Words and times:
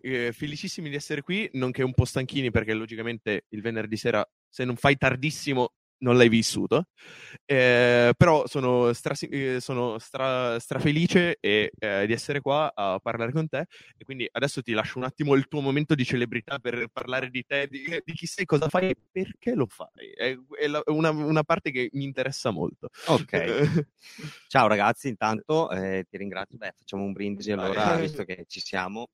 eh, 0.00 0.32
felicissimi 0.32 0.88
di 0.88 0.96
essere 0.96 1.22
qui, 1.22 1.48
nonché 1.54 1.82
un 1.82 1.94
po' 1.94 2.04
stanchini 2.04 2.50
perché 2.50 2.74
logicamente 2.74 3.44
il 3.48 3.62
venerdì 3.62 3.96
sera, 3.96 4.26
se 4.48 4.64
non 4.64 4.76
fai 4.76 4.96
tardissimo, 4.96 5.72
non 5.98 6.16
l'hai 6.16 6.28
vissuto. 6.28 6.86
Eh, 7.44 8.12
però 8.16 8.46
sono, 8.46 8.92
stra, 8.92 9.14
eh, 9.30 9.58
sono 9.60 9.98
stra, 9.98 10.58
strafelice 10.58 11.38
e, 11.40 11.72
eh, 11.78 12.06
di 12.06 12.12
essere 12.12 12.40
qua 12.40 12.70
a 12.74 12.98
parlare 13.00 13.32
con 13.32 13.48
te. 13.48 13.66
E 13.96 14.04
quindi 14.04 14.28
adesso 14.30 14.62
ti 14.62 14.72
lascio 14.72 14.98
un 14.98 15.04
attimo 15.04 15.34
il 15.34 15.48
tuo 15.48 15.60
momento 15.60 15.94
di 15.94 16.04
celebrità 16.04 16.58
per 16.58 16.88
parlare 16.92 17.30
di 17.30 17.44
te, 17.44 17.66
di, 17.68 18.00
di 18.04 18.12
chi 18.12 18.26
sei, 18.26 18.44
cosa 18.44 18.68
fai 18.68 18.90
e 18.90 18.96
perché 19.10 19.54
lo 19.54 19.66
fai. 19.66 20.10
È, 20.14 20.36
è 20.60 20.66
la, 20.66 20.82
una, 20.86 21.10
una, 21.10 21.42
parte 21.42 21.70
che 21.70 21.88
mi 21.92 22.04
interessa 22.04 22.50
molto. 22.50 22.90
Ok. 23.06 23.86
Ciao 24.48 24.66
ragazzi, 24.66 25.08
intanto 25.08 25.70
eh, 25.70 26.06
ti 26.08 26.16
ringrazio. 26.16 26.58
Beh, 26.58 26.74
facciamo 26.76 27.04
un 27.04 27.12
brindisi 27.12 27.52
allora, 27.52 27.96
visto 27.96 28.24
che 28.24 28.44
ci 28.46 28.60
siamo. 28.60 29.08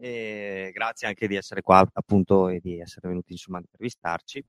E 0.00 0.70
grazie 0.72 1.08
anche 1.08 1.26
di 1.26 1.34
essere 1.34 1.60
qua 1.60 1.84
appunto 1.92 2.48
e 2.48 2.60
di 2.60 2.78
essere 2.78 3.08
venuti 3.08 3.32
insomma 3.32 3.58
a 3.58 3.62
intervistarci. 3.62 4.44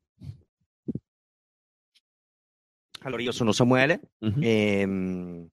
Allora, 3.04 3.22
io 3.22 3.32
sono 3.32 3.54
Samuele, 3.54 4.12
mm-hmm. 4.26 4.44
e, 4.44 4.84
um, 4.84 5.50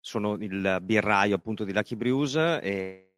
sono 0.00 0.34
il 0.34 0.78
birraio 0.82 1.36
appunto 1.36 1.64
di 1.64 1.72
Lucky 1.72 1.94
Brews 1.94 2.34
e 2.34 3.12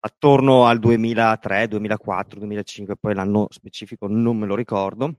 attorno 0.00 0.66
al 0.66 0.78
2003, 0.80 1.68
2004, 1.68 2.38
2005, 2.40 2.96
poi 2.96 3.14
l'anno 3.14 3.46
specifico 3.50 4.06
non 4.06 4.36
me 4.36 4.46
lo 4.46 4.54
ricordo. 4.54 5.16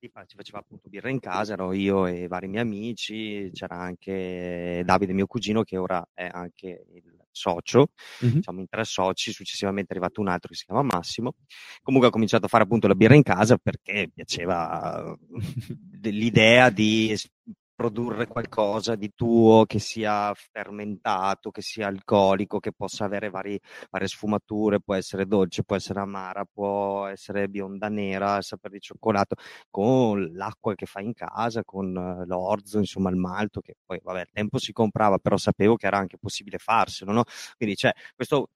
Si 0.00 0.08
faceva 0.34 0.58
appunto 0.60 0.88
birra 0.88 1.10
in 1.10 1.20
casa, 1.20 1.52
ero 1.52 1.74
io 1.74 2.06
e 2.06 2.26
vari 2.26 2.48
miei 2.48 2.62
amici, 2.62 3.50
c'era 3.52 3.76
anche 3.76 4.80
Davide, 4.82 5.12
mio 5.12 5.26
cugino, 5.26 5.62
che 5.62 5.76
ora 5.76 6.02
è 6.14 6.26
anche 6.32 6.86
il 6.94 7.20
socio, 7.30 7.88
mm-hmm. 8.24 8.40
siamo 8.40 8.60
in 8.60 8.66
tre 8.66 8.84
soci, 8.84 9.30
successivamente 9.30 9.92
è 9.92 9.96
arrivato 9.96 10.22
un 10.22 10.28
altro 10.28 10.48
che 10.48 10.54
si 10.54 10.64
chiama 10.64 10.82
Massimo. 10.82 11.34
Comunque 11.82 12.08
ho 12.08 12.12
cominciato 12.12 12.46
a 12.46 12.48
fare 12.48 12.64
appunto 12.64 12.86
la 12.86 12.94
birra 12.94 13.14
in 13.14 13.22
casa 13.22 13.58
perché 13.58 14.10
piaceva 14.12 15.14
l'idea 16.02 16.70
di 16.70 17.14
produrre 17.80 18.26
qualcosa 18.26 18.94
di 18.94 19.12
tuo 19.14 19.64
che 19.64 19.78
sia 19.78 20.34
fermentato, 20.34 21.50
che 21.50 21.62
sia 21.62 21.86
alcolico, 21.86 22.58
che 22.60 22.72
possa 22.72 23.06
avere 23.06 23.30
vari, 23.30 23.58
varie 23.88 24.06
sfumature, 24.06 24.80
può 24.82 24.94
essere 24.94 25.24
dolce, 25.26 25.64
può 25.64 25.76
essere 25.76 26.00
amara, 26.00 26.44
può 26.44 27.06
essere 27.06 27.48
bionda 27.48 27.88
nera, 27.88 28.42
sapere 28.42 28.74
di 28.74 28.80
cioccolato, 28.80 29.36
con 29.70 30.30
l'acqua 30.34 30.74
che 30.74 30.84
fai 30.84 31.06
in 31.06 31.14
casa, 31.14 31.64
con 31.64 31.90
l'orzo, 32.26 32.76
insomma 32.76 33.08
il 33.08 33.16
malto, 33.16 33.62
che 33.62 33.76
poi 33.82 33.98
vabbè, 34.02 34.20
al 34.20 34.30
tempo 34.30 34.58
si 34.58 34.72
comprava, 34.72 35.16
però 35.16 35.38
sapevo 35.38 35.76
che 35.76 35.86
era 35.86 35.96
anche 35.96 36.18
possibile 36.18 36.58
farselo, 36.58 37.12
no? 37.12 37.24
Quindi 37.56 37.76
c'è 37.76 37.92
questo 38.14 38.50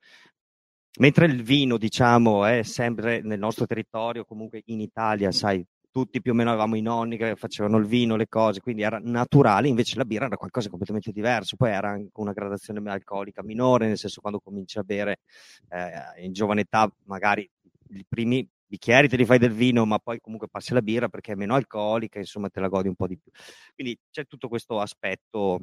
mentre 0.99 1.25
il 1.27 1.43
vino, 1.43 1.79
diciamo, 1.79 2.45
è 2.45 2.63
sempre 2.63 3.23
nel 3.23 3.39
nostro 3.39 3.65
territorio, 3.65 4.25
comunque 4.25 4.63
in 4.67 4.81
Italia, 4.81 5.33
sai, 5.33 5.65
tutti 5.95 6.21
più 6.21 6.33
o 6.33 6.35
meno 6.35 6.51
avevamo 6.51 6.75
i 6.75 6.81
nonni 6.81 7.17
che 7.17 7.37
facevano 7.37 7.77
il 7.77 7.87
vino, 7.87 8.17
le 8.17 8.27
cose, 8.27 8.61
quindi 8.61 8.83
era 8.83 8.99
naturale, 9.01 9.69
invece 9.69 9.97
la 9.97 10.05
birra 10.05 10.27
era 10.27 10.37
qualcosa 10.37 10.65
di 10.65 10.71
completamente 10.71 11.13
diverso, 11.13 11.55
poi 11.55 11.71
era 11.71 11.91
anche 11.91 12.11
una 12.15 12.33
gradazione 12.33 12.81
alcolica 12.91 13.45
minore, 13.45 13.87
nel 13.87 13.97
senso 13.97 14.21
quando 14.21 14.41
cominci 14.41 14.77
a 14.79 14.83
bere 14.83 15.21
eh, 15.69 16.25
in 16.25 16.33
giovane 16.33 16.63
età 16.63 16.93
magari 17.05 17.49
i 17.91 18.05
primi 18.09 18.45
bicchieri 18.67 19.07
te 19.07 19.17
li 19.17 19.25
fai 19.25 19.39
del 19.39 19.53
vino, 19.53 19.87
ma 19.87 20.01
poi 20.01 20.19
comunque 20.19 20.49
passi 20.49 20.73
alla 20.73 20.83
birra 20.83 21.09
perché 21.09 21.31
è 21.31 21.37
meno 21.37 21.55
alcolica, 21.55 22.19
insomma 22.19 22.49
te 22.49 22.59
la 22.59 22.67
godi 22.67 22.89
un 22.89 22.97
po' 22.97 23.07
di 23.07 23.17
più. 23.17 23.31
Quindi 23.73 23.97
c'è 24.11 24.27
tutto 24.27 24.49
questo 24.49 24.81
aspetto 24.81 25.61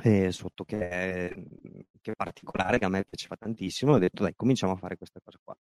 eh, 0.00 0.32
sotto 0.32 0.64
che 0.64 0.88
è, 0.88 1.34
che 2.00 2.12
è 2.12 2.14
particolare, 2.14 2.78
che 2.78 2.84
a 2.86 2.88
me 2.88 3.04
piaceva 3.04 3.36
tantissimo, 3.36 3.92
ho 3.92 3.98
detto 3.98 4.22
dai 4.22 4.34
cominciamo 4.34 4.72
a 4.72 4.76
fare 4.76 4.96
questa 4.96 5.20
cosa 5.22 5.38
qua. 5.42 5.54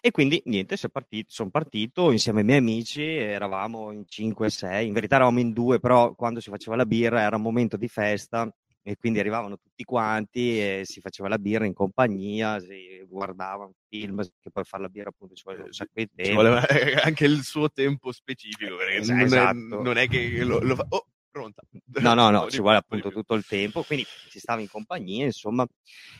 E 0.00 0.10
quindi 0.10 0.42
niente, 0.46 0.76
sono 0.76 0.92
partito, 0.92 1.32
son 1.32 1.50
partito 1.50 2.10
insieme 2.10 2.40
ai 2.40 2.46
miei 2.46 2.58
amici, 2.58 3.02
eravamo 3.02 3.90
in 3.90 4.04
5-6, 4.06 4.84
in 4.84 4.92
verità 4.92 5.16
eravamo 5.16 5.40
in 5.40 5.52
due, 5.52 5.80
però 5.80 6.14
quando 6.14 6.40
si 6.40 6.50
faceva 6.50 6.76
la 6.76 6.86
birra 6.86 7.22
era 7.22 7.36
un 7.36 7.42
momento 7.42 7.76
di 7.76 7.88
festa 7.88 8.52
e 8.82 8.96
quindi 8.96 9.18
arrivavano 9.18 9.58
tutti 9.58 9.84
quanti 9.84 10.58
e 10.58 10.80
si 10.84 11.00
faceva 11.00 11.28
la 11.28 11.38
birra 11.38 11.66
in 11.66 11.74
compagnia, 11.74 12.58
si 12.60 13.04
guardava 13.06 13.64
un 13.64 13.72
film, 13.88 14.22
che 14.40 14.50
poi 14.50 14.64
fare 14.64 14.82
la 14.82 14.88
birra 14.88 15.10
appunto 15.10 15.34
ci 15.34 15.42
vuole 15.44 15.62
un 15.62 15.72
sacco 15.72 15.92
di 15.94 16.08
tempo. 16.14 16.30
Ci 16.30 16.32
vuole 16.34 16.94
anche 17.02 17.24
il 17.24 17.42
suo 17.42 17.70
tempo 17.70 18.12
specifico, 18.12 18.76
perché 18.76 18.96
esatto. 18.96 19.12
non, 19.12 19.20
è, 19.20 19.24
esatto. 19.24 19.82
non, 19.82 19.96
è, 19.96 20.08
che 20.08 20.44
lo, 20.44 20.60
lo 20.60 20.76
fa... 20.76 20.86
Oh, 20.88 21.06
pronta. 21.30 21.62
No, 22.00 22.14
no, 22.14 22.30
no, 22.30 22.48
ci 22.50 22.60
vuole 22.60 22.76
appunto 22.76 23.10
tutto 23.10 23.34
il 23.34 23.44
tempo, 23.46 23.82
quindi 23.82 24.04
si 24.28 24.38
stava 24.38 24.60
in 24.60 24.68
compagnia, 24.68 25.24
insomma, 25.24 25.66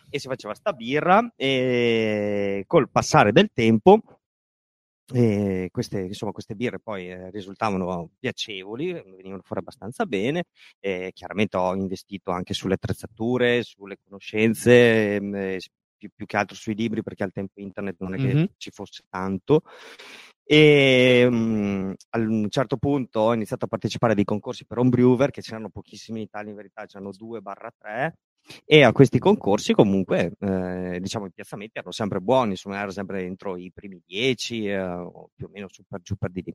e 0.09 0.19
si 0.19 0.28
faceva 0.28 0.54
sta 0.54 0.72
birra 0.72 1.32
e 1.37 2.65
col 2.66 2.91
passare 2.91 3.32
del 3.32 3.50
tempo 3.53 4.00
e 5.12 5.69
queste, 5.72 6.00
insomma, 6.03 6.32
queste 6.32 6.54
birre 6.54 6.78
poi 6.78 7.10
eh, 7.10 7.31
risultavano 7.31 8.10
piacevoli, 8.19 8.93
venivano 8.93 9.43
fuori 9.43 9.60
abbastanza 9.60 10.06
bene. 10.06 10.44
E 10.78 11.10
chiaramente 11.12 11.56
ho 11.56 11.75
investito 11.75 12.31
anche 12.31 12.54
sulle 12.54 12.75
attrezzature, 12.75 13.62
sulle 13.62 13.97
conoscenze, 14.03 15.16
eh, 15.16 15.60
più, 15.97 16.10
più, 16.15 16.27
che 16.27 16.37
altro 16.37 16.56
sui 16.56 16.75
libri, 16.75 17.03
perché 17.03 17.25
al 17.25 17.32
tempo 17.32 17.60
internet 17.60 17.97
non 17.98 18.15
è 18.15 18.16
che 18.19 18.34
mm-hmm. 18.34 18.44
ci 18.56 18.71
fosse 18.71 19.03
tanto. 19.09 19.62
E 20.52 21.24
um, 21.30 21.94
a 22.08 22.18
un 22.18 22.50
certo 22.50 22.76
punto 22.76 23.20
ho 23.20 23.34
iniziato 23.34 23.66
a 23.66 23.68
partecipare 23.68 24.14
a 24.14 24.14
dei 24.16 24.24
concorsi 24.24 24.66
per 24.66 24.78
homebrewer, 24.78 25.30
che 25.30 25.42
c'erano 25.42 25.70
pochissimi 25.70 26.18
in 26.18 26.24
Italia, 26.24 26.50
in 26.50 26.56
verità 26.56 26.86
c'erano 26.86 27.10
2-3, 27.10 28.10
e 28.64 28.82
a 28.82 28.90
questi 28.90 29.20
concorsi 29.20 29.74
comunque 29.74 30.32
eh, 30.40 30.98
diciamo 31.00 31.26
i 31.26 31.32
piazzamenti 31.32 31.78
erano 31.78 31.92
sempre 31.92 32.20
buoni, 32.20 32.50
insomma 32.50 32.78
erano 32.78 32.90
sempre 32.90 33.20
dentro 33.22 33.56
i 33.56 33.70
primi 33.72 34.02
10 34.04 34.66
eh, 34.66 34.82
o 34.82 35.30
più 35.36 35.46
o 35.46 35.50
meno 35.52 35.68
su 35.70 35.84
per 35.86 36.00
giù 36.02 36.16
per 36.16 36.32
di 36.32 36.42
lì. 36.44 36.52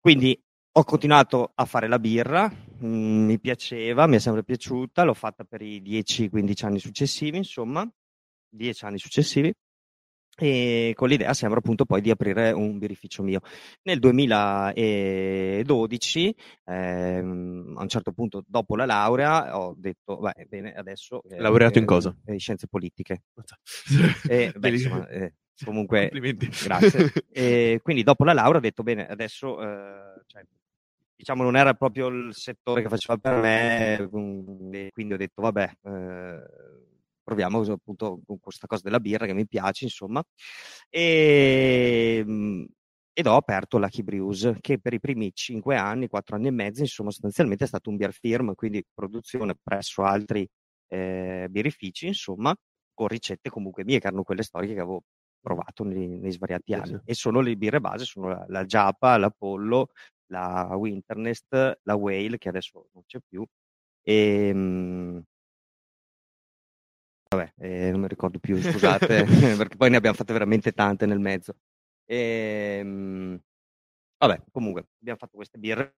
Quindi 0.00 0.36
ho 0.72 0.82
continuato 0.82 1.52
a 1.54 1.64
fare 1.66 1.86
la 1.86 2.00
birra, 2.00 2.48
mh, 2.48 2.84
mm, 2.84 3.24
mi 3.26 3.38
piaceva, 3.38 4.08
mi 4.08 4.16
è 4.16 4.18
sempre 4.18 4.42
piaciuta, 4.42 5.04
l'ho 5.04 5.14
fatta 5.14 5.44
per 5.44 5.62
i 5.62 5.80
10-15 5.80 6.64
anni 6.66 6.80
successivi, 6.80 7.36
insomma, 7.36 7.88
10 8.48 8.84
anni 8.86 8.98
successivi 8.98 9.54
e 10.40 10.94
con 10.96 11.08
l'idea 11.08 11.34
sembra 11.34 11.58
appunto 11.58 11.84
poi 11.84 12.00
di 12.00 12.10
aprire 12.10 12.52
un 12.52 12.78
birrificio 12.78 13.22
mio. 13.22 13.40
Nel 13.82 13.98
2012, 13.98 16.34
ehm, 16.64 17.74
a 17.76 17.82
un 17.82 17.88
certo 17.88 18.12
punto 18.12 18.42
dopo 18.46 18.74
la 18.74 18.86
laurea, 18.86 19.58
ho 19.58 19.74
detto, 19.76 20.16
beh, 20.16 20.46
bene, 20.48 20.72
adesso... 20.72 21.22
Eh, 21.28 21.38
Laureato 21.38 21.78
in 21.78 21.84
cosa? 21.84 22.16
In 22.26 22.38
scienze 22.38 22.68
politiche. 22.68 23.24
e, 24.28 24.50
beh, 24.56 24.70
insomma, 24.70 25.06
eh, 25.08 25.34
comunque, 25.62 26.10
grazie. 26.64 27.12
E 27.30 27.80
quindi 27.82 28.02
dopo 28.02 28.24
la 28.24 28.32
laurea 28.32 28.56
ho 28.56 28.62
detto, 28.62 28.82
bene, 28.82 29.06
adesso... 29.06 29.62
Eh, 29.62 30.22
cioè, 30.26 30.42
diciamo 31.14 31.42
non 31.42 31.54
era 31.54 31.74
proprio 31.74 32.06
il 32.06 32.34
settore 32.34 32.80
che 32.80 32.88
faceva 32.88 33.18
per 33.18 33.42
me, 33.42 34.08
quindi 34.10 35.12
ho 35.12 35.18
detto, 35.18 35.42
vabbè... 35.42 35.70
Proviamo 37.22 37.60
appunto 37.60 38.20
con 38.26 38.38
questa 38.40 38.66
cosa 38.66 38.82
della 38.84 39.00
birra 39.00 39.26
che 39.26 39.34
mi 39.34 39.46
piace, 39.46 39.84
insomma. 39.84 40.22
E, 40.88 42.22
ehm, 42.26 42.66
ed 43.12 43.26
ho 43.26 43.36
aperto 43.36 43.78
Lucky 43.78 44.02
Brews, 44.02 44.54
che 44.60 44.78
per 44.78 44.94
i 44.94 45.00
primi 45.00 45.30
cinque 45.34 45.76
anni, 45.76 46.08
quattro 46.08 46.36
anni 46.36 46.48
e 46.48 46.52
mezzo, 46.52 46.80
insomma, 46.80 47.10
sostanzialmente 47.10 47.64
è 47.64 47.66
stato 47.66 47.90
un 47.90 47.96
beer 47.96 48.12
firm, 48.12 48.54
quindi 48.54 48.82
produzione 48.92 49.54
presso 49.60 50.02
altri 50.02 50.48
eh, 50.88 51.46
birrifici, 51.50 52.06
insomma, 52.06 52.54
con 52.94 53.08
ricette 53.08 53.50
comunque 53.50 53.84
mie, 53.84 53.98
che 53.98 54.06
erano 54.06 54.22
quelle 54.22 54.42
storiche 54.42 54.74
che 54.74 54.80
avevo 54.80 55.02
provato 55.40 55.84
nei, 55.84 56.18
nei 56.18 56.32
svariati 56.32 56.74
anni. 56.74 56.86
Sì. 56.86 57.00
E 57.04 57.14
sono 57.14 57.40
le 57.40 57.56
birre 57.56 57.80
base, 57.80 58.04
sono 58.04 58.28
la, 58.28 58.44
la 58.48 58.64
Japa, 58.64 59.16
l'Apollo, 59.16 59.88
la 60.26 60.74
Winternest, 60.76 61.80
la 61.82 61.94
Whale, 61.94 62.38
che 62.38 62.48
adesso 62.48 62.88
non 62.92 63.02
c'è 63.06 63.18
più, 63.26 63.44
e, 64.02 64.48
ehm, 64.48 65.22
Vabbè, 67.32 67.52
eh, 67.58 67.90
non 67.92 68.00
mi 68.00 68.08
ricordo 68.08 68.40
più, 68.40 68.56
scusate, 68.60 69.24
perché 69.56 69.76
poi 69.76 69.90
ne 69.90 69.96
abbiamo 69.96 70.16
fatte 70.16 70.32
veramente 70.32 70.72
tante 70.72 71.06
nel 71.06 71.20
mezzo. 71.20 71.54
E, 72.04 72.78
ehm, 72.80 73.40
vabbè, 74.18 74.42
comunque, 74.50 74.88
abbiamo 75.00 75.18
fatto 75.18 75.36
queste 75.36 75.58
birre 75.58 75.94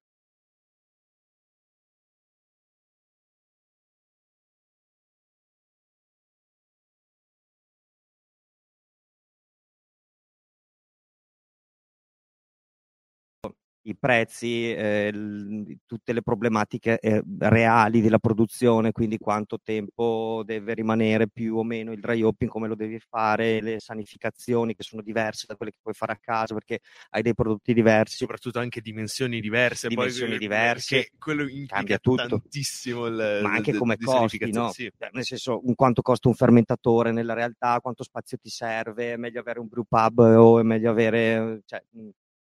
i 13.83 13.97
prezzi, 13.97 14.73
eh, 14.73 15.13
l- 15.13 15.79
tutte 15.87 16.13
le 16.13 16.23
problematiche 16.23 16.99
eh, 16.99 17.23
reali 17.39 18.01
della 18.01 18.19
produzione, 18.19 18.93
quindi 18.93 19.19
quanto 19.19 19.59
tempo 19.63 20.43
deve 20.45 20.75
rimanere 20.75 21.29
più 21.29 21.57
o 21.57 21.65
meno 21.65 21.93
il 21.93 22.01
dry 22.01 22.23
hopping, 22.23 22.51
come 22.51 22.69
lo 22.69 22.75
devi 22.75 22.99
fare, 22.99 23.61
le 23.61 23.81
sanificazioni 23.81 24.75
che 24.75 24.83
sono 24.83 25.03
diverse 25.03 25.47
da 25.49 25.57
quelle 25.57 25.73
che 25.73 25.79
puoi 25.83 25.95
fare 25.95 26.13
a 26.13 26.19
casa 26.21 26.55
perché 26.55 26.81
hai 27.11 27.23
dei 27.23 27.35
prodotti 27.35 27.75
diversi. 27.75 28.17
Soprattutto 28.17 28.59
anche 28.59 28.81
dimensioni 28.81 29.41
diverse. 29.41 29.89
Dimensioni 29.89 30.31
poi, 30.31 30.39
diverse. 30.39 31.11
quello 31.19 31.47
cambia 31.67 31.99
tutto. 31.99 32.27
tantissimo 32.27 33.07
il, 33.07 33.41
Ma 33.43 33.53
anche 33.53 33.75
come 33.75 33.97
costi, 33.97 34.51
no? 34.51 34.71
sì. 34.71 34.91
Cioè, 34.97 35.11
nel 35.13 35.25
senso, 35.25 35.61
un 35.65 35.75
quanto 35.75 36.03
costa 36.03 36.29
un 36.29 36.35
fermentatore 36.35 37.11
nella 37.11 37.35
realtà, 37.35 37.81
quanto 37.81 38.05
spazio 38.05 38.37
ti 38.39 38.49
serve, 38.49 39.13
è 39.13 39.17
meglio 39.17 39.41
avere 39.41 39.59
un 39.59 39.67
brew 39.67 39.85
pub 39.89 40.19
o 40.19 40.61
è 40.61 40.63
meglio 40.63 40.91
avere... 40.91 41.63
Cioè, 41.65 41.83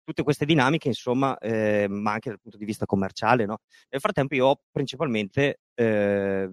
tutte 0.07 0.23
queste 0.23 0.45
dinamiche, 0.45 0.87
insomma, 0.87 1.37
eh, 1.39 1.87
ma 1.89 2.13
anche 2.13 2.29
dal 2.29 2.41
punto 2.41 2.57
di 2.57 2.65
vista 2.65 2.87
commerciale, 2.87 3.45
no? 3.45 3.59
Nel 3.91 4.01
frattempo 4.01 4.37
io 4.37 4.47
ho 4.47 4.61
principalmente 4.71 5.59
eh, 5.75 6.49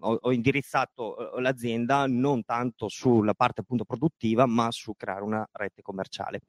ho, 0.00 0.18
ho 0.20 0.32
indirizzato 0.32 1.30
l'azienda 1.38 2.06
non 2.08 2.44
tanto 2.44 2.88
sulla 2.88 3.34
parte 3.34 3.60
appunto 3.60 3.84
produttiva, 3.84 4.46
ma 4.46 4.70
su 4.72 4.94
creare 4.96 5.22
una 5.22 5.48
rete 5.52 5.80
commerciale. 5.80 6.40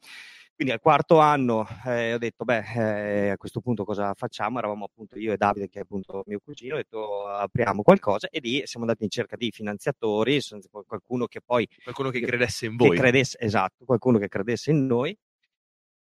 Quindi 0.55 0.73
al 0.73 0.81
quarto 0.81 1.19
anno 1.19 1.67
eh, 1.85 2.15
ho 2.15 2.17
detto, 2.17 2.43
beh, 2.43 2.63
eh, 2.73 3.29
a 3.29 3.37
questo 3.37 3.61
punto 3.61 3.85
cosa 3.85 4.15
facciamo? 4.15 4.57
Eravamo 4.57 4.85
appunto 4.85 5.19
io 5.19 5.31
e 5.31 5.37
Davide, 5.37 5.69
che 5.69 5.77
è 5.77 5.81
appunto 5.83 6.23
mio 6.25 6.39
cugino, 6.43 6.73
ho 6.73 6.77
detto 6.77 7.27
apriamo 7.27 7.83
qualcosa 7.83 8.27
e 8.27 8.39
lì 8.39 8.63
siamo 8.65 8.87
andati 8.87 9.03
in 9.03 9.11
cerca 9.11 9.35
di 9.35 9.51
finanziatori, 9.51 10.39
qualcuno 10.87 11.27
che 11.27 11.41
poi 11.45 11.69
Qualcuno 11.83 12.09
che 12.09 12.21
credesse 12.21 12.65
in 12.65 12.75
voi. 12.75 12.97
credesse, 12.97 13.37
esatto, 13.39 13.85
qualcuno 13.85 14.17
che 14.17 14.29
credesse 14.29 14.71
in 14.71 14.87
noi. 14.87 15.15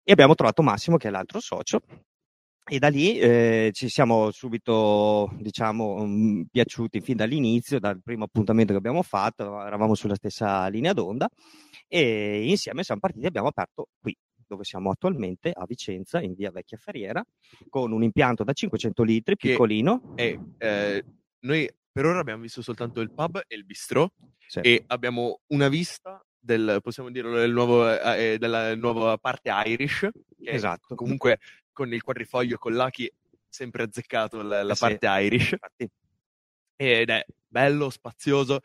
E 0.08 0.12
abbiamo 0.12 0.36
trovato 0.36 0.62
Massimo, 0.62 0.98
che 0.98 1.08
è 1.08 1.10
l'altro 1.10 1.40
socio, 1.40 1.80
e 2.64 2.78
da 2.78 2.86
lì 2.86 3.18
eh, 3.18 3.70
ci 3.72 3.88
siamo 3.88 4.30
subito, 4.30 5.32
diciamo, 5.36 6.06
mm, 6.06 6.42
piaciuti 6.48 7.00
fin 7.00 7.16
dall'inizio, 7.16 7.80
dal 7.80 8.00
primo 8.00 8.22
appuntamento 8.22 8.70
che 8.70 8.78
abbiamo 8.78 9.02
fatto, 9.02 9.60
eravamo 9.60 9.96
sulla 9.96 10.14
stessa 10.14 10.68
linea 10.68 10.92
d'onda 10.92 11.28
e 11.88 12.48
insieme 12.48 12.84
siamo 12.84 13.00
partiti 13.00 13.24
e 13.24 13.28
abbiamo 13.28 13.48
aperto 13.48 13.88
qui, 14.00 14.16
dove 14.46 14.62
siamo 14.62 14.90
attualmente, 14.90 15.50
a 15.52 15.64
Vicenza, 15.66 16.20
in 16.20 16.34
via 16.34 16.52
Vecchia 16.52 16.78
Ferriera, 16.78 17.24
con 17.68 17.90
un 17.90 18.04
impianto 18.04 18.44
da 18.44 18.52
500 18.52 19.02
litri, 19.02 19.34
Che 19.34 19.48
piccolino. 19.48 20.12
E 20.14 20.38
eh, 20.58 21.04
noi 21.40 21.68
per 21.90 22.04
ora 22.04 22.20
abbiamo 22.20 22.42
visto 22.42 22.62
soltanto 22.62 23.00
il 23.00 23.10
pub 23.10 23.42
e 23.44 23.56
il 23.56 23.64
bistrò 23.64 24.08
Sì. 24.46 24.60
e 24.60 24.84
abbiamo 24.86 25.40
una 25.48 25.68
vista 25.68 26.24
del, 26.46 26.78
possiamo 26.80 27.10
dirlo, 27.10 27.36
del 27.36 27.52
nuovo, 27.52 27.86
eh, 28.00 28.38
della 28.38 28.74
nuova 28.76 29.18
parte 29.18 29.50
Irish, 29.66 30.08
Esatto. 30.42 30.94
comunque 30.94 31.38
con 31.72 31.92
il 31.92 32.02
quadrifoglio 32.02 32.56
con 32.56 32.72
l'Aki 32.74 33.12
sempre 33.48 33.82
azzeccato 33.82 34.40
la, 34.42 34.62
la 34.62 34.72
Eh 34.72 34.74
sì. 34.74 34.80
parte 34.80 35.06
Irish 35.06 35.52
Infatti, 35.52 35.90
ed 36.76 37.10
è 37.10 37.24
bello, 37.46 37.90
spazioso. 37.90 38.60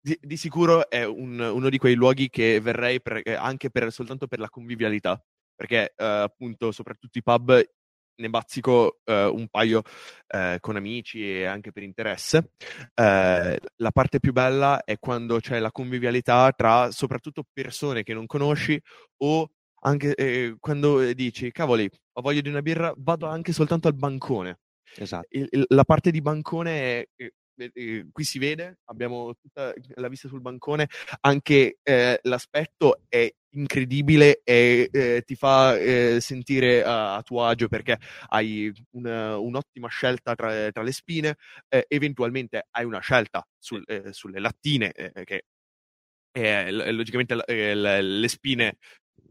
Di, 0.00 0.18
di 0.20 0.36
sicuro 0.36 0.88
è 0.88 1.04
un- 1.04 1.40
uno 1.40 1.68
di 1.68 1.78
quei 1.78 1.94
luoghi 1.94 2.28
che 2.30 2.60
verrei 2.60 3.00
per- 3.02 3.22
eh, 3.24 3.34
anche 3.34 3.70
per, 3.70 3.90
soltanto 3.90 4.26
per 4.26 4.38
la 4.38 4.48
convivialità, 4.50 5.22
perché 5.54 5.92
eh, 5.96 6.04
appunto 6.04 6.72
soprattutto 6.72 7.18
i 7.18 7.22
pub 7.22 7.62
ne 8.16 8.30
bazzico 8.30 8.98
eh, 9.04 9.24
un 9.24 9.48
paio 9.48 9.82
eh, 10.28 10.58
con 10.60 10.76
amici 10.76 11.28
e 11.40 11.44
anche 11.46 11.72
per 11.72 11.82
interesse. 11.82 12.50
Eh, 12.94 13.58
la 13.76 13.90
parte 13.92 14.20
più 14.20 14.32
bella 14.32 14.84
è 14.84 14.98
quando 14.98 15.38
c'è 15.40 15.58
la 15.58 15.70
convivialità 15.72 16.52
tra 16.52 16.90
soprattutto 16.90 17.44
persone 17.52 18.02
che 18.02 18.14
non 18.14 18.26
conosci 18.26 18.80
o 19.18 19.50
anche 19.86 20.14
eh, 20.14 20.56
quando 20.60 21.00
eh, 21.00 21.14
dici, 21.14 21.50
cavoli, 21.52 21.88
ho 22.12 22.20
voglia 22.22 22.40
di 22.40 22.48
una 22.48 22.62
birra, 22.62 22.92
vado 22.96 23.26
anche 23.26 23.52
soltanto 23.52 23.88
al 23.88 23.94
bancone 23.94 24.60
esatto. 24.96 25.26
il- 25.30 25.46
il- 25.50 25.64
la 25.68 25.84
parte 25.84 26.10
di 26.10 26.22
bancone 26.22 26.70
è, 26.80 27.08
eh, 27.16 28.06
qui 28.10 28.24
si 28.24 28.38
vede, 28.38 28.78
abbiamo 28.86 29.34
tutta 29.40 29.72
la 29.96 30.08
vista 30.08 30.26
sul 30.28 30.40
bancone, 30.40 30.88
anche 31.20 31.78
eh, 31.82 32.18
l'aspetto 32.22 33.02
è 33.08 33.30
incredibile 33.54 34.40
e 34.44 34.88
eh, 34.92 35.22
ti 35.24 35.34
fa 35.36 35.76
eh, 35.78 36.18
sentire 36.20 36.82
a, 36.84 37.16
a 37.16 37.22
tuo 37.22 37.44
agio 37.44 37.68
perché 37.68 37.98
hai 38.28 38.72
una- 38.92 39.36
un'ottima 39.38 39.88
scelta 39.88 40.34
tra, 40.34 40.70
tra 40.70 40.82
le 40.82 40.92
spine, 40.92 41.36
eh, 41.68 41.84
eventualmente 41.88 42.66
hai 42.70 42.84
una 42.84 43.00
scelta 43.00 43.46
sul- 43.58 43.84
eh, 43.86 44.12
sulle 44.12 44.40
lattine 44.40 44.92
eh, 44.92 45.24
che 45.24 45.44
logicamente 46.70 47.36
eh, 47.46 47.74
le 47.74 48.28
spine 48.28 48.76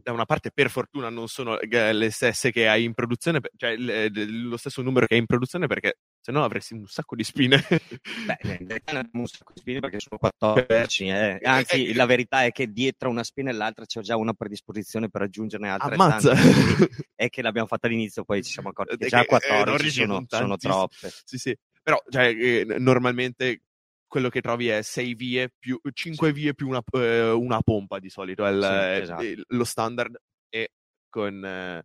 da 0.02 0.12
una 0.12 0.26
parte 0.26 0.52
per 0.52 0.70
fortuna 0.70 1.10
non 1.10 1.28
sono 1.28 1.60
eh, 1.60 1.94
le 1.94 2.10
stesse 2.12 2.52
che 2.52 2.68
hai 2.68 2.84
in 2.84 2.94
produzione, 2.94 3.40
cioè 3.56 3.76
lo 3.78 4.58
stesso 4.58 4.82
numero 4.82 5.06
che 5.06 5.14
hai 5.14 5.20
in 5.20 5.26
produzione 5.26 5.68
perché 5.68 6.00
se 6.20 6.32
no 6.32 6.44
avresti 6.44 6.74
un 6.74 6.86
sacco 6.88 7.16
di 7.16 7.24
spine. 7.24 7.64
Beh, 7.68 8.38
in 8.60 8.68
realtà 8.68 8.94
ne 8.94 9.00
abbiamo 9.00 9.22
un 9.22 9.28
sacco 9.28 9.52
di 9.54 9.60
spine 9.60 9.80
perché 9.80 10.00
sono 10.00 10.18
14, 10.18 11.08
eh. 11.08 11.40
anzi 11.42 11.88
Eh, 11.88 11.94
la 11.94 12.06
verità 12.06 12.44
è 12.44 12.52
che 12.52 12.72
dietro 12.72 13.10
una 13.10 13.24
spina 13.24 13.50
e 13.50 13.54
l'altra 13.54 13.86
c'è 13.86 14.02
già 14.02 14.16
una 14.18 14.34
predisposizione 14.34 15.10
per 15.10 15.24
aggiungerne 15.24 15.70
altre 15.70 15.94
Ammazza! 15.94 16.34
è 17.16 17.30
che 17.30 17.42
l'abbiamo 17.42 17.68
fatta 17.68 17.88
all'inizio 17.88 18.24
poi 18.24 18.44
ci 18.44 18.52
siamo 18.52 18.70
accorti 18.70 18.98
che 18.98 19.06
Eh, 19.06 19.10
già 19.10 19.18
che, 19.20 19.24
eh, 19.24 19.28
14 19.28 19.64
14 19.64 19.92
sono, 19.92 20.26
sono 20.28 20.58
troppe. 20.58 21.12
sì, 21.24 21.38
sì. 21.38 21.58
Però 21.82 22.02
cioè, 22.10 22.28
eh, 22.28 22.66
normalmente 22.80 23.62
quello 24.14 24.30
che 24.30 24.42
trovi 24.42 24.68
è 24.68 24.84
6 24.84 25.16
vie 25.16 25.50
più 25.58 25.80
5 25.92 26.32
vie 26.32 26.54
più 26.54 26.68
una, 26.68 26.84
eh, 26.92 27.32
una 27.32 27.62
pompa 27.62 27.98
di 27.98 28.10
solito, 28.12 28.46
è 28.46 28.52
il- 28.52 28.62
Sì, 28.62 28.68
è 28.68 29.00
esatto. 29.02 29.24
il- 29.24 29.44
lo 29.48 29.64
standard 29.64 30.16
e 30.50 30.70
con, 31.10 31.44
eh, 31.44 31.84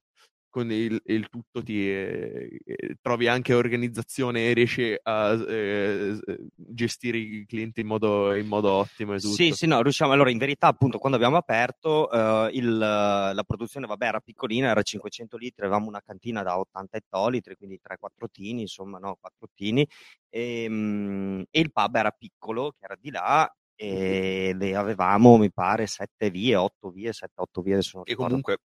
con 0.51 0.71
il, 0.73 1.01
il 1.07 1.29
tutto 1.29 1.63
ti 1.63 1.91
eh, 1.91 2.61
trovi 3.01 3.29
anche 3.29 3.55
organizzazione 3.55 4.49
e 4.49 4.53
riesci 4.55 4.97
a 5.03 5.33
eh, 5.49 6.19
gestire 6.55 7.19
i 7.19 7.47
clienti 7.47 7.81
in 7.81 7.87
modo, 7.87 8.35
in 8.35 8.47
modo 8.47 8.73
ottimo 8.73 9.15
e 9.15 9.19
tutto. 9.21 9.35
Sì, 9.35 9.53
sì, 9.53 9.67
no, 9.67 9.83
riusciamo. 9.83 10.13
Allora, 10.13 10.31
in 10.31 10.39
verità, 10.39 10.67
appunto, 10.69 10.99
quando 10.99 11.17
abbiamo 11.17 11.37
aperto, 11.37 12.11
eh, 12.11 12.51
il, 12.55 12.77
la 12.79 13.45
produzione, 13.47 13.87
vabbè, 13.87 14.07
era 14.07 14.21
piccolina, 14.21 14.71
era 14.71 14.83
500 14.83 15.37
litri, 15.37 15.65
avevamo 15.65 15.89
una 15.89 16.03
cantina 16.05 16.43
da 16.43 16.59
80 16.59 16.97
ettolitri, 16.97 17.55
quindi 17.57 17.79
3-4 17.83 18.27
tini, 18.31 18.63
insomma, 18.63 18.99
no, 18.99 19.17
4 19.21 19.49
tini, 19.55 19.87
e, 20.29 20.67
mm, 20.69 21.43
e 21.51 21.61
il 21.61 21.73
pub 21.73 21.95
era 21.95 22.11
piccolo, 22.11 22.71
che 22.71 22.85
era 22.85 22.97
di 22.99 23.11
là, 23.11 23.51
e 23.81 24.55
le 24.59 24.75
avevamo, 24.75 25.37
mi 25.37 25.53
pare, 25.53 25.87
7 25.87 26.31
vie, 26.31 26.57
8 26.57 26.91
vie, 26.91 27.13
7-8 27.13 27.63
vie, 27.63 27.75
adesso 27.75 27.99
non 27.99 28.05
E 28.07 28.11
ricordo. 28.11 28.41
comunque 28.41 28.59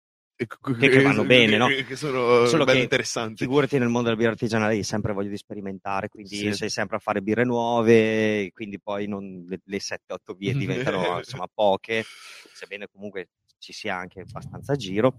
Che- 0.46 0.88
che 0.88 1.02
vanno 1.02 1.24
bene, 1.24 1.56
no? 1.56 1.66
Che, 1.66 1.96
sono 1.96 2.46
Solo 2.46 2.64
che 2.64 2.78
interessanti. 2.78 3.44
Figurati 3.44 3.78
nel 3.78 3.88
mondo 3.88 4.08
della 4.08 4.16
birra 4.16 4.30
artigianale, 4.30 4.74
hai 4.74 4.82
sempre 4.82 5.12
voglia 5.12 5.28
di 5.30 5.36
sperimentare, 5.36 6.08
quindi 6.08 6.36
Sì. 6.36 6.52
sei 6.52 6.70
sempre 6.70 6.96
a 6.96 7.00
fare 7.00 7.20
birre 7.22 7.44
nuove, 7.44 8.50
quindi 8.52 8.80
poi 8.80 9.06
non- 9.06 9.44
le, 9.48 9.60
le 9.64 9.80
7-8 9.80 10.34
vie 10.34 10.52
diventano 10.94 11.18
insomma 11.18 11.46
poche, 11.52 12.04
sebbene 12.52 12.86
comunque 12.90 13.28
ci 13.62 13.72
sia 13.72 13.96
anche 13.96 14.20
abbastanza 14.20 14.74
giro. 14.74 15.14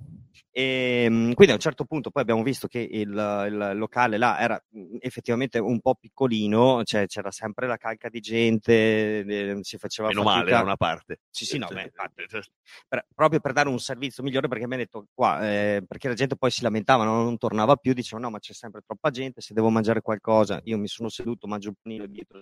E, 0.52 1.08
mm, 1.10 1.32
quindi 1.32 1.54
a 1.54 1.56
un 1.56 1.62
certo 1.62 1.86
punto 1.86 2.12
poi 2.12 2.22
abbiamo 2.22 2.44
visto 2.44 2.68
che 2.68 2.80
il, 2.80 3.10
il 3.10 3.72
locale 3.76 4.18
là 4.18 4.38
era 4.40 4.62
mm, 4.78 4.98
effettivamente 5.00 5.60
un 5.60 5.80
po' 5.80 5.96
piccolino, 5.96 6.84
cioè 6.84 7.08
c'era 7.08 7.32
sempre 7.32 7.66
la 7.68 7.78
calca 7.78 8.10
di 8.10 8.20
gente, 8.20 9.20
eh, 9.20 9.58
si 9.62 9.78
faceva 9.78 10.10
Meno 10.10 10.24
fatica. 10.24 10.40
male 10.44 10.52
da 10.52 10.62
una 10.62 10.76
parte. 10.76 11.22
Sì, 11.30 11.46
sì, 11.46 11.58
no, 11.58 11.68
beh, 11.72 11.92
cioè, 12.28 12.42
Per- 12.88 13.06
proprio 13.16 13.40
per 13.40 13.54
dare 13.54 13.70
un 13.70 13.80
servizio 13.80 14.22
migliore 14.24 14.50
perché 14.50 14.68
mi 14.68 14.74
ha 14.74 14.78
detto 14.78 15.08
qua, 15.14 15.42
eh, 15.50 15.84
perché 15.88 16.10
la 16.10 16.14
gente 16.14 16.36
poi 16.36 16.52
si 16.52 16.62
lamentava, 16.64 17.06
no? 17.06 17.24
non 17.24 17.38
tornava 17.38 17.78
più, 17.78 17.94
diceva 17.94 18.22
no 18.22 18.30
ma 18.30 18.40
c'è 18.40 18.54
sempre 18.54 18.82
troppa 18.86 19.10
gente, 19.10 19.40
se 19.40 19.54
devo 19.54 19.70
mangiare 19.70 20.02
qualcosa 20.02 20.60
io 20.66 20.78
mi 20.78 20.88
sono 20.88 21.08
seduto, 21.08 21.48
mangio 21.48 21.70
un 21.70 21.76
panino 21.82 22.06
dietro 22.06 22.42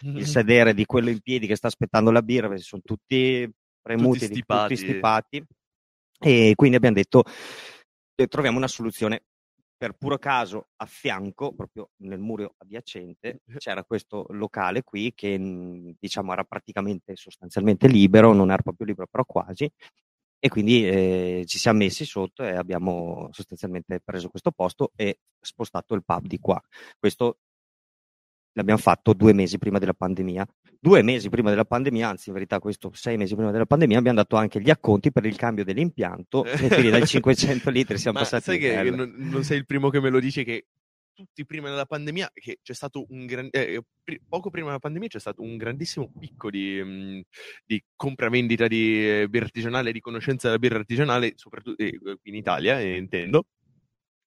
il 0.00 0.26
sedere 0.26 0.74
di 0.74 0.84
quello 0.84 1.08
in 1.08 1.20
piedi 1.20 1.46
che 1.46 1.56
sta 1.56 1.68
aspettando 1.68 2.10
la 2.10 2.22
birra, 2.22 2.48
perché 2.48 2.62
sono 2.62 2.82
tutti 2.84 3.50
premuti, 3.80 4.20
Tutti 4.20 4.32
stipati. 4.34 4.74
tutti 4.74 4.88
stipati 4.88 5.44
e 6.22 6.52
quindi 6.54 6.76
abbiamo 6.76 6.96
detto 6.96 7.24
eh, 8.14 8.26
troviamo 8.26 8.58
una 8.58 8.68
soluzione. 8.68 9.22
Per 9.80 9.92
puro 9.94 10.18
caso, 10.18 10.68
a 10.76 10.84
fianco, 10.84 11.54
proprio 11.54 11.92
nel 12.02 12.18
muro 12.18 12.54
adiacente, 12.58 13.40
c'era 13.56 13.82
questo 13.82 14.26
locale 14.30 14.82
qui 14.82 15.12
che 15.14 15.38
mh, 15.38 15.96
diciamo 15.98 16.32
era 16.34 16.44
praticamente 16.44 17.16
sostanzialmente 17.16 17.88
libero, 17.88 18.34
non 18.34 18.50
era 18.50 18.62
proprio 18.62 18.86
libero, 18.86 19.06
però 19.10 19.24
quasi. 19.24 19.70
E 20.42 20.48
quindi 20.50 20.86
eh, 20.86 21.44
ci 21.46 21.58
siamo 21.58 21.78
messi 21.78 22.04
sotto 22.04 22.42
e 22.42 22.54
abbiamo 22.56 23.28
sostanzialmente 23.32 24.00
preso 24.00 24.28
questo 24.28 24.50
posto 24.50 24.92
e 24.96 25.20
spostato 25.40 25.94
il 25.94 26.04
pub 26.04 26.26
di 26.26 26.38
qua. 26.38 26.60
Questo 26.98 27.38
l'abbiamo 28.52 28.80
fatto 28.80 29.12
due 29.14 29.32
mesi 29.32 29.56
prima 29.58 29.78
della 29.78 29.94
pandemia. 29.94 30.46
Due 30.82 31.02
mesi 31.02 31.28
prima 31.28 31.50
della 31.50 31.66
pandemia, 31.66 32.08
anzi 32.08 32.30
in 32.30 32.34
verità 32.34 32.58
questo 32.58 32.90
sei 32.94 33.18
mesi 33.18 33.34
prima 33.34 33.50
della 33.50 33.66
pandemia, 33.66 33.98
abbiamo 33.98 34.16
dato 34.16 34.36
anche 34.36 34.62
gli 34.62 34.70
acconti 34.70 35.12
per 35.12 35.26
il 35.26 35.36
cambio 35.36 35.62
dell'impianto 35.62 36.42
e 36.44 36.68
quindi 36.68 36.88
dai 36.88 37.06
500 37.06 37.68
litri 37.70 37.98
siamo 37.98 38.18
Ma 38.18 38.24
passati 38.24 38.44
sai 38.44 38.58
che 38.58 38.90
non, 38.90 39.14
non 39.14 39.44
sei 39.44 39.58
il 39.58 39.66
primo 39.66 39.90
che 39.90 40.00
me 40.00 40.08
lo 40.08 40.18
dice 40.18 40.42
che 40.42 40.68
tutti 41.20 41.44
prima 41.44 41.68
della 41.68 41.84
pandemia, 41.84 42.30
che 42.32 42.60
c'è 42.62 42.72
stato 42.72 43.04
un 43.10 43.26
gran, 43.26 43.48
eh, 43.50 43.82
pri- 44.02 44.22
poco 44.26 44.48
prima 44.48 44.68
della 44.68 44.78
pandemia 44.78 45.08
c'è 45.08 45.20
stato 45.20 45.42
un 45.42 45.58
grandissimo 45.58 46.10
picco 46.18 46.48
di, 46.48 46.82
mh, 46.82 47.20
di 47.66 47.84
compravendita 47.94 48.66
di 48.66 49.06
eh, 49.06 49.28
birra 49.28 49.44
artigianale, 49.44 49.92
di 49.92 50.00
conoscenza 50.00 50.46
della 50.46 50.58
birra 50.58 50.78
artigianale, 50.78 51.32
soprattutto 51.36 51.82
eh, 51.82 51.98
in 52.22 52.34
Italia, 52.34 52.80
eh, 52.80 52.96
intendo. 52.96 53.44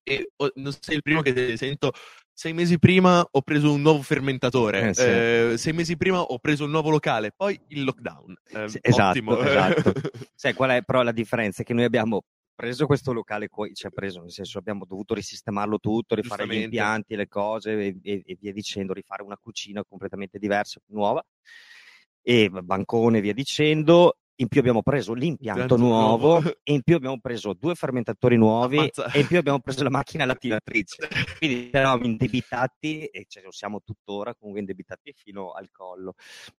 e 0.04 0.30
oh, 0.36 0.52
non 0.56 0.72
sei 0.78 0.96
il 0.96 1.02
primo 1.02 1.20
che 1.20 1.56
sento 1.56 1.92
sei 2.34 2.52
mesi 2.52 2.80
prima 2.80 3.24
ho 3.30 3.42
preso 3.42 3.72
un 3.72 3.80
nuovo 3.80 4.02
fermentatore, 4.02 4.88
eh, 4.88 4.94
sì. 4.94 5.02
eh, 5.02 5.54
sei 5.56 5.72
mesi 5.72 5.96
prima 5.96 6.20
ho 6.20 6.38
preso 6.40 6.64
un 6.64 6.70
nuovo 6.70 6.90
locale, 6.90 7.32
poi 7.34 7.58
il 7.68 7.84
lockdown. 7.84 8.36
Eh, 8.50 8.68
sì, 8.68 8.78
esatto, 8.82 9.40
esatto. 9.40 9.92
Sai 10.34 10.52
qual 10.52 10.70
è 10.70 10.82
però 10.82 11.02
la 11.02 11.12
differenza? 11.12 11.62
Che 11.62 11.72
noi 11.72 11.84
abbiamo 11.84 12.24
preso 12.52 12.86
questo 12.86 13.12
locale 13.12 13.48
qui, 13.48 13.72
cioè 13.72 13.92
preso 13.92 14.20
nel 14.20 14.32
senso 14.32 14.58
abbiamo 14.58 14.84
dovuto 14.84 15.14
risistemarlo 15.14 15.78
tutto, 15.78 16.16
rifare 16.16 16.46
gli 16.48 16.54
impianti, 16.54 17.14
le 17.14 17.28
cose 17.28 17.72
e, 17.72 17.98
e, 18.02 18.22
e, 18.26 18.36
via 18.40 18.52
dicendo, 18.52 18.92
rifare 18.92 19.22
una 19.22 19.38
cucina 19.40 19.84
completamente 19.84 20.38
diversa, 20.38 20.80
nuova 20.86 21.24
e 22.20 22.50
bancone 22.50 23.20
via 23.20 23.34
dicendo 23.34 24.16
in 24.36 24.48
più 24.48 24.60
abbiamo 24.60 24.82
preso 24.82 25.12
l'impianto 25.12 25.76
nuovo, 25.76 26.40
nuovo, 26.40 26.56
e 26.62 26.72
in 26.74 26.82
più 26.82 26.96
abbiamo 26.96 27.18
preso 27.20 27.54
due 27.58 27.74
fermentatori 27.74 28.36
nuovi 28.36 28.78
Ammazza. 28.78 29.10
e 29.12 29.20
in 29.20 29.26
più 29.26 29.38
abbiamo 29.38 29.60
preso 29.60 29.82
la 29.82 29.90
macchina 29.90 30.24
lattinatrice. 30.24 31.08
Quindi 31.38 31.70
eravamo 31.72 32.04
indebitati 32.04 33.04
e 33.04 33.26
lo 33.42 33.52
siamo 33.52 33.80
tuttora 33.84 34.34
comunque 34.34 34.60
indebitati 34.60 35.12
fino 35.16 35.52
al 35.52 35.70
collo. 35.70 36.14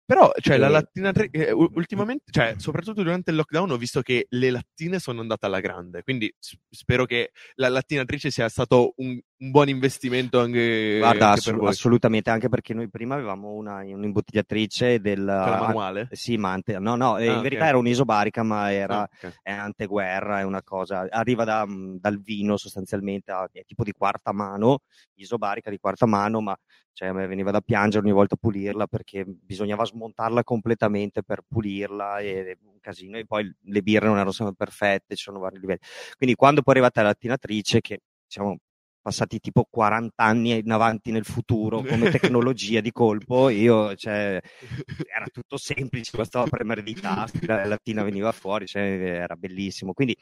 Però, 0.05 0.31
cioè, 0.39 0.55
e... 0.55 0.59
la 0.59 0.69
lattinatrice, 0.69 1.47
eh, 1.47 1.51
ultimamente, 1.51 2.31
cioè, 2.31 2.55
soprattutto 2.57 3.03
durante 3.03 3.31
il 3.31 3.37
lockdown 3.37 3.71
ho 3.71 3.77
visto 3.77 4.01
che 4.01 4.27
le 4.29 4.49
lattine 4.51 4.99
sono 4.99 5.21
andate 5.21 5.45
alla 5.45 5.59
grande, 5.59 6.03
quindi 6.03 6.33
spero 6.69 7.05
che 7.05 7.31
la 7.55 7.69
lattinatrice 7.69 8.31
sia 8.31 8.47
stato 8.49 8.93
un, 8.97 9.19
un 9.37 9.51
buon 9.51 9.67
investimento 9.67 10.39
anche, 10.39 10.97
Guarda, 10.99 11.31
anche 11.31 11.51
per 11.51 11.67
assolutamente, 11.67 12.29
anche 12.29 12.47
perché 12.47 12.73
noi 12.73 12.89
prima 12.89 13.15
avevamo 13.15 13.51
una, 13.51 13.83
un'imbottigliatrice 13.83 14.99
del... 15.01 15.23
manuale? 15.23 16.07
Sì, 16.11 16.37
ma 16.37 16.53
ante, 16.53 16.79
no, 16.79 16.95
no, 16.95 17.15
ah, 17.15 17.23
in 17.23 17.29
okay. 17.29 17.41
verità 17.41 17.67
era 17.67 17.77
un'isobarica, 17.77 18.43
ma 18.43 18.71
era 18.71 19.01
ah, 19.01 19.09
okay. 19.11 19.33
è 19.41 19.51
anteguerra, 19.51 20.39
è 20.39 20.43
una 20.43 20.63
cosa, 20.63 21.07
arriva 21.09 21.43
da, 21.43 21.65
dal 21.67 22.21
vino 22.21 22.55
sostanzialmente, 22.55 23.33
è 23.51 23.63
tipo 23.65 23.83
di 23.83 23.91
quarta 23.91 24.31
mano, 24.31 24.79
isobarica 25.15 25.69
di 25.69 25.79
quarta 25.79 26.05
mano, 26.05 26.39
ma 26.39 26.57
cioè, 26.95 27.09
a 27.09 27.13
me 27.13 27.27
veniva 27.27 27.51
da 27.51 27.59
piangere 27.59 28.05
ogni 28.05 28.13
volta 28.13 28.35
a 28.35 28.37
pulirla 28.39 28.87
perché 28.87 29.25
bisognava 29.25 29.83
smontarla 29.83 30.45
completamente 30.45 31.23
per 31.23 31.41
pulirla 31.45 32.19
e 32.19 32.57
un 32.63 32.79
casino 32.79 33.17
e 33.17 33.25
poi 33.25 33.53
le 33.63 33.81
birre 33.81 34.05
non 34.05 34.15
erano 34.15 34.31
sempre 34.31 34.55
perfette, 34.55 35.15
ci 35.17 35.23
sono 35.23 35.39
vari 35.39 35.59
livelli. 35.59 35.81
Quindi 36.15 36.35
quando 36.37 36.61
poi 36.61 36.75
è 36.75 36.77
arrivata 36.77 37.01
la 37.01 37.09
lattinatrice 37.09 37.81
che 37.81 37.99
diciamo 38.25 38.59
passati 39.05 39.39
tipo 39.39 39.67
40 39.69 40.23
anni 40.23 40.57
in 40.57 40.71
avanti 40.71 41.11
nel 41.11 41.25
futuro 41.25 41.83
come 41.85 42.09
tecnologia 42.09 42.81
di 42.81 42.91
colpo, 42.91 43.49
io, 43.49 43.93
cioè, 43.93 44.41
era 45.15 45.25
tutto 45.31 45.57
semplice, 45.57 46.17
bastava 46.17 46.47
premere 46.47 46.81
dei 46.81 46.95
tasti, 46.95 47.45
la 47.45 47.65
lattina 47.65 48.01
veniva 48.01 48.31
fuori, 48.31 48.65
cioè, 48.65 48.81
era 48.81 49.35
bellissimo. 49.35 49.93
Quindi 49.93 50.17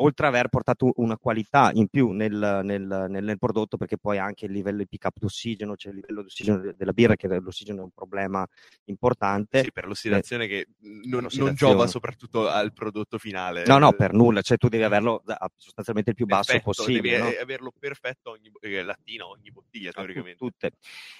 oltre 0.00 0.26
ad 0.26 0.34
aver 0.34 0.48
portato 0.48 0.92
una 0.96 1.16
qualità 1.16 1.70
in 1.74 1.88
più 1.88 2.10
nel, 2.10 2.60
nel, 2.64 3.06
nel, 3.08 3.38
prodotto, 3.38 3.76
perché 3.76 3.98
poi 3.98 4.18
anche 4.18 4.46
il 4.46 4.52
livello 4.52 4.78
di 4.78 4.86
pick 4.86 5.04
up 5.04 5.18
d'ossigeno, 5.18 5.76
cioè 5.76 5.92
il 5.92 5.98
livello 6.00 6.20
di 6.22 6.26
ossigeno 6.26 6.72
della 6.76 6.92
birra, 6.92 7.16
che 7.16 7.28
l'ossigeno 7.28 7.80
è 7.80 7.84
un 7.84 7.90
problema 7.90 8.46
importante. 8.84 9.62
Sì, 9.62 9.72
per 9.72 9.86
l'ossidazione 9.86 10.44
eh, 10.44 10.48
che 10.48 10.66
non, 11.04 11.26
non, 11.30 11.54
giova 11.54 11.86
soprattutto 11.86 12.48
al 12.48 12.72
prodotto 12.72 13.18
finale. 13.18 13.64
No, 13.66 13.78
no, 13.78 13.92
per 13.92 14.12
nulla, 14.12 14.40
cioè 14.42 14.58
tu 14.58 14.68
devi 14.68 14.82
averlo 14.82 15.22
sostanzialmente 15.56 16.10
il 16.10 16.16
più 16.16 16.26
basso 16.26 16.52
perfetto, 16.52 16.72
possibile. 16.72 17.18
Devi 17.18 17.34
no? 17.36 17.42
averlo 17.42 17.72
perfetto 17.78 18.30
ogni 18.30 18.50
eh, 18.60 18.82
lattina, 18.82 19.26
ogni 19.26 19.50
bottiglia, 19.50 19.90
teoricamente. 19.92 20.38
Tutte. 20.38 20.72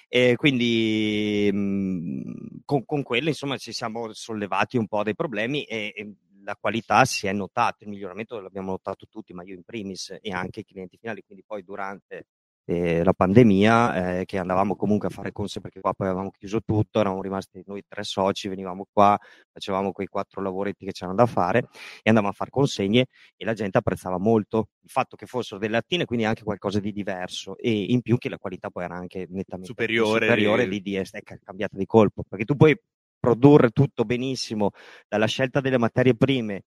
E 0.07 0.35
quindi 0.35 1.49
mh, 1.51 1.57
mm, 1.57 2.21
con, 2.65 2.85
con 2.85 3.03
quelle, 3.03 3.29
insomma, 3.29 3.57
ci 3.57 3.71
siamo 3.71 4.11
sollevati 4.13 4.77
un 4.77 4.87
po' 4.87 5.03
dei 5.03 5.15
problemi 5.15 5.63
e, 5.63 5.93
e 5.95 6.13
la 6.43 6.55
qualità 6.59 7.05
si 7.05 7.27
è 7.27 7.33
notata, 7.33 7.83
il 7.83 7.89
miglioramento 7.89 8.39
l'abbiamo 8.39 8.71
notato 8.71 9.07
tutti, 9.09 9.33
ma 9.33 9.43
io 9.43 9.55
in 9.55 9.63
primis 9.63 10.17
e 10.21 10.31
anche 10.31 10.61
i 10.61 10.65
clienti 10.65 10.97
finali, 10.97 11.23
quindi 11.25 11.43
poi 11.45 11.63
durante 11.63 12.25
eh, 12.65 13.03
la 13.03 13.13
pandemia 13.13 14.19
eh, 14.19 14.25
che 14.25 14.37
andavamo 14.37 14.75
comunque 14.75 15.07
a 15.07 15.11
fare 15.11 15.31
conse 15.31 15.59
perché 15.59 15.79
qua 15.79 15.93
poi 15.93 16.07
avevamo 16.07 16.31
chiuso 16.31 16.61
tutto, 16.61 16.99
eravamo 16.99 17.21
rimasti 17.21 17.63
noi 17.65 17.83
tre 17.87 18.03
soci, 18.03 18.47
venivamo 18.47 18.87
qua, 18.91 19.17
facevamo 19.51 19.91
quei 19.91 20.07
quattro 20.07 20.41
lavoretti 20.41 20.85
che 20.85 20.91
c'erano 20.91 21.17
da 21.17 21.25
fare 21.25 21.67
e 22.01 22.09
andavamo 22.09 22.31
a 22.31 22.35
fare 22.35 22.49
consegne 22.49 23.07
e 23.35 23.45
la 23.45 23.53
gente 23.53 23.77
apprezzava 23.77 24.17
molto 24.17 24.69
il 24.83 24.89
fatto 24.89 25.15
che 25.15 25.25
fossero 25.25 25.59
delle 25.59 25.73
lattine, 25.73 26.05
quindi 26.05 26.25
anche 26.25 26.43
qualcosa 26.43 26.79
di 26.79 26.91
diverso 26.91 27.57
e 27.57 27.71
in 27.71 28.01
più 28.01 28.17
che 28.17 28.29
la 28.29 28.37
qualità 28.37 28.69
poi 28.69 28.83
era 28.83 28.95
anche 28.95 29.25
nettamente 29.29 29.67
superiore, 29.67 30.27
superiore 30.27 30.65
lì 30.65 30.81
di, 30.81 30.95
è 30.95 31.03
cambiata 31.43 31.77
di 31.77 31.85
colpo, 31.85 32.23
perché 32.27 32.45
tu 32.45 32.55
puoi 32.55 32.77
produrre 33.21 33.69
tutto 33.69 34.03
benissimo, 34.03 34.71
dalla 35.07 35.27
scelta 35.27 35.61
delle 35.61 35.77
materie 35.77 36.15
prime 36.15 36.63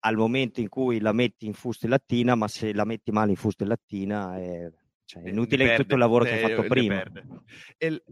al 0.00 0.16
momento 0.16 0.60
in 0.60 0.68
cui 0.68 1.00
la 1.00 1.12
metti 1.12 1.46
in 1.46 1.54
fusto 1.54 1.86
e 1.86 1.88
lattina, 1.88 2.34
ma 2.34 2.48
se 2.48 2.74
la 2.74 2.84
metti 2.84 3.10
male 3.12 3.30
in 3.30 3.36
fusto 3.36 3.64
e 3.64 3.66
lattina 3.66 4.36
è, 4.36 4.70
cioè, 5.04 5.22
è 5.22 5.28
inutile 5.28 5.64
perde, 5.64 5.82
tutto 5.82 5.94
il 5.94 6.00
lavoro 6.00 6.24
che 6.24 6.32
hai 6.32 6.40
fatto 6.40 6.68
prima. 6.68 7.02
Il, 7.78 8.02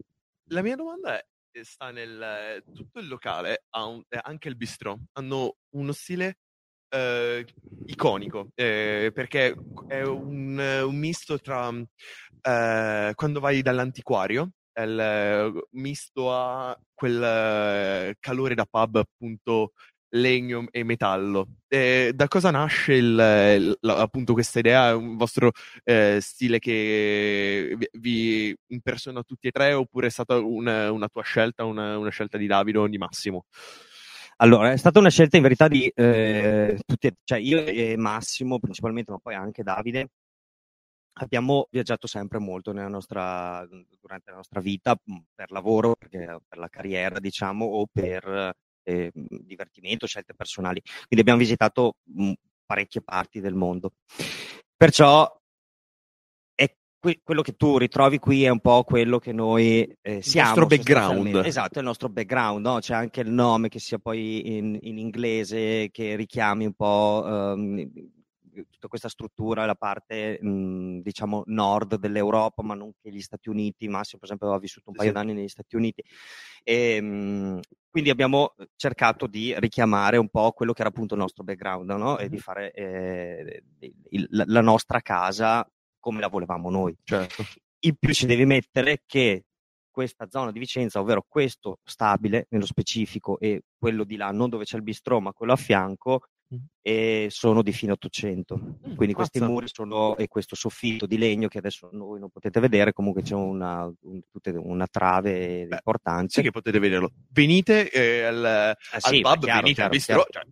la 0.50 0.62
mia 0.62 0.76
domanda 0.76 1.18
è, 1.18 1.26
sta 1.62 1.90
nel 1.90 2.62
tutto 2.74 3.00
il 3.00 3.08
locale, 3.08 3.64
un, 3.70 4.02
anche 4.08 4.48
il 4.48 4.56
bistrò, 4.56 4.96
hanno 5.12 5.56
uno 5.70 5.92
stile 5.92 6.38
eh, 6.90 7.44
iconico 7.86 8.50
eh, 8.54 9.10
perché 9.12 9.54
è 9.88 10.02
un, 10.02 10.58
un 10.58 10.96
misto 10.96 11.38
tra 11.38 11.70
eh, 11.70 13.12
quando 13.14 13.40
vai 13.40 13.62
dall'antiquario 13.62 14.52
il 14.84 15.66
misto 15.72 16.32
a 16.32 16.78
quel 16.94 18.14
calore 18.20 18.54
da 18.54 18.66
pub 18.68 18.96
appunto 18.96 19.72
legno 20.10 20.66
e 20.70 20.84
metallo. 20.84 21.48
Eh, 21.68 22.12
da 22.14 22.28
cosa 22.28 22.50
nasce 22.50 22.94
il, 22.94 23.76
il, 23.80 23.90
appunto 23.90 24.32
questa 24.32 24.58
idea? 24.58 24.96
Un 24.96 25.16
vostro 25.16 25.52
eh, 25.84 26.18
stile 26.20 26.58
che 26.58 27.74
vi, 27.76 27.88
vi, 27.92 28.56
impersona 28.68 29.22
tutti 29.22 29.48
e 29.48 29.50
tre 29.50 29.72
oppure 29.72 30.06
è 30.06 30.10
stata 30.10 30.38
una, 30.38 30.90
una 30.90 31.08
tua 31.08 31.22
scelta, 31.22 31.64
una, 31.64 31.98
una, 31.98 32.10
scelta 32.10 32.38
di 32.38 32.46
Davide 32.46 32.78
o 32.78 32.88
di 32.88 32.98
Massimo? 32.98 33.44
Allora, 34.40 34.70
è 34.72 34.76
stata 34.76 35.00
una 35.00 35.10
scelta 35.10 35.36
in 35.36 35.42
verità 35.42 35.66
di 35.66 35.90
eh, 35.94 36.78
tutti, 36.86 37.10
cioè 37.24 37.38
io 37.38 37.64
e 37.64 37.96
Massimo 37.96 38.60
principalmente, 38.60 39.10
ma 39.10 39.18
poi 39.18 39.34
anche 39.34 39.64
Davide, 39.64 40.10
abbiamo 41.18 41.66
viaggiato 41.70 42.06
sempre 42.06 42.38
molto 42.38 42.72
nostra, 42.72 43.66
durante 44.00 44.30
la 44.30 44.36
nostra 44.36 44.60
vita 44.60 44.98
mhmm, 45.02 45.24
per 45.34 45.50
lavoro, 45.50 45.96
per 45.96 46.58
la 46.58 46.68
carriera, 46.68 47.18
diciamo, 47.18 47.64
o 47.64 47.86
per 47.90 48.52
eh, 48.84 49.10
divertimento, 49.14 50.06
scelte 50.06 50.34
personali. 50.34 50.80
Quindi 50.82 51.20
abbiamo 51.20 51.38
visitato 51.38 51.94
mh, 52.04 52.22
mhmm, 52.22 52.32
parecchie 52.66 53.02
parti 53.02 53.40
del 53.40 53.54
mondo. 53.54 53.92
Perciò 54.76 55.36
è 56.54 56.74
qui, 56.98 57.20
quello 57.22 57.42
che 57.42 57.56
tu 57.56 57.78
ritrovi 57.78 58.18
qui 58.18 58.44
è 58.44 58.48
un 58.48 58.60
po' 58.60 58.84
quello 58.84 59.18
che 59.18 59.32
noi 59.32 59.82
eh, 60.00 60.22
siamo. 60.22 60.52
Il 60.52 60.58
nostro 60.58 60.76
background. 60.76 61.46
Esatto, 61.46 61.74
è 61.74 61.78
il 61.78 61.84
nostro 61.84 62.08
background, 62.08 62.64
no? 62.64 62.78
C'è 62.78 62.94
anche 62.94 63.20
il 63.20 63.30
nome 63.30 63.68
che 63.68 63.80
sia 63.80 63.98
poi 63.98 64.56
in, 64.56 64.78
in 64.82 64.98
inglese, 64.98 65.88
che 65.90 66.16
richiami 66.16 66.66
un 66.66 66.74
po' 66.74 67.22
um, 67.24 67.90
tutta 68.68 68.88
questa 68.88 69.08
struttura, 69.08 69.66
la 69.66 69.74
parte 69.74 70.38
mh, 70.40 71.00
diciamo 71.00 71.42
nord 71.46 71.96
dell'Europa, 71.96 72.62
ma 72.62 72.74
non 72.74 72.92
che 73.00 73.10
gli 73.10 73.20
Stati 73.20 73.48
Uniti. 73.48 73.88
Massimo, 73.88 74.18
per 74.18 74.24
esempio, 74.24 74.46
aveva 74.46 74.60
vissuto 74.60 74.90
un 74.90 74.96
paio 74.96 75.08
sì. 75.08 75.14
d'anni 75.14 75.34
negli 75.34 75.48
Stati 75.48 75.76
Uniti. 75.76 76.02
E, 76.62 77.00
mh, 77.00 77.60
quindi 77.90 78.10
abbiamo 78.10 78.54
cercato 78.76 79.26
di 79.26 79.54
richiamare 79.58 80.16
un 80.16 80.28
po' 80.28 80.52
quello 80.52 80.72
che 80.72 80.80
era 80.80 80.90
appunto 80.90 81.14
il 81.14 81.20
nostro 81.20 81.44
background 81.44 81.90
no? 81.90 82.14
mm-hmm. 82.14 82.24
e 82.24 82.28
di 82.28 82.38
fare 82.38 82.72
eh, 82.72 83.62
il, 84.10 84.28
la 84.30 84.60
nostra 84.60 85.00
casa 85.00 85.68
come 85.98 86.20
la 86.20 86.28
volevamo 86.28 86.70
noi. 86.70 86.96
Certo. 87.02 87.44
In 87.80 87.96
più 87.96 88.12
ci 88.12 88.26
devi 88.26 88.44
mettere 88.44 89.02
che 89.06 89.44
questa 89.90 90.28
zona 90.30 90.52
di 90.52 90.60
Vicenza, 90.60 91.00
ovvero 91.00 91.24
questo 91.26 91.80
stabile 91.82 92.46
nello 92.50 92.66
specifico 92.66 93.38
e 93.40 93.64
quello 93.76 94.04
di 94.04 94.14
là, 94.14 94.30
non 94.30 94.48
dove 94.48 94.64
c'è 94.64 94.76
il 94.76 94.84
bistrò, 94.84 95.18
ma 95.18 95.32
quello 95.32 95.52
a 95.52 95.56
fianco, 95.56 96.20
e 96.80 97.28
sono 97.30 97.62
di 97.62 97.72
fine 97.72 97.92
800. 97.92 98.58
Mm, 98.58 98.94
Quindi 98.94 99.14
questi 99.14 99.40
muri 99.40 99.66
sono 99.70 100.16
e 100.16 100.28
questo 100.28 100.54
soffitto 100.54 101.06
di 101.06 101.18
legno 101.18 101.48
che 101.48 101.58
adesso 101.58 101.88
voi 101.92 102.18
non 102.18 102.30
potete 102.30 102.60
vedere, 102.60 102.92
comunque 102.92 103.22
c'è 103.22 103.34
una, 103.34 103.84
un, 103.84 104.20
una 104.54 104.86
trave 104.86 105.66
Beh, 105.66 105.76
importante. 105.76 106.32
Sì 106.32 106.42
che 106.42 106.50
potete 106.50 106.78
vederlo. 106.78 107.12
Venite 107.30 107.90
eh, 107.90 108.22
al, 108.22 108.76
eh, 108.94 109.00
sì, 109.00 109.16
al 109.16 109.20
pub, 109.20 109.44
chiaro, 109.44 109.60
venite 109.60 109.74
chiaro, 109.74 109.82
al 109.82 109.90
bistro, 109.90 110.26
cioè, 110.30 110.42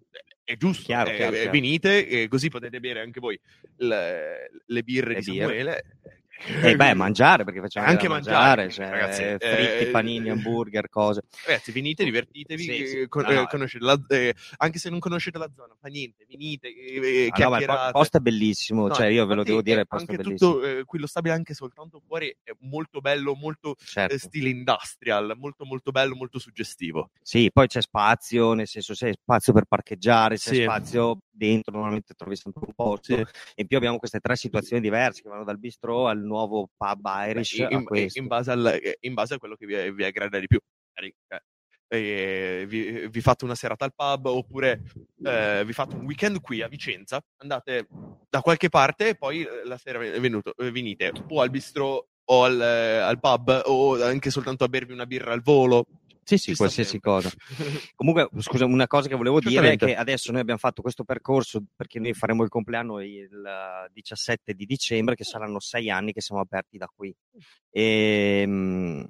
è 0.44 0.56
giusto, 0.56 0.82
chiaro, 0.84 1.10
eh, 1.10 1.48
venite 1.50 2.28
così 2.28 2.48
potete 2.48 2.78
bere 2.78 3.00
anche 3.00 3.18
voi 3.18 3.40
le, 3.78 4.50
le 4.64 4.82
birre 4.82 5.14
le 5.14 5.20
di 5.20 5.30
birre. 5.32 5.84
E 6.38 6.76
beh, 6.76 6.94
mangiare, 6.94 7.44
perché 7.44 7.60
facciamo 7.60 7.86
anche 7.86 8.08
mangiare, 8.08 8.66
mangiare 8.66 8.70
cioè, 8.70 8.90
ragazzi, 8.90 9.22
fritti, 9.38 9.84
eh, 9.84 9.90
panini, 9.90 10.28
hamburger, 10.28 10.88
cose. 10.88 11.22
Ragazzi, 11.44 11.72
venite, 11.72 12.04
divertitevi, 12.04 12.62
Sì, 12.62 12.86
sì. 12.86 12.98
eh, 13.00 13.08
con- 13.08 13.24
No, 13.24 13.30
eh, 13.30 13.68
la- 13.78 14.04
eh, 14.08 14.34
anche 14.58 14.78
se 14.78 14.90
non 14.90 14.98
conoscete 14.98 15.38
la 15.38 15.50
zona, 15.54 15.74
fa 15.80 15.88
niente, 15.88 16.26
venite, 16.28 16.68
eh, 16.68 17.26
eh, 17.26 17.30
Ah, 17.32 17.48
no, 17.48 17.56
il 17.58 17.90
posto 17.92 18.18
è 18.18 18.20
bellissimo, 18.20 18.86
No, 18.88 18.94
cioè 18.94 19.06
io 19.06 19.24
ve 19.26 19.34
lo 19.34 19.44
devo 19.44 19.62
dire, 19.62 19.78
eh, 19.78 19.80
il 19.80 19.86
posto 19.86 20.12
è 20.12 20.16
bellissimo. 20.16 20.52
tutto 20.52 20.64
eh, 20.66 20.84
qui 20.84 20.98
lo 20.98 21.06
stabile 21.06 21.34
anche 21.34 21.54
soltanto 21.54 22.00
fuori 22.06 22.34
è 22.42 22.52
molto 22.60 23.00
bello, 23.00 23.34
molto 23.34 23.74
Certo. 23.82 24.14
eh, 24.14 24.18
stile 24.18 24.50
industrial, 24.50 25.34
molto 25.36 25.64
molto 25.64 25.90
bello, 25.90 26.14
molto 26.14 26.38
suggestivo. 26.38 27.10
Sì, 27.22 27.50
poi 27.52 27.66
c'è 27.66 27.80
spazio, 27.80 28.52
nel 28.52 28.66
senso 28.66 28.92
c'è 28.92 29.10
spazio 29.12 29.52
per 29.52 29.64
parcheggiare, 29.64 30.36
c'è 30.36 30.54
Sì. 30.54 30.62
spazio 30.62 31.18
dentro, 31.30 31.72
normalmente 31.72 32.14
trovi 32.14 32.36
sempre 32.36 32.62
un 32.66 32.72
posto. 32.74 33.14
Sì. 33.16 33.24
In 33.56 33.66
più 33.66 33.76
abbiamo 33.78 33.98
queste 33.98 34.20
tre 34.20 34.36
situazioni 34.36 34.82
diverse 34.82 35.22
che 35.22 35.28
vanno 35.28 35.44
dal 35.44 35.58
bistro 35.58 36.06
al 36.08 36.22
nuovo 36.26 36.68
pub 36.76 37.00
Irish 37.28 37.52
in, 37.58 37.84
in 38.16 38.26
base 38.26 38.50
al- 38.50 38.80
eh, 38.82 38.98
in 39.00 39.14
base 39.14 39.34
a 39.34 39.38
quello 39.38 39.56
che 39.56 39.66
vi, 39.66 39.90
vi 39.92 40.04
aggrada 40.04 40.38
di 40.38 40.46
più. 40.46 40.58
Magari, 40.94 41.14
eh, 41.28 41.42
eh, 41.88 42.64
vi, 42.66 43.06
vi 43.08 43.20
fate 43.20 43.44
una 43.44 43.54
serata 43.54 43.84
al 43.84 43.94
pub 43.94 44.26
oppure 44.26 44.82
eh, 45.22 45.62
vi 45.64 45.72
fate 45.72 45.94
un 45.94 46.04
weekend 46.04 46.40
qui 46.40 46.60
a 46.60 46.68
Vicenza, 46.68 47.22
andate 47.38 47.86
da 48.28 48.40
qualche 48.40 48.68
parte 48.68 49.10
e 49.10 49.14
poi 49.14 49.46
la 49.64 49.78
sera 49.78 49.98
venuto, 49.98 50.52
venite 50.56 51.12
o 51.28 51.40
al 51.40 51.50
bistro 51.50 52.08
o 52.24 52.44
al, 52.44 52.60
al 52.60 53.20
pub 53.20 53.62
o 53.66 54.02
anche 54.02 54.30
soltanto 54.30 54.64
a 54.64 54.68
bervi 54.68 54.92
una 54.92 55.06
birra 55.06 55.32
al 55.32 55.42
volo. 55.42 55.86
Sì, 56.28 56.38
sì, 56.38 56.50
Ci 56.50 56.56
qualsiasi 56.56 56.98
cosa. 56.98 57.30
Comunque, 57.94 58.28
scusa, 58.42 58.64
una 58.64 58.88
cosa 58.88 59.06
che 59.06 59.14
volevo 59.14 59.38
dire 59.38 59.72
è 59.72 59.76
che 59.76 59.94
adesso 59.94 60.32
noi 60.32 60.40
abbiamo 60.40 60.58
fatto 60.58 60.82
questo 60.82 61.04
percorso 61.04 61.62
perché 61.76 62.00
noi 62.00 62.14
faremo 62.14 62.42
il 62.42 62.48
compleanno 62.48 63.00
il 63.00 63.30
eh, 63.30 63.88
17 63.92 64.52
di 64.54 64.66
dicembre, 64.66 65.14
che 65.14 65.22
saranno 65.22 65.60
sei 65.60 65.88
anni 65.88 66.12
che 66.12 66.20
siamo 66.20 66.40
aperti 66.40 66.78
da 66.78 66.90
qui. 66.92 67.14
E, 67.70 68.42
mm, 68.44 69.04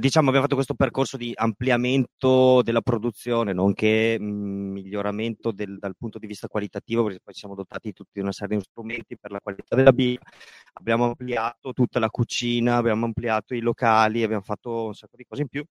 diciamo, 0.00 0.26
abbiamo 0.26 0.42
fatto 0.42 0.56
questo 0.56 0.74
percorso 0.74 1.16
di 1.16 1.30
ampliamento 1.32 2.60
della 2.62 2.80
produzione, 2.80 3.52
nonché 3.52 4.18
mm, 4.20 4.72
miglioramento 4.72 5.52
del- 5.52 5.78
dal 5.78 5.94
punto 5.96 6.18
di 6.18 6.26
vista 6.26 6.48
qualitativo, 6.48 7.04
perché 7.04 7.20
poi 7.22 7.34
siamo 7.34 7.54
dotati 7.54 7.86
di 7.88 7.94
tutti 7.94 8.18
una 8.18 8.32
serie 8.32 8.56
di 8.56 8.64
strumenti 8.64 9.16
per 9.16 9.30
la 9.30 9.38
qualità 9.40 9.76
della 9.76 9.92
birra. 9.92 10.28
Abbiamo 10.72 11.04
ampliato 11.04 11.72
tutta 11.72 12.00
la 12.00 12.10
cucina, 12.10 12.76
abbiamo 12.78 13.04
ampliato 13.04 13.54
i 13.54 13.60
locali, 13.60 14.24
abbiamo 14.24 14.42
fatto 14.42 14.86
un 14.86 14.94
sacco 14.94 15.16
di 15.16 15.24
cose 15.24 15.42
in 15.42 15.48
più. 15.48 15.64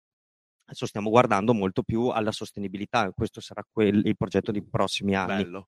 Adesso 0.70 0.86
stiamo 0.86 1.10
guardando 1.10 1.54
molto 1.54 1.82
più 1.82 2.08
alla 2.10 2.34
sostenibilità, 2.34 3.10
questo 3.14 3.40
sarà 3.40 3.66
quel- 3.72 4.06
il 4.06 4.18
progetto 4.18 4.52
dei 4.52 4.62
prossimi 4.62 5.16
anni. 5.16 5.44
Bello. 5.44 5.68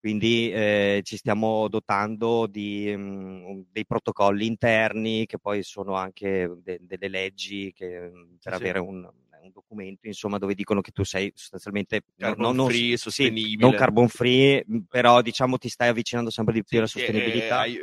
Quindi 0.00 0.50
eh, 0.50 1.02
ci 1.04 1.16
stiamo 1.16 1.68
dotando 1.68 2.48
di, 2.48 2.92
mm, 2.96 3.60
dei 3.70 3.86
protocolli 3.86 4.46
interni 4.46 5.26
che 5.26 5.38
poi 5.38 5.62
sono 5.62 5.94
anche 5.94 6.50
de- 6.64 6.80
delle 6.82 7.06
leggi 7.08 7.72
che, 7.72 8.10
mm, 8.10 8.34
per 8.42 8.52
Sì, 8.54 8.58
sì. 8.58 8.64
avere 8.64 8.78
un, 8.80 9.08
un 9.42 9.50
documento 9.52 10.08
insomma 10.08 10.38
dove 10.38 10.54
dicono 10.54 10.80
che 10.80 10.90
tu 10.90 11.04
sei 11.04 11.30
sostanzialmente 11.34 12.02
Carbon 12.16 12.56
non- 12.56 12.66
free, 12.66 12.96
sì, 12.96 12.96
sostenibile. 12.96 13.56
non 13.58 13.74
carbon 13.74 14.08
free, 14.08 14.64
mm, 14.68 14.78
però 14.88 15.22
diciamo 15.22 15.58
ti 15.58 15.68
stai 15.68 15.88
avvicinando 15.90 16.30
sempre 16.30 16.54
di 16.54 16.64
più 16.64 16.78
alla 16.78 16.88
Sì, 16.88 16.98
eh, 16.98 17.02
sostenibilità. 17.04 17.58
ai- 17.60 17.78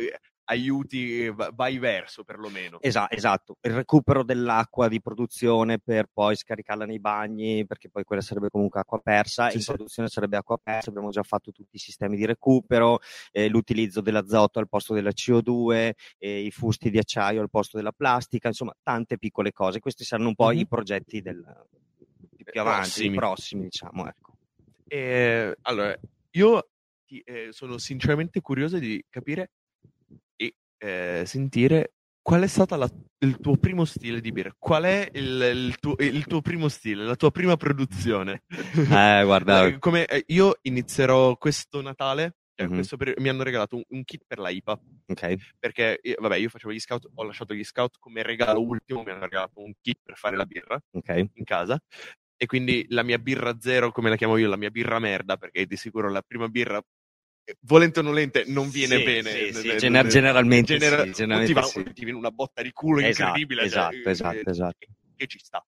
aiuti, 0.50 1.26
eh, 1.26 1.32
va- 1.32 1.52
vai 1.54 1.78
verso 1.78 2.24
perlomeno. 2.24 2.80
Esa- 2.82 3.10
esatto, 3.10 3.58
il 3.62 3.74
recupero 3.74 4.24
dell'acqua 4.24 4.88
di 4.88 5.02
produzione 5.02 5.80
per 5.80 6.08
poi 6.12 6.36
scaricarla 6.36 6.86
nei 6.86 7.00
bagni, 7.00 7.66
perché 7.66 7.90
poi 7.90 8.04
quella 8.04 8.22
sarebbe 8.22 8.50
comunque 8.50 8.80
acqua 8.80 9.00
persa, 9.00 9.50
Sì, 9.50 9.58
in 9.58 9.62
sì. 9.64 9.72
produzione 9.72 10.08
sarebbe 10.10 10.38
acqua 10.38 10.58
persa, 10.62 10.90
abbiamo 10.90 11.10
già 11.10 11.24
fatto 11.24 11.52
tutti 11.52 11.76
i 11.76 11.80
sistemi 11.80 12.16
di 12.18 12.26
recupero, 12.26 13.00
eh, 13.32 13.48
l'utilizzo 13.50 14.02
dell'azoto 14.02 14.60
al 14.60 14.70
posto 14.70 14.94
della 14.94 15.12
CO2, 15.12 15.96
eh, 16.18 16.42
i 16.46 16.52
fusti 16.52 16.90
di 16.90 16.98
acciaio 16.98 17.42
al 17.42 17.50
posto 17.50 17.78
della 17.78 17.92
plastica, 17.92 18.48
insomma 18.48 18.74
tante 18.82 19.18
piccole 19.18 19.52
cose. 19.52 19.80
Questi 19.80 20.04
saranno 20.04 20.30
un 20.30 20.36
po' 20.36 20.52
Mhm. 20.52 20.58
i 20.60 20.68
progetti 20.68 21.22
del, 21.22 21.44
più 22.44 22.62
avanti, 22.62 22.84
Prossimi. 22.90 23.16
prossimi, 23.18 23.64
diciamo, 23.64 24.08
ecco. 24.08 24.34
Eh, 24.88 25.56
allora, 25.64 25.94
io 26.32 26.70
eh, 27.10 27.50
sono 27.52 27.78
sinceramente 27.78 28.42
curioso 28.42 28.78
di 28.80 29.04
capire 29.10 29.52
eh, 30.78 31.24
sentire 31.26 31.94
qual 32.22 32.42
è 32.44 32.48
stato 32.48 32.76
il 33.20 33.40
tuo 33.40 33.58
primo 33.58 33.86
stile 33.86 34.20
di 34.22 34.32
birra. 34.32 34.54
Qual 34.58 34.84
è 34.84 35.10
il, 35.14 35.42
il 35.68 35.78
tuo, 35.80 35.96
il 36.00 36.26
tuo 36.28 36.42
primo 36.42 36.68
stile, 36.68 37.04
la 37.04 37.16
tua 37.16 37.32
prima 37.32 37.56
produzione? 37.56 38.44
Eh, 38.76 39.24
guarda, 39.24 39.66
Eh, 39.66 39.78
come, 39.80 40.06
eh, 40.06 40.24
io 40.28 40.58
inizierò 40.64 41.38
questo 41.38 41.82
Natale. 41.82 42.36
cioè 42.56 42.68
Mhm. 42.68 42.74
questo 42.76 42.98
peri- 42.98 43.14
mi 43.20 43.30
hanno 43.30 43.44
regalato 43.44 43.76
un, 43.76 43.84
un 43.90 44.04
kit 44.04 44.24
per 44.26 44.40
la 44.40 44.50
IPA 44.50 44.80
ok, 45.08 45.36
perché 45.60 46.00
io- 46.02 46.16
vabbè 46.20 46.38
io 46.38 46.50
facevo 46.50 46.74
gli 46.74 46.80
scout 46.80 47.08
ho 47.14 47.24
lasciato 47.24 47.54
gli 47.54 47.64
scout 47.64 47.98
come 48.00 48.24
regalo 48.24 48.60
ultimo 48.62 49.04
mi 49.04 49.12
hanno 49.12 49.22
regalato 49.26 49.62
un 49.62 49.74
kit 49.80 50.00
per 50.04 50.18
fare 50.18 50.36
la 50.36 50.46
birra 50.46 50.80
ok, 50.92 51.26
in 51.34 51.44
casa 51.44 51.80
e 52.36 52.46
quindi 52.46 52.86
la 52.90 53.04
mia 53.04 53.18
birra 53.20 53.58
zero, 53.60 53.92
come 53.92 54.10
la 54.10 54.16
chiamo 54.16 54.38
io, 54.38 54.48
la 54.50 54.58
mia 54.58 54.70
birra 54.70 55.00
merda, 55.00 55.38
perché 55.38 55.66
di 55.66 55.76
sicuro 55.76 56.10
la 56.10 56.22
prima 56.22 56.48
birra, 56.48 56.78
eh, 56.78 56.84
volente 57.62 58.00
o 58.00 58.04
nolente, 58.04 58.44
non 58.48 58.70
viene 58.70 58.98
Sì, 58.98 59.04
bene. 59.04 59.30
sì, 59.30 59.54
sì, 59.54 59.68
Eh, 59.70 59.74
eh, 59.74 59.78
gener- 59.78 60.08
generalmente 60.08 60.78
genera- 60.78 61.04
sì, 61.04 61.12
generalmente 61.12 61.54
ti, 61.54 61.54
va- 61.60 61.66
sì. 61.68 61.94
ti 61.94 62.04
viene 62.04 62.20
una 62.20 62.32
botta 62.32 62.62
di 62.62 62.72
culo 62.72 63.00
Esatto, 63.00 63.20
incredibile. 63.20 63.62
cioè, 63.62 63.68
esatto, 63.68 63.96
eh, 63.96 64.12
esatto, 64.12 64.50
esatto. 64.50 64.76
Che, 64.80 64.88
che 65.16 65.28
ci 65.28 65.40
sta, 65.40 65.66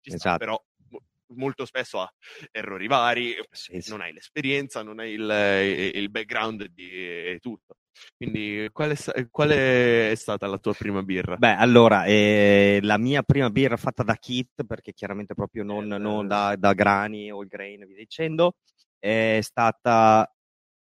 ci 0.00 0.10
sta, 0.10 0.14
Esatto. 0.16 0.38
però 0.38 0.64
mo- 0.90 1.02
molto 1.34 1.64
spesso 1.64 2.00
ha 2.00 2.12
errori 2.50 2.86
vari, 2.86 3.34
Sì, 3.50 3.82
non 3.88 4.00
hai 4.00 4.12
l'esperienza, 4.12 4.82
non 4.82 4.98
hai 5.00 5.12
il, 5.12 5.90
il 5.94 6.10
background 6.10 6.66
di 6.66 7.38
tutto. 7.40 7.76
Quindi, 8.16 8.68
qual 8.72 8.92
è, 8.96 9.26
qual 9.28 9.50
è 9.50 10.12
stata 10.14 10.46
la 10.46 10.58
tua 10.58 10.72
prima 10.72 11.02
birra? 11.02 11.36
Beh, 11.36 11.54
allora, 11.56 12.04
eh, 12.04 12.78
la 12.82 12.96
mia 12.96 13.22
prima 13.24 13.50
birra 13.50 13.76
fatta 13.76 14.04
da 14.04 14.14
kit, 14.14 14.64
perché 14.64 14.92
chiaramente 14.92 15.34
proprio 15.34 15.64
non, 15.64 15.92
Eh, 15.92 15.98
non 15.98 16.28
da, 16.28 16.54
da 16.56 16.74
grani 16.74 17.32
o 17.32 17.42
il 17.42 17.48
grain, 17.48 17.84
via 17.86 17.96
dicendo, 17.96 18.54
è 19.00 19.40
stata 19.42 20.32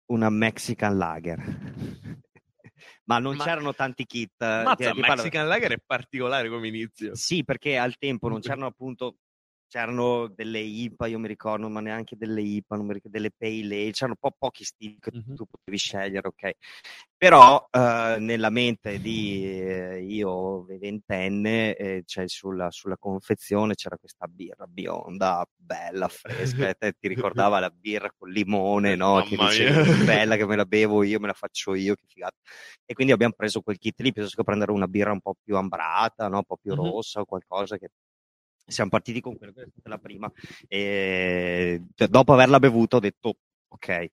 una 0.08 0.30
Mexican 0.30 0.98
Lager. 0.98 1.40
Ma 3.06 3.20
non 3.20 3.36
Ma- 3.36 3.44
c'erano 3.44 3.74
tanti 3.74 4.06
kit. 4.06 4.42
eh, 4.42 4.64
Mazza, 4.64 4.90
ti- 4.90 4.96
ti 4.96 5.00
parlo- 5.02 5.16
Mexican 5.24 5.48
Lager 5.48 5.72
è 5.74 5.78
particolare 5.86 6.50
come 6.50 6.68
inizio. 6.68 7.16
Sì, 7.16 7.44
perché 7.44 7.78
al 7.78 7.98
tempo 7.98 8.28
non 8.30 8.40
c'erano 8.60 8.66
appunto 8.66 9.18
c'erano 9.68 10.28
delle 10.28 10.60
IPA, 10.60 11.08
io 11.08 11.20
mi 11.20 11.28
ricordo, 11.28 11.70
ma 11.70 11.82
neanche 11.82 12.16
delle 12.18 12.42
IPA, 12.42 12.76
non 12.78 12.86
mi 12.88 12.94
ricordo, 12.94 13.18
delle 13.18 13.32
Pale 13.36 13.54
Ale, 13.84 13.92
c'erano 13.92 14.16
po- 14.20 14.36
pochi 14.38 14.64
stili 14.64 14.98
che 15.00 15.12
Mhm. 15.12 15.36
tu 15.36 15.46
potevi 15.46 15.78
scegliere, 15.78 16.28
ok? 16.28 16.52
Però 17.18 17.68
eh, 17.72 18.18
nella 18.20 18.50
mente 18.50 19.00
di 19.00 19.44
eh, 19.46 20.04
io 20.04 20.64
ventenne, 20.66 21.76
eh, 21.76 22.04
c'è 22.06 22.28
sulla, 22.28 22.70
sulla 22.72 22.98
confezione 22.98 23.74
c'era 23.76 23.98
questa 23.98 24.28
birra 24.28 24.68
bionda, 24.68 25.46
bella, 25.56 26.08
fresca, 26.10 26.68
e 26.70 26.74
te 26.76 26.94
ti 27.00 27.08
ricordava 27.32 27.60
la 27.60 27.70
birra 27.70 28.12
con 28.16 28.30
limone, 28.30 28.96
no? 28.96 29.22
Che 29.22 29.38
dicevi, 29.38 29.72
mia. 29.72 29.80
"Che 29.80 29.94
bella 29.96 30.36
che 30.38 30.46
me 30.46 30.56
la 30.58 30.66
bevo 30.66 31.04
io, 31.04 31.20
me 31.20 31.28
la 31.28 31.34
faccio 31.34 31.74
io, 31.74 31.96
che 31.96 32.04
figata. 32.08 32.36
E 32.86 32.94
quindi 32.94 33.14
abbiamo 33.14 33.34
preso 33.36 33.62
quel 33.62 33.78
kit 33.78 34.00
lì, 34.02 34.12
piuttosto 34.12 34.38
che 34.38 34.44
prendere 34.44 34.72
una 34.72 34.88
birra 34.88 35.12
un 35.12 35.22
po' 35.22 35.36
più 35.42 35.56
ambrata, 35.58 36.28
no? 36.28 36.38
un 36.38 36.44
po' 36.44 36.58
più 36.58 36.74
Mhm. 36.74 36.76
rossa 36.76 37.22
o 37.22 37.26
qualcosa 37.26 37.78
che 37.78 37.90
siamo 38.66 38.90
partiti 38.90 39.22
con 39.22 39.38
quella 39.38 39.54
che 39.54 39.64
è 39.64 39.88
la 39.90 39.98
prima 39.98 40.32
e 40.68 41.84
d- 41.96 42.08
dopo 42.08 42.34
averla 42.34 42.60
bevuta 42.60 42.98
ho 42.98 43.00
detto 43.00 43.38
ok 43.68 44.10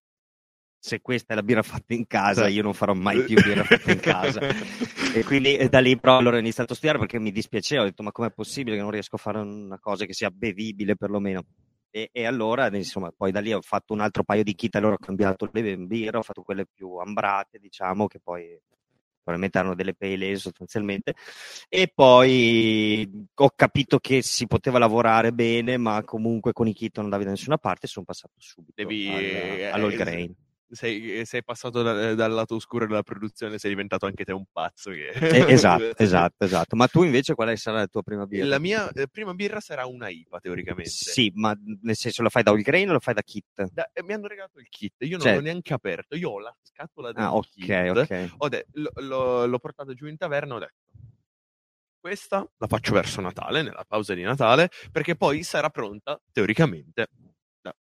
se 0.84 1.00
questa 1.00 1.32
è 1.32 1.36
la 1.36 1.44
birra 1.44 1.62
fatta 1.62 1.94
in 1.94 2.08
casa 2.08 2.48
io 2.48 2.62
non 2.62 2.74
farò 2.74 2.92
mai 2.92 3.22
più 3.22 3.40
birra 3.40 3.62
fatta 3.62 3.92
in 3.92 4.00
casa. 4.00 4.40
E 5.14 5.22
quindi 5.22 5.68
da 5.68 5.78
lì 5.78 5.96
però 5.96 6.16
allora 6.16 6.36
ho 6.36 6.40
iniziato 6.40 6.72
a 6.72 6.74
studiare 6.74 6.98
perché 6.98 7.20
mi 7.20 7.30
dispiaceva 7.30 7.82
ho 7.82 7.84
detto 7.84 8.02
ma 8.02 8.10
com'è 8.10 8.32
possibile 8.32 8.74
che 8.74 8.82
non 8.82 8.90
riesco 8.90 9.14
a 9.14 9.18
fare 9.18 9.38
una 9.38 9.78
cosa 9.78 10.06
che 10.06 10.12
sia 10.12 10.30
bevibile 10.30 10.96
perlomeno? 10.96 11.44
E, 11.88 12.08
e 12.10 12.26
allora 12.26 12.74
insomma 12.74 13.12
poi 13.16 13.30
da 13.30 13.38
lì 13.38 13.52
ho 13.52 13.60
fatto 13.60 13.92
un 13.92 14.00
altro 14.00 14.24
paio 14.24 14.42
di 14.42 14.56
kit 14.56 14.74
allora 14.74 14.94
ho 14.94 14.98
cambiato 14.98 15.48
le 15.52 15.76
birre 15.76 16.16
ho 16.16 16.22
fatto 16.22 16.42
quelle 16.42 16.66
più 16.66 16.96
ambrate 16.96 17.58
diciamo 17.60 18.08
che 18.08 18.18
poi 18.18 18.58
probabilmente 19.22 19.58
hanno 19.58 19.74
delle 19.74 19.94
pale 19.94 20.14
ale 20.14 20.36
sostanzialmente. 20.36 21.14
E 21.68 21.90
poi 21.94 23.08
ho 23.34 23.50
capito 23.54 23.98
che 23.98 24.22
si 24.22 24.46
poteva 24.46 24.78
lavorare 24.78 25.32
bene 25.32 25.76
ma 25.76 26.02
comunque 26.04 26.52
con 26.52 26.68
i 26.68 26.74
kit 26.74 26.96
non 26.96 27.06
andavi 27.06 27.24
da 27.24 27.30
nessuna 27.30 27.58
parte 27.58 27.86
e 27.86 27.88
sono 27.88 28.04
passato 28.04 28.34
subito 28.38 28.72
Devi, 28.82 29.08
al, 29.08 29.22
eh, 29.22 29.64
all'all 29.66 29.92
eh, 29.92 29.96
grain 29.96 30.34
sei, 30.72 31.24
sei 31.26 31.44
passato 31.44 31.82
da- 31.82 32.14
dal 32.14 32.32
lato 32.32 32.54
oscuro 32.54 32.86
della 32.86 33.02
produzione, 33.02 33.58
sei 33.58 33.70
diventato 33.70 34.06
anche 34.06 34.24
te 34.24 34.32
un 34.32 34.44
pazzo. 34.50 34.90
Che... 34.90 35.08
Eh, 35.08 35.52
esatto 35.52 35.96
esatto 35.96 36.44
esatto 36.44 36.76
ma 36.76 36.86
tu 36.88 37.02
invece 37.02 37.34
qual 37.34 37.48
è 37.50 37.56
sarà 37.56 37.78
la 37.78 37.86
tua 37.86 38.02
prima 38.02 38.26
birra? 38.26 38.46
La 38.46 38.58
mia 38.58 38.90
eh, 38.90 39.06
prima 39.08 39.34
birra 39.34 39.60
sarà 39.60 39.86
una 39.86 40.08
IPA, 40.08 40.40
teoricamente. 40.40 40.90
sì 40.90 41.30
ma 41.34 41.56
nel 41.82 41.96
senso 41.96 42.22
la 42.22 42.28
fai 42.30 42.42
da 42.42 42.50
all 42.50 42.60
grain 42.62 42.88
o 42.88 42.92
la 42.94 42.98
fai 43.00 43.14
da 43.14 43.22
kit? 43.22 43.64
Da- 43.70 43.90
eh, 43.92 44.02
mi 44.02 44.12
hanno 44.14 44.26
regalato 44.26 44.58
il 44.58 44.68
kit, 44.68 44.94
io 45.00 45.16
non 45.18 45.20
Cioè- 45.26 45.34
l'ho 45.34 45.40
neanche 45.42 45.72
aperto, 45.74 46.16
io 46.16 46.30
ho 46.30 46.40
la 46.40 46.56
scatola 46.62 47.12
del 47.12 47.22
ah 47.22 47.34
ok 47.34 47.48
kit. 47.50 47.70
ok 47.96 48.48
de- 48.48 48.66
lo- 48.72 48.92
lo- 48.96 49.46
l'ho 49.46 49.58
portato 49.58 49.92
giù 49.94 50.06
in 50.06 50.16
taverna, 50.16 50.54
ho 50.54 50.58
detto 50.58 50.74
questa 52.00 52.44
la 52.58 52.66
faccio 52.66 52.92
verso 52.94 53.20
Natale, 53.20 53.62
nella 53.62 53.84
pausa 53.86 54.12
di 54.14 54.22
Natale, 54.22 54.70
perché 54.90 55.14
poi 55.14 55.44
sarà 55.44 55.70
pronta, 55.70 56.20
teoricamente, 56.32 57.06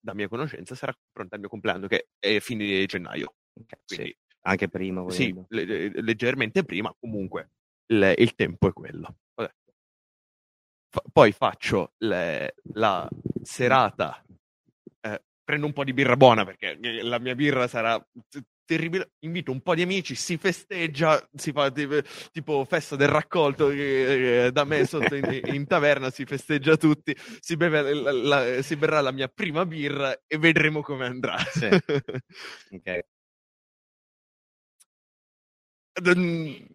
da, 0.10 0.16
mia 0.16 0.28
conoscenza, 0.28 0.76
sarà 0.76 0.94
pronta 1.12 1.36
al 1.36 1.42
mio 1.42 1.50
compleanno, 1.50 1.88
che 1.88 2.10
è 2.20 2.40
fine 2.40 2.86
gennaio. 2.86 3.36
Ok, 3.54 3.78
Quindi 3.86 4.06
sì. 4.08 4.18
Anche 4.42 4.70
prima, 4.70 5.04
Sì, 5.12 5.36
le- 5.50 6.02
leggermente 6.02 6.64
prima, 6.64 6.94
comunque 6.98 7.50
il, 7.88 8.14
il 8.18 8.36
tempo 8.36 8.70
è 8.70 8.74
quello. 8.74 9.16
Fa- 10.92 11.04
poi 11.12 11.32
faccio 11.32 11.94
le- 12.00 12.56
la 12.74 13.08
serata, 13.44 14.24
eh, 15.02 15.24
prendo 15.44 15.66
un 15.66 15.74
po' 15.74 15.84
di 15.84 15.94
birra 15.94 16.16
buona 16.18 16.46
perché 16.46 16.78
la 17.04 17.20
mia 17.20 17.36
birra 17.36 17.68
sarà 17.68 18.04
terribile. 18.70 19.14
Invito 19.22 19.52
un 19.52 19.62
po' 19.62 19.74
di 19.74 19.82
amici, 19.82 20.14
si 20.14 20.38
festeggia, 20.38 21.20
si 21.34 21.52
fa 21.52 21.72
tipo, 22.32 22.66
festa 22.66 22.96
del 22.96 23.08
raccolto 23.08 23.72
eh, 23.72 24.46
eh, 24.46 24.52
da 24.52 24.64
me 24.64 24.86
sotto 24.86 25.16
in, 25.16 25.42
in 25.46 25.66
taverna, 25.66 26.12
si 26.12 26.24
festeggia 26.26 26.78
tutti, 26.78 27.16
si, 27.40 27.58
beve 27.58 27.94
la- 27.94 28.12
la- 28.12 28.62
si 28.62 28.76
berrà 28.76 29.02
la 29.02 29.12
mia 29.12 29.28
prima 29.28 29.66
birra 29.66 30.16
e 30.28 30.38
vedremo 30.38 30.82
come 30.82 31.06
andrà. 31.08 31.38
Sì. 31.40 31.68
Ok. 32.72 33.00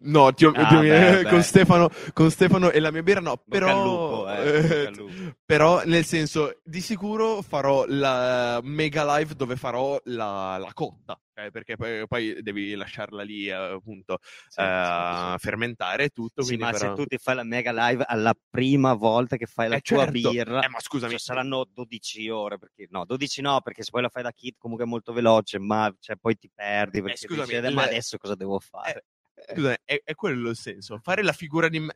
No, 0.01 0.33
ti 0.33 0.45
ho- 0.45 0.51
Ah, 0.53 0.67
ti 0.67 0.75
ho- 0.75 0.81
beh, 0.81 1.23
beh. 1.23 1.29
con, 1.29 1.41
Stefano, 1.41 1.89
con 2.13 2.29
Stefano 2.29 2.69
e 2.69 2.79
la 2.79 2.91
mia 2.91 3.01
birra 3.01 3.21
no, 3.21 3.37
però, 3.37 3.83
lupo, 3.83 4.29
eh, 4.29 4.83
eh, 4.83 5.33
però 5.43 5.81
nel 5.85 6.05
senso 6.05 6.59
di 6.63 6.79
sicuro 6.79 7.41
farò 7.41 7.85
la 7.87 8.59
mega 8.61 9.17
live 9.17 9.33
dove 9.33 9.55
farò 9.55 9.99
la, 10.05 10.57
la 10.59 10.71
cotta, 10.73 11.19
eh, 11.35 11.51
perché 11.51 11.75
poi, 11.75 12.07
poi 12.07 12.41
devi 12.41 12.73
lasciarla 12.75 13.23
lì 13.23 13.47
eh, 13.47 13.51
appunto 13.53 14.19
Sì, 14.47 14.61
eh, 14.61 14.81
sì, 14.83 15.31
sì. 15.41 15.47
fermentare 15.47 16.09
tutto. 16.09 16.41
Sì, 16.43 16.57
ma 16.57 16.71
farò- 16.71 16.93
se 16.95 17.01
tu 17.01 17.05
ti 17.05 17.17
fai 17.17 17.35
la 17.35 17.43
mega 17.43 17.71
live 17.71 18.03
alla 18.07 18.33
prima 18.49 18.93
volta 18.93 19.35
che 19.37 19.45
fai 19.45 19.67
la 19.69 19.75
Eh, 19.75 19.81
tua 19.81 20.05
certo. 20.05 20.31
birra, 20.31 20.61
Eh, 20.63 20.69
ma 20.69 20.79
scusami, 20.79 21.11
cioè, 21.11 21.19
saranno 21.19 21.65
12 21.71 22.29
ore, 22.29 22.57
perché 22.57 22.87
no, 22.89 23.05
12 23.05 23.41
no, 23.41 23.61
perché 23.61 23.83
se 23.83 23.91
poi 23.91 24.01
la 24.01 24.09
fai 24.09 24.23
da 24.23 24.31
kit 24.31 24.55
comunque 24.57 24.85
è 24.85 24.89
molto 24.89 25.11
veloce, 25.13 25.59
ma 25.59 25.93
cioè, 25.99 26.15
poi 26.15 26.37
ti 26.37 26.49
perdi 26.53 27.01
perché 27.01 27.25
Eh, 27.25 27.27
scusami, 27.27 27.53
dici, 27.53 27.65
"Eh, 27.65 27.71
ma 27.71 27.83
adesso 27.83 28.17
cosa 28.17 28.35
devo 28.35 28.59
fare? 28.59 29.05
Scusa, 29.53 29.77
è, 29.83 30.01
è 30.03 30.15
quello 30.15 30.49
il 30.49 30.55
senso. 30.55 30.99
Fare 31.03 31.21
la 31.21 31.33
figura 31.33 31.67
di 31.67 31.79
me- 31.79 31.93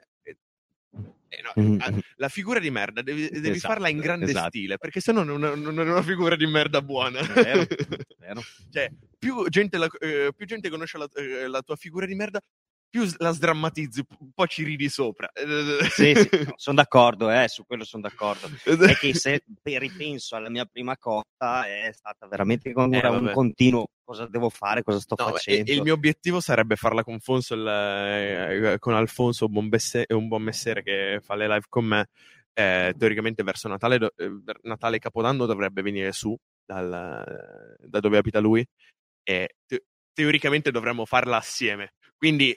eh, 1.31 1.41
no, 1.43 1.53
Mhm. 1.55 1.77
ah, 1.81 1.91
la 2.15 2.27
figura 2.29 2.59
di 2.59 2.69
merda 2.71 3.01
devi, 3.01 3.29
devi 3.29 3.49
Esatto, 3.51 3.73
farla 3.73 3.89
in 3.89 3.99
grande 3.99 4.31
esatto. 4.31 4.49
stile 4.49 4.77
perché 4.77 4.99
sennò 4.99 5.23
non, 5.23 5.39
non 5.39 5.79
è 5.79 5.83
una 5.83 6.01
figura 6.01 6.35
di 6.35 6.45
merda 6.47 6.81
buona. 6.81 7.21
Vero, 7.21 7.65
vero. 8.17 8.41
cioè, 8.71 8.91
più 9.19 9.47
gente, 9.49 9.77
la- 9.77 9.89
eh, 9.99 10.31
più 10.35 10.45
gente 10.47 10.69
conosce 10.69 10.97
la, 10.97 11.07
eh, 11.15 11.47
la 11.47 11.61
tua 11.61 11.75
figura 11.75 12.05
di 12.05 12.15
merda, 12.15 12.39
più 12.89 13.05
la 13.17 13.31
sdrammatizzi, 13.31 14.03
un 14.19 14.31
po' 14.33 14.47
ci 14.47 14.63
ridi 14.63 14.89
sopra. 14.89 15.29
Sì, 15.91 16.15
sì, 16.15 16.29
sono 16.57 16.75
d'accordo, 16.77 17.29
eh, 17.29 17.47
su 17.47 17.63
quello 17.65 17.83
sono 17.83 18.01
d'accordo. 18.03 18.49
È 18.63 18.95
che 18.95 19.13
se 19.13 19.43
pe- 19.61 19.77
ripenso 19.77 20.35
alla 20.35 20.49
mia 20.49 20.65
prima 20.65 20.97
cotta 20.97 21.67
è 21.67 21.91
stata 21.93 22.25
veramente 22.27 22.71
come 22.71 22.99
Eh, 22.99 23.07
un 23.07 23.29
continuo 23.31 23.87
cosa 24.03 24.25
devo 24.25 24.49
fare, 24.49 24.81
cosa 24.81 24.99
sto 24.99 25.13
No, 25.19 25.25
facendo. 25.25 25.69
e 25.69 25.75
il 25.75 25.83
mio 25.83 25.93
obiettivo 25.93 26.39
sarebbe 26.39 26.75
farla 26.75 27.03
con 27.03 27.19
Fonso, 27.19 27.53
il- 27.53 27.67
eh, 27.67 28.75
con 28.79 28.95
Alfonso, 28.95 29.45
un 29.45 29.51
buon, 29.51 29.69
besse- 29.69 30.05
un 30.09 30.27
buon 30.27 30.41
messere 30.41 30.81
che 30.81 31.19
fa 31.21 31.35
le 31.35 31.47
live 31.47 31.65
con 31.69 31.85
me. 31.85 32.07
Eh, 32.53 32.95
teoricamente 32.97 33.43
verso 33.43 33.67
Natale, 33.67 33.99
do- 33.99 34.11
eh, 34.17 34.31
Natale 34.63 34.97
Capodanno 34.97 35.45
dovrebbe 35.45 35.83
venire 35.83 36.11
su 36.11 36.35
dal- 36.65 37.75
da 37.79 37.99
dove 37.99 38.17
abita 38.17 38.39
lui 38.39 38.65
e 39.29 39.57
te- 39.67 39.85
teoricamente 40.11 40.71
dovremmo 40.71 41.05
farla 41.05 41.37
assieme. 41.37 41.93
Quindi 42.17 42.51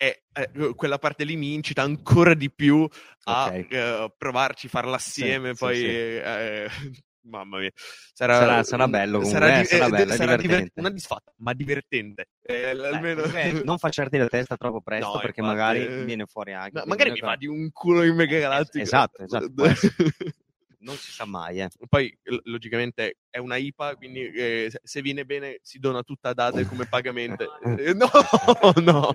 eh, 0.00 0.22
eh, 0.32 0.74
quella 0.74 0.96
parte 0.96 1.24
lì 1.24 1.36
mi 1.36 1.52
incita 1.52 1.82
ancora 1.82 2.32
di 2.32 2.50
più 2.50 2.88
a 3.24 3.44
Ok. 3.46 3.66
eh, 3.70 4.14
provarci, 4.16 4.68
farla 4.68 4.96
assieme. 4.96 5.50
sì, 5.50 5.58
poi, 5.58 5.76
sì. 5.76 5.84
eh, 5.86 6.68
mamma 7.28 7.58
mia, 7.58 7.70
sarà, 8.14 8.36
Sarà- 8.36 8.62
sarà 8.62 8.88
bello 8.88 9.18
comunque, 9.18 9.38
sarà 9.40 9.54
eh, 9.58 9.60
di- 9.60 9.66
sarà 9.66 9.86
eh, 9.86 9.90
bello, 9.90 10.12
è 10.12 10.16
sarà 10.16 10.24
diver- 10.36 10.40
divertente. 10.40 10.80
una 10.80 10.90
disfatta, 10.90 11.32
ma 11.36 11.52
divertente. 11.52 12.28
Eh, 12.40 12.70
almeno 12.70 13.22
non 13.64 13.76
facciarti 13.76 14.16
la 14.16 14.28
testa 14.28 14.56
troppo 14.56 14.80
presto 14.80 15.12
No, 15.12 15.20
perché 15.20 15.40
infatti, 15.40 15.58
magari 15.58 15.84
eh. 15.84 16.04
viene 16.04 16.24
fuori 16.24 16.54
anche. 16.54 16.78
No, 16.78 16.84
magari 16.86 17.10
mi 17.10 17.18
fa 17.18 17.36
di 17.36 17.46
un 17.46 17.70
culo 17.70 18.02
in 18.02 18.14
mega 18.14 18.38
galattico. 18.38 18.82
Esatto, 18.82 19.22
esatto. 19.24 19.52
Non 20.80 20.96
si 20.96 21.10
sa 21.10 21.24
mai, 21.24 21.60
eh. 21.60 21.68
Poi, 21.88 22.16
logicamente, 22.44 23.18
è 23.28 23.38
una 23.38 23.56
IPA, 23.56 23.96
quindi 23.96 24.20
eh, 24.30 24.72
se- 24.82 25.02
viene 25.02 25.24
bene 25.24 25.58
si 25.62 25.78
dona 25.78 26.02
tutta 26.02 26.30
a 26.30 26.34
Dade 26.34 26.66
come 26.66 26.86
pagamento. 26.86 27.46
Eh, 27.78 27.94
no, 27.94 28.08
no. 28.82 29.14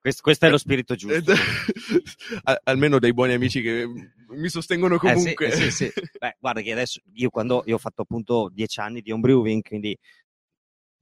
Questo, 0.00 0.22
questo 0.22 0.46
è 0.46 0.50
lo 0.50 0.58
spirito 0.58 0.94
giusto. 0.94 1.32
Almeno 2.64 2.98
dei 2.98 3.12
buoni 3.12 3.32
amici 3.32 3.60
che 3.60 3.86
mi 4.28 4.48
sostengono 4.48 4.94
Eh, 4.96 4.98
sì, 4.98 5.14
comunque. 5.14 5.46
eh, 5.46 5.52
sì, 5.52 5.70
sì. 5.70 5.92
Beh, 6.18 6.36
guarda 6.38 6.60
che 6.60 6.72
adesso 6.72 7.00
io 7.14 7.30
quando 7.30 7.62
io 7.66 7.74
ho 7.74 7.78
fatto 7.78 8.02
appunto 8.02 8.48
dieci 8.52 8.80
anni 8.80 9.00
di 9.00 9.10
homebrewing, 9.10 9.62
quindi 9.62 9.96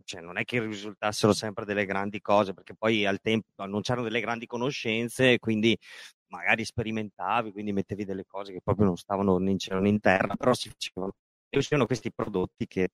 cioè, 0.04 0.20
non 0.20 0.38
è 0.38 0.44
che 0.44 0.60
risultassero 0.64 1.32
sempre 1.32 1.64
delle 1.64 1.84
grandi 1.84 2.20
cose, 2.20 2.54
perché 2.54 2.74
poi 2.76 3.04
al 3.04 3.20
tempo 3.20 3.66
non 3.66 3.80
c'erano 3.82 4.04
delle 4.04 4.20
grandi 4.20 4.46
conoscenze, 4.46 5.38
quindi 5.40 5.76
magari 6.36 6.64
sperimentavi, 6.64 7.52
quindi 7.52 7.72
mettevi 7.72 8.04
delle 8.04 8.24
cose 8.26 8.52
che 8.52 8.60
proprio 8.62 8.86
non 8.86 8.96
stavano 8.96 9.38
né 9.38 9.50
in 9.50 9.58
cielo 9.58 9.80
né 9.80 9.88
in 9.88 10.00
terra, 10.00 10.36
però 10.36 10.54
si 10.54 10.68
facevano. 10.68 11.12
E 11.48 11.58
uscivano 11.58 11.86
questi 11.86 12.12
prodotti 12.12 12.66
che 12.66 12.90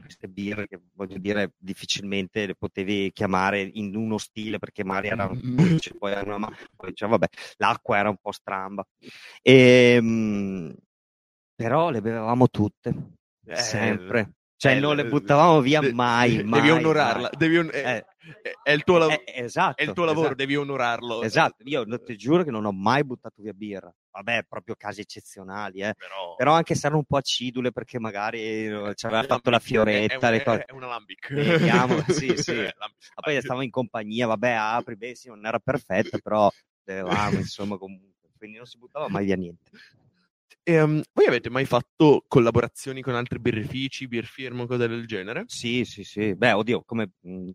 queste 0.00 0.28
birre 0.28 0.66
che 0.66 0.80
voglio 0.94 1.18
dire 1.18 1.52
difficilmente 1.56 2.46
le 2.46 2.54
potevi 2.56 3.10
chiamare 3.12 3.60
in 3.62 3.94
uno 3.96 4.18
stile 4.18 4.58
perché 4.58 4.82
magari 4.84 5.08
era 5.08 5.26
un 5.26 5.38
Mm. 5.38 5.76
cioè, 5.78 5.94
poi 5.96 6.12
era 6.12 6.22
una 6.22 6.38
ma- 6.38 6.52
poi 6.74 6.90
diceva, 6.90 7.12
vabbè 7.12 7.26
l'acqua 7.58 7.98
era 7.98 8.08
un 8.08 8.16
po' 8.20 8.32
stramba 8.32 8.84
Ehm, 9.42 10.74
però 11.54 11.90
le 11.90 12.00
bevevamo 12.00 12.48
tutte 12.48 12.94
Eh, 13.46 13.54
sempre 13.56 14.32
cioè 14.56 14.76
eh, 14.76 14.80
non 14.80 14.96
le 14.96 15.02
eh, 15.02 15.08
buttavamo 15.08 15.60
via 15.60 15.80
de- 15.80 15.92
mai 15.92 16.36
devi 16.36 16.48
mai, 16.48 16.70
onorarla. 16.70 17.20
mai. 17.22 17.30
devi 17.36 17.56
on- 17.58 17.70
è, 17.72 18.04
Eh, 18.42 18.56
è- 18.62 18.72
il 18.72 18.84
tuo, 18.84 18.98
lav- 18.98 19.10
eh, 19.12 19.24
esatto, 19.26 19.82
è 19.82 19.84
il 19.84 19.92
tuo 19.92 20.04
lavoro, 20.04 20.26
esatto. 20.26 20.36
devi 20.36 20.56
onorarlo. 20.56 21.22
Esatto, 21.22 21.56
io 21.64 21.84
ti 22.02 22.16
giuro 22.16 22.42
che 22.42 22.50
non 22.50 22.64
ho 22.64 22.72
mai 22.72 23.04
buttato 23.04 23.42
via 23.42 23.52
birra. 23.52 23.94
Vabbè, 24.10 24.44
proprio 24.48 24.76
casi 24.76 25.00
eccezionali, 25.00 25.80
eh. 25.80 25.94
Però, 25.94 26.36
Però 26.36 26.52
anche 26.52 26.74
se 26.76 26.86
erano 26.86 27.00
un 27.00 27.04
po' 27.04 27.16
acidule 27.16 27.72
perché 27.72 27.98
magari 27.98 28.40
eh, 28.40 28.92
ci 28.94 29.06
aveva 29.06 29.24
fatto 29.24 29.50
la 29.50 29.58
fioretta, 29.58 30.28
è, 30.28 30.30
le 30.30 30.36
è, 30.40 30.44
cose. 30.44 30.64
è 30.64 30.72
una 30.72 30.86
lambic. 30.86 31.32
Vediamo, 31.32 32.00
sì, 32.08 32.36
sì. 32.36 32.54
Ma 32.54 33.22
poi 33.22 33.40
stavo 33.40 33.60
in 33.62 33.70
compagnia, 33.70 34.28
vabbè, 34.28 34.50
apri, 34.50 34.96
beh, 34.96 35.14
sì, 35.16 35.28
non 35.28 35.44
era 35.44 35.58
perfetta, 35.58 36.16
però 36.18 36.48
bevevamo, 36.84 37.38
insomma, 37.38 37.76
comunque. 37.76 38.12
Quindi 38.38 38.56
non 38.58 38.66
si 38.66 38.78
buttava 38.78 39.08
mai 39.08 39.24
via 39.24 39.36
niente. 39.36 39.70
Ehm, 40.66 41.02
voi 41.12 41.26
avete 41.26 41.50
mai 41.50 41.66
fatto 41.66 42.24
collaborazioni 42.26 43.02
con 43.02 43.14
altri 43.14 43.38
birrifici, 43.38 44.08
beer 44.08 44.24
firm 44.24 44.60
o 44.60 44.66
cose 44.66 44.86
del 44.88 45.06
genere? 45.06 45.44
Sì, 45.46 45.84
sì, 45.84 46.04
sì. 46.04 46.34
Beh, 46.34 46.52
oddio, 46.52 46.82
come 46.86 47.10
mh, 47.20 47.50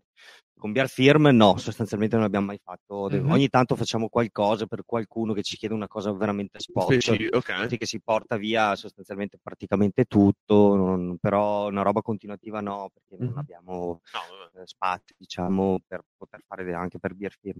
con 0.60 0.70
Beer 0.70 0.88
Firm 0.88 1.26
no, 1.32 1.56
sostanzialmente 1.56 2.14
non 2.14 2.24
abbiamo 2.24 2.46
mai 2.46 2.60
fatto. 2.62 3.08
Mhm. 3.10 3.30
Ogni 3.30 3.48
tanto 3.48 3.74
facciamo 3.74 4.08
qualcosa 4.08 4.66
per 4.66 4.82
qualcuno 4.84 5.32
che 5.32 5.42
ci 5.42 5.56
chiede 5.56 5.74
una 5.74 5.88
cosa 5.88 6.12
veramente 6.12 6.60
spot. 6.60 6.98
Speci- 6.98 7.28
ok. 7.32 7.66
Sì, 7.68 7.76
che 7.78 7.86
si 7.86 8.00
porta 8.00 8.36
via 8.36 8.76
sostanzialmente 8.76 9.38
praticamente 9.42 10.04
tutto, 10.04 10.76
non- 10.76 11.16
però 11.20 11.66
una 11.68 11.82
roba 11.82 12.02
continuativa 12.02 12.60
no, 12.60 12.90
perché 12.92 13.16
non 13.22 13.32
Mhm. 13.32 13.38
abbiamo 13.38 14.00
No, 14.12 14.60
eh, 14.62 14.66
spazio, 14.66 15.14
diciamo, 15.18 15.80
per 15.86 16.02
poter 16.16 16.42
fare 16.46 16.72
anche 16.74 16.98
per 17.00 17.14
Beer 17.14 17.34
Firm. 17.40 17.58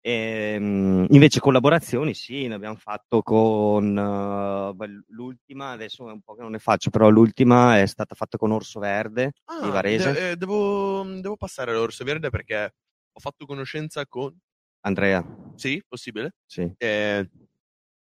Ehm, 0.00 1.06
invece 1.10 1.40
collaborazioni 1.40 2.14
sì, 2.14 2.46
ne 2.46 2.54
abbiamo 2.54 2.76
fatto 2.76 3.22
con 3.22 3.92
beh, 3.94 5.02
l'ultima, 5.08 5.70
adesso 5.72 6.08
è 6.08 6.12
un 6.12 6.20
po' 6.22 6.34
che 6.34 6.42
non 6.42 6.52
ne 6.52 6.58
faccio, 6.60 6.90
però 6.90 7.08
l'ultima 7.08 7.80
è 7.80 7.86
stata 7.86 8.14
fatta 8.14 8.38
con 8.38 8.52
Orso 8.52 8.78
Verde 8.78 9.32
di 9.32 9.66
Ah, 9.66 9.70
Varese. 9.70 10.12
de- 10.12 10.30
eh, 10.30 10.36
devo, 10.36 11.02
devo 11.20 11.36
passare 11.36 11.72
all'Orso 11.72 12.04
Verde 12.04 12.30
perché 12.36 12.74
ho 13.12 13.20
fatto 13.20 13.46
conoscenza 13.46 14.06
con... 14.06 14.36
Andrea, 14.80 15.24
Sì, 15.54 15.82
possibile? 15.86 16.34
sì. 16.44 16.70
Eh, 16.76 17.28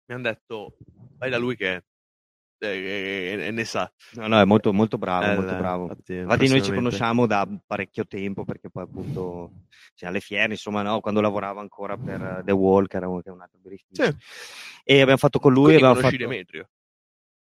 mi 0.05 0.13
hanno 0.15 0.23
detto, 0.23 0.77
vai 1.17 1.29
da 1.29 1.37
lui 1.37 1.55
che 1.55 1.83
eh, 2.59 3.37
eh, 3.47 3.51
ne 3.51 3.65
sa. 3.65 3.91
No, 4.13 4.27
no, 4.27 4.39
è 4.39 4.45
molto, 4.45 4.71
molto 4.71 4.97
bravo, 4.97 5.25
Eh, 5.25 5.35
molto 5.35 5.55
bravo. 5.55 5.83
infatti, 5.83 6.13
Infatti 6.15 6.47
noi 6.47 6.63
ci 6.63 6.71
conosciamo 6.71 7.25
da 7.27 7.47
parecchio 7.65 8.05
tempo 8.07 8.45
perché 8.45 8.69
poi 8.69 8.83
appunto 8.83 9.51
cioè, 9.95 10.09
alle 10.09 10.21
fiere, 10.21 10.53
insomma, 10.53 10.81
no, 10.81 11.01
quando 11.01 11.19
lavorava 11.21 11.59
ancora 11.59 11.97
per 11.97 12.21
eh, 12.21 12.41
The 12.45 12.51
Wall, 12.53 12.87
che 12.87 12.97
era 12.97 13.09
un, 13.09 13.21
che 13.21 13.29
è 13.29 13.33
un 13.33 13.41
altro 13.41 13.59
birrificio. 13.61 14.03
Sì. 14.03 14.15
E 14.85 15.01
abbiamo 15.01 15.17
fatto 15.17 15.39
con 15.39 15.51
lui, 15.51 15.73
Quindi 15.73 15.83
abbiamo 15.83 16.01
fatto... 16.01 16.17
Demetrio? 16.17 16.69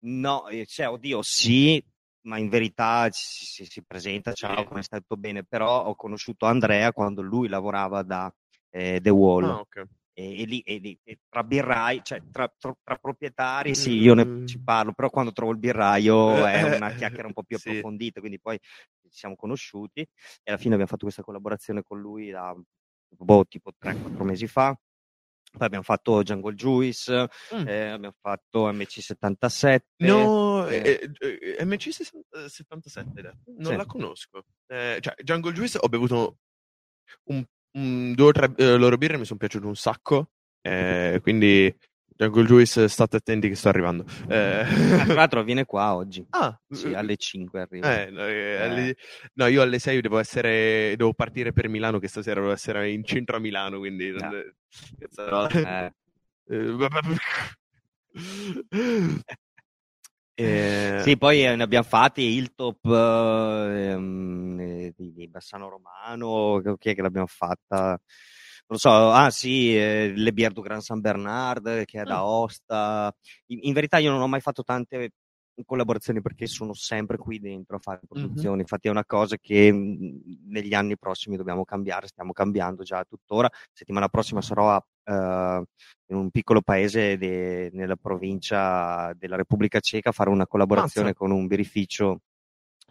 No, 0.00 0.48
eh, 0.48 0.66
cioè, 0.66 0.88
oddio, 0.88 1.22
sì, 1.22 1.82
ma 2.26 2.38
in 2.38 2.48
verità 2.48 3.08
si, 3.10 3.64
si 3.64 3.82
presenta, 3.84 4.32
ciao, 4.32 4.64
come 4.64 4.82
stai 4.82 5.00
tutto 5.00 5.16
bene, 5.16 5.44
però 5.44 5.84
ho 5.84 5.94
conosciuto 5.94 6.46
Andrea 6.46 6.92
quando 6.92 7.22
lui 7.22 7.48
lavorava 7.48 8.02
da 8.02 8.32
eh, 8.70 9.00
The 9.00 9.10
Wall. 9.10 9.44
Ah, 9.44 9.58
ok. 9.60 9.84
E, 10.18 10.40
e 10.42 10.44
lì, 10.46 10.60
e 10.60 10.78
lì- 10.78 10.98
e 11.04 11.18
tra 11.28 11.44
birrai, 11.44 12.00
cioè 12.02 12.22
tra, 12.30 12.50
tra- 12.58 12.74
tra 12.82 12.96
proprietari, 12.96 13.74
sì, 13.74 14.00
io 14.00 14.14
Mm. 14.14 14.16
ne 14.16 14.46
ci 14.46 14.62
parlo, 14.62 14.92
però 14.92 15.10
quando 15.10 15.32
trovo 15.32 15.52
il 15.52 15.58
birraio 15.58 16.46
è 16.46 16.62
Eh, 16.64 16.76
una 16.76 16.90
chiacchiera 16.94 17.26
un 17.26 17.34
po' 17.34 17.42
più 17.46 17.58
sì. 17.58 17.68
approfondita, 17.68 18.20
quindi 18.20 18.40
poi 18.40 18.58
ci 18.58 19.08
siamo 19.10 19.36
conosciuti 19.36 20.00
e 20.00 20.08
alla 20.46 20.56
fine 20.56 20.72
abbiamo 20.72 20.90
fatto 20.90 21.04
questa 21.04 21.22
collaborazione 21.22 21.82
con 21.82 22.00
lui 22.00 22.30
da 22.30 22.54
boh, 23.08 23.44
tipo 23.46 23.72
3-4 23.78 24.24
mesi 24.24 24.46
fa. 24.46 24.74
Poi 25.56 25.64
abbiamo 25.66 25.84
fatto 25.84 26.22
Jungle 26.22 26.54
Juice, 26.54 27.28
Mm. 27.54 27.66
eh, 27.68 27.88
abbiamo 27.90 28.14
fatto 28.20 28.68
MC77. 28.72 29.80
No, 29.98 30.55
No, 30.66 30.82
che... 30.82 31.10
eh, 31.18 31.56
eh, 31.58 31.64
MC77, 31.64 33.32
non 33.58 33.72
Sì. 33.72 33.76
la 33.76 33.86
conosco. 33.86 34.44
Eh, 34.66 34.98
cioè, 35.00 35.14
Jungle 35.22 35.52
Juice 35.52 35.78
ho 35.80 35.88
bevuto 35.88 36.38
un, 37.24 37.44
un- 37.72 38.12
due 38.14 38.26
o 38.26 38.32
tre 38.32 38.52
eh, 38.56 38.76
loro 38.76 38.96
birre, 38.96 39.18
mi 39.18 39.24
sono 39.24 39.38
piaciute 39.38 39.66
un 39.66 39.76
sacco. 39.76 40.30
eh, 40.62 41.20
quindi 41.22 41.74
Jungle 42.18 42.44
Juice, 42.46 42.88
state 42.88 43.16
attenti 43.16 43.46
che 43.48 43.54
sto 43.54 43.68
arrivando. 43.68 44.04
Eh, 44.28 44.64
tra 44.66 44.66
l'altro 45.14 45.42
viene 45.44 45.64
qua 45.66 45.94
oggi. 45.94 46.24
ah, 46.30 46.58
Sì, 46.70 46.94
alle 46.94 47.16
5 47.16 47.60
arriva. 47.60 48.02
eh, 48.06 48.10
no, 48.10 48.26
eh, 48.26 48.56
alle- 48.62 48.96
no, 49.34 49.46
io 49.48 49.60
alle 49.62 49.78
6 49.78 50.00
devo 50.00 50.18
essere, 50.18 50.94
devo 50.96 51.12
partire 51.12 51.52
per 51.52 51.68
Milano, 51.68 51.98
che 51.98 52.08
stasera 52.08 52.40
devo 52.40 52.52
essere 52.52 52.90
in 52.90 53.04
centro 53.04 53.36
a 53.36 53.38
Milano, 53.38 53.78
quindi 53.78 54.10
non- 54.10 54.54
Ah. 55.28 55.92
Eh, 60.38 61.00
Sì, 61.02 61.16
poi 61.16 61.44
eh, 61.44 61.56
ne 61.56 61.62
abbiamo 61.62 61.86
fatti 61.86 62.20
il 62.22 62.54
top 62.54 62.84
eh, 62.86 63.90
ehm, 63.92 64.60
eh, 64.60 64.92
di, 64.96 65.12
di 65.12 65.28
Bassano 65.28 65.68
Romano, 65.68 66.60
che- 66.62 66.74
chi 66.78 66.88
è 66.90 66.94
che 66.94 67.02
l'abbiamo 67.02 67.26
fatta? 67.26 67.86
Non 67.88 67.98
lo 68.66 68.78
so, 68.78 68.90
ah 68.90 69.30
sì, 69.30 69.76
eh, 69.76 70.12
le 70.14 70.32
Bière 70.32 70.52
du 70.52 70.60
Grand 70.60 70.82
San 70.82 71.00
Bernard, 71.00 71.84
che 71.84 72.00
è 72.00 72.04
da 72.04 72.16
Ah. 72.16 72.18
Aosta. 72.18 73.14
In, 73.46 73.60
in 73.62 73.72
verità 73.72 73.98
io 73.98 74.10
non 74.10 74.20
ho 74.20 74.26
mai 74.28 74.40
fatto 74.40 74.62
tante 74.62 75.12
collaborazioni 75.64 76.20
perché 76.20 76.46
sono 76.46 76.74
sempre 76.74 77.16
qui 77.16 77.38
dentro 77.40 77.76
a 77.76 77.78
fare 77.78 78.00
produzioni, 78.06 78.60
infatti 78.60 78.88
è 78.88 78.90
una 78.90 79.06
cosa 79.06 79.36
che 79.40 79.72
mh, 79.72 80.48
negli 80.50 80.74
anni 80.74 80.98
prossimi 80.98 81.36
dobbiamo 81.38 81.64
cambiare, 81.64 82.08
stiamo 82.08 82.32
cambiando 82.32 82.82
già 82.82 83.02
tuttora. 83.04 83.48
Settimana 83.72 84.08
prossima 84.08 84.42
sarò 84.42 84.70
a, 84.74 84.84
in 85.12 86.16
un 86.16 86.30
piccolo 86.30 86.60
paese 86.62 87.16
de- 87.16 87.70
nella 87.72 87.96
provincia 87.96 89.12
della 89.14 89.36
Repubblica 89.36 89.80
Ceca 89.80 90.12
fare 90.12 90.30
una 90.30 90.46
collaborazione 90.46 91.08
Mazza. 91.08 91.18
con 91.18 91.30
un 91.30 91.46
birrificio 91.46 92.20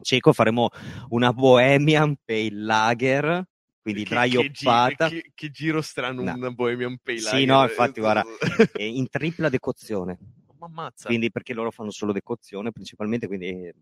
ceco, 0.01 0.33
faremo 0.33 0.69
una 1.09 1.31
Bohemian 1.31 2.15
Pale 2.23 2.49
Lager, 2.51 3.43
quindi 3.81 4.03
che, 4.03 4.09
che, 4.15 4.27
gi- 4.27 4.33
draioppata 4.33 5.07
che- 5.09 5.31
che 5.33 5.49
giro 5.51 5.81
strano 5.81 6.21
No. 6.23 6.33
un 6.47 6.53
Bohemian 6.53 6.97
Pale 7.01 7.19
Sì, 7.19 7.45
Lager. 7.45 7.47
no, 7.47 7.63
infatti, 7.63 7.99
guarda, 8.01 8.23
e 8.73 8.87
in 8.87 9.07
tripla 9.09 9.49
decozione. 9.49 10.17
Ma 10.57 10.67
ammazza. 10.67 11.07
quindi 11.07 11.29
perché 11.31 11.53
loro 11.53 11.69
fanno 11.69 11.91
solo 11.91 12.11
decozione 12.11 12.71
principalmente, 12.71 13.27
quindi 13.27 13.47
eh, 13.47 13.75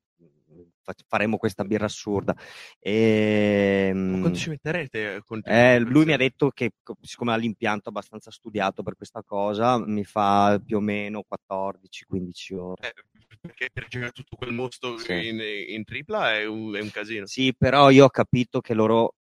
faremo 1.07 1.37
questa 1.37 1.63
birra 1.63 1.85
assurda. 1.85 2.35
E, 2.79 3.91
Ma 3.93 4.19
quanto 4.19 4.37
ci 4.37 4.49
metterete? 4.49 5.15
eh, 5.15 5.21
questa 5.25 5.79
lui 5.79 6.05
mi 6.05 6.13
ha 6.13 6.17
detto 6.17 6.49
che 6.49 6.71
co- 6.81 6.97
siccome 7.01 7.33
ha 7.33 7.35
l'impianto 7.35 7.89
abbastanza 7.89 8.31
studiato 8.31 8.83
per 8.83 8.95
questa 8.95 9.23
cosa, 9.23 9.77
mi 9.77 10.03
fa 10.03 10.59
più 10.63 10.77
o 10.77 10.79
meno 10.81 11.23
14-15 11.23 12.55
ore. 12.55 12.87
Eh, 12.87 12.93
perché 13.41 13.69
per 13.71 13.87
girare 13.87 14.11
tutto 14.11 14.35
quel 14.35 14.53
mosto 14.53 14.97
Sì. 14.97 15.27
in, 15.27 15.41
in 15.67 15.83
tripla 15.83 16.33
è 16.35 16.45
un, 16.45 16.73
è 16.75 16.81
un 16.81 16.89
casino. 16.91 17.25
Sì, 17.25 17.53
però 17.57 17.89
io 17.89 18.05
ho 18.05 18.09
capito 18.09 18.61
che 18.61 18.73
loro 18.73 19.15
Eh, 19.15 19.22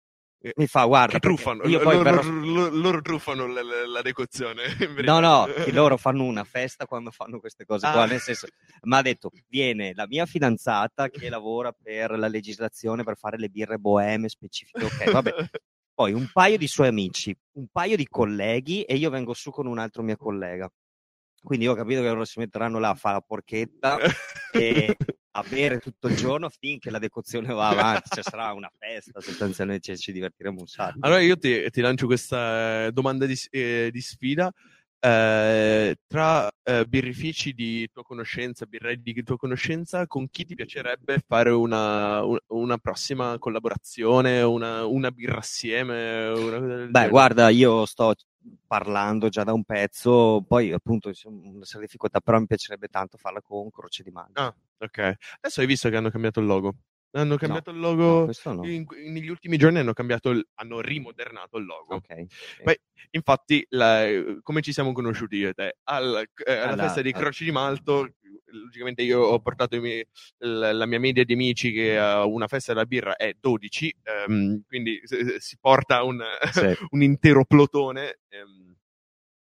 mi 0.55 0.65
fa 0.67 0.85
guarda, 0.85 1.19
truffano, 1.19 1.63
io 1.67 1.79
poi 1.79 1.97
loro, 1.97 2.03
verrò- 2.03 2.23
loro- 2.31 2.75
loro 2.75 3.01
truffano 3.01 3.45
la, 3.47 3.61
la- 3.61 3.85
la 3.87 4.01
decozione. 4.01 4.63
No, 5.05 5.19
no, 5.19 5.47
loro 5.71 5.97
fanno 5.97 6.23
una 6.23 6.43
festa 6.43 6.85
quando 6.87 7.11
fanno 7.11 7.39
queste 7.39 7.65
cose 7.65 7.89
qua, 7.91 8.01
Ah. 8.03 8.05
nel 8.05 8.19
senso, 8.19 8.47
mi 8.83 8.95
ha 8.95 9.01
detto, 9.01 9.29
viene 9.47 9.93
la 9.93 10.07
mia 10.07 10.25
fidanzata 10.25 11.09
che 11.09 11.29
lavora 11.29 11.71
per 11.71 12.17
la 12.17 12.27
legislazione 12.27 13.03
per 13.03 13.17
fare 13.17 13.37
le 13.37 13.49
birre 13.49 13.77
boheme 13.77 14.29
specifiche, 14.29 14.83
ok, 14.85 15.11
vabbè. 15.11 15.33
Poi 15.93 16.13
un 16.13 16.27
paio 16.31 16.57
di 16.57 16.67
suoi 16.67 16.87
amici, 16.87 17.35
un 17.57 17.67
paio 17.71 17.95
di 17.95 18.07
colleghi 18.07 18.81
e 18.83 18.95
io 18.95 19.09
vengo 19.11 19.33
su 19.33 19.51
con 19.51 19.67
un 19.67 19.77
altro 19.77 20.01
mio 20.01 20.15
collega. 20.17 20.71
Quindi 21.43 21.65
io 21.65 21.73
ho 21.73 21.75
capito 21.75 22.01
che 22.01 22.07
loro 22.07 22.25
si 22.25 22.39
metteranno 22.39 22.79
là 22.79 22.89
a 22.89 22.95
fare 22.95 23.15
la 23.15 23.21
porchetta 23.21 23.97
e 24.51 24.95
a 25.33 25.45
bere 25.47 25.79
tutto 25.79 26.07
il 26.07 26.15
giorno 26.15 26.49
finché 26.49 26.89
la 26.89 26.99
decozione 26.99 27.53
va 27.53 27.69
avanti, 27.69 28.09
cioè 28.13 28.23
sarà 28.23 28.51
una 28.53 28.71
festa, 28.77 29.21
sostanzialmente 29.21 29.83
cioè, 29.83 29.97
ci 29.97 30.11
divertiremo 30.11 30.59
un 30.59 30.67
sacco. 30.67 30.97
Allora 31.01 31.21
io 31.21 31.37
ti, 31.37 31.69
ti 31.69 31.81
lancio 31.81 32.05
questa 32.05 32.87
eh, 32.87 32.91
domanda 32.91 33.25
di, 33.25 33.37
eh, 33.51 33.89
di 33.91 34.01
sfida. 34.01 34.51
Eh, 35.03 35.95
tra 36.05 36.47
eh, 36.63 36.85
birrifici 36.85 37.53
di 37.53 37.87
tua 37.91 38.03
conoscenza, 38.03 38.65
birrai 38.67 39.01
di 39.01 39.23
tua 39.23 39.35
conoscenza, 39.37 40.05
con 40.05 40.29
chi 40.29 40.45
ti 40.45 40.53
piacerebbe 40.53 41.23
fare 41.25 41.49
una, 41.49 42.23
un- 42.23 42.37
una 42.49 42.77
prossima 42.77 43.37
collaborazione, 43.39 44.41
una, 44.43 44.85
una 44.85 45.09
birra 45.11 45.37
assieme? 45.39 46.27
Una 46.29 46.91
Beh, 46.93 47.07
genere? 47.07 47.09
guarda, 47.09 47.49
io 47.49 47.85
sto 47.85 48.13
parlando 48.67 49.29
già 49.29 49.43
da 49.43 49.53
un 49.53 49.63
pezzo, 49.63 50.43
poi 50.47 50.71
appunto 50.71 51.11
una 51.25 51.63
serie 51.65 51.81
di 51.81 51.85
difficoltà, 51.85 52.19
però 52.19 52.39
mi 52.39 52.47
piacerebbe 52.47 52.87
tanto 52.87 53.17
farla 53.17 53.41
con 53.41 53.69
Croce 53.71 54.03
di 54.03 54.11
Maglia. 54.11 54.35
Ah, 54.35 54.53
ok. 54.79 54.97
Adesso 55.41 55.61
hai 55.61 55.67
visto 55.67 55.89
che 55.89 55.95
hanno 55.97 56.09
cambiato 56.09 56.39
il 56.39 56.45
logo. 56.47 56.75
Hanno 57.13 57.35
cambiato 57.35 57.71
il 57.71 57.77
No, 57.77 57.93
logo. 57.93 58.23
questo 58.25 58.53
no. 58.53 58.65
in- 58.65 58.85
negli 59.11 59.27
ultimi 59.27 59.57
giorni 59.57 59.79
hanno 59.79 59.93
cambiato, 59.93 60.29
il- 60.29 60.47
hanno 60.55 60.79
rimodernato 60.79 61.57
il 61.57 61.65
logo. 61.65 61.95
Ok. 61.95 62.05
ok. 62.09 62.63
Poi, 62.63 62.79
infatti, 63.11 63.65
la- 63.71 64.05
come 64.41 64.61
ci 64.61 64.71
siamo 64.71 64.93
conosciuti 64.93 65.35
io 65.35 65.49
e 65.49 65.53
te? 65.53 65.77
Al- 65.83 66.25
eh, 66.45 66.53
alla 66.53 66.71
Alla- 66.71 66.83
festa 66.83 67.01
di 67.01 67.11
Croci 67.11 67.43
di 67.43 67.51
Malto, 67.51 68.13
logicamente 68.53 69.01
io 69.01 69.19
ho 69.21 69.39
portato 69.39 69.79
miei- 69.81 70.05
la, 70.39 70.71
la 70.71 70.85
mia 70.85 70.99
media 70.99 71.23
di 71.25 71.33
amici 71.33 71.71
che 71.73 71.97
a 71.97 72.25
una 72.25 72.47
festa 72.47 72.71
della 72.73 72.85
birra 72.85 73.15
è 73.17 73.33
12, 73.39 73.93
ehm, 74.03 74.63
quindi 74.67 74.99
se- 75.03 75.39
si 75.39 75.57
porta 75.59 76.03
un, 76.03 76.21
Sì. 76.51 76.59
un 76.91 77.01
intero 77.01 77.43
plotone. 77.45 78.19
ehm, 78.29 78.75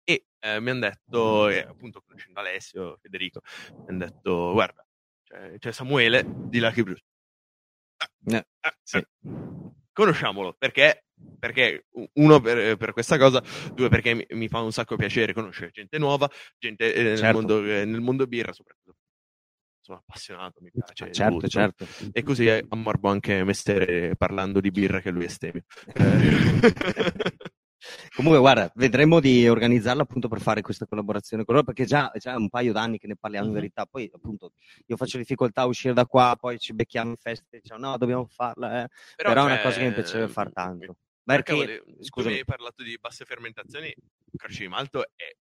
e 0.07 0.27
eh, 0.41 0.61
mi 0.61 0.69
hanno 0.69 0.81
detto, 0.81 1.49
e 1.49 1.61
appunto 1.61 2.03
conoscendo 2.07 2.41
Alessio, 2.41 2.99
Federico, 3.01 3.41
mi 3.71 3.85
hanno 3.89 3.99
detto, 4.05 4.53
guarda, 4.53 4.87
c'è, 5.23 5.57
c'è 5.59 5.73
Samuele 5.73 6.25
di 6.27 6.59
Lucky 6.61 6.83
Bruce. 6.83 7.03
Eh, 8.27 8.47
Ah, 8.61 8.75
sì. 8.83 8.97
eh, 8.99 9.07
Conosciamolo 9.93 10.55
perché, 10.59 11.05
perché 11.39 11.87
uno 12.15 12.41
per, 12.41 12.77
per 12.77 12.93
questa 12.93 13.17
cosa, 13.17 13.43
due 13.73 13.89
perché 13.89 14.15
mi, 14.15 14.27
mi 14.31 14.49
fa 14.49 14.61
un 14.61 14.73
sacco 14.73 14.97
piacere 14.97 15.33
conoscere 15.33 15.71
gente 15.71 15.99
nuova, 15.99 16.29
gente 16.59 16.93
eh, 16.93 17.03
nel, 17.03 17.19
Certo. 17.19 17.37
mondo, 17.39 17.65
eh, 17.65 17.85
nel 17.85 18.01
mondo 18.01 18.27
birra, 18.27 18.53
soprattutto. 18.53 18.97
Sono 19.81 19.99
appassionato, 19.99 20.61
mi 20.63 20.71
piace. 20.73 21.13
certo, 21.13 21.47
certo. 21.47 21.87
E 22.13 22.23
così 22.23 22.47
eh, 22.47 22.65
ammorbo 22.69 23.09
anche 23.11 23.45
Mestere 23.45 24.17
parlando 24.17 24.61
di 24.61 24.71
birra 24.71 25.01
che 25.01 25.11
lui 25.11 25.27
è 25.27 25.29
stemio. 25.29 25.63
Eh, 28.05 28.09
Comunque, 28.15 28.39
guarda, 28.41 28.71
vedremo 28.77 29.21
di 29.21 29.49
organizzarla 29.49 30.03
appunto 30.03 30.29
per 30.29 30.41
fare 30.41 30.63
questa 30.63 30.87
collaborazione 30.87 31.45
con 31.45 31.55
loro, 31.55 31.67
perché 31.67 31.85
già, 31.85 32.11
già 32.17 32.33
è 32.33 32.37
un 32.37 32.49
paio 32.49 32.73
d'anni 32.73 32.99
che 32.99 33.07
ne 33.07 33.17
parliamo 33.17 33.47
in 33.47 33.53
Mhm. 33.53 33.59
verità. 33.59 33.87
Poi, 33.87 34.11
appunto, 34.13 34.53
io 34.87 34.97
faccio 34.97 35.19
difficoltà 35.19 35.63
a 35.63 35.67
uscire 35.67 35.95
da 35.95 36.07
qua, 36.07 36.37
poi 36.39 36.59
ci 36.59 36.73
becchiamo 36.75 37.11
in 37.11 37.17
festa 37.17 37.45
e 37.51 37.61
diciamo 37.61 37.87
no, 37.91 37.99
dobbiamo 37.99 38.27
farla. 38.27 38.85
eh. 38.85 38.89
Però, 39.17 39.31
è 39.31 39.33
una 39.45 39.55
cioè, 39.55 39.63
cosa 39.63 39.79
che 39.79 39.85
mi 39.87 39.93
piacerebbe 39.95 40.33
far 40.33 40.53
tanto. 40.53 40.97
Perché, 41.25 41.55
Perché, 41.55 41.83
tu 42.11 42.23
mi 42.25 42.33
hai 42.35 42.45
parlato 42.45 42.83
di 42.83 42.97
basse 43.01 43.25
fermentazioni, 43.25 43.95
Croce 44.37 44.59
di 44.61 44.69
Malto 44.69 45.03
è 45.03 45.35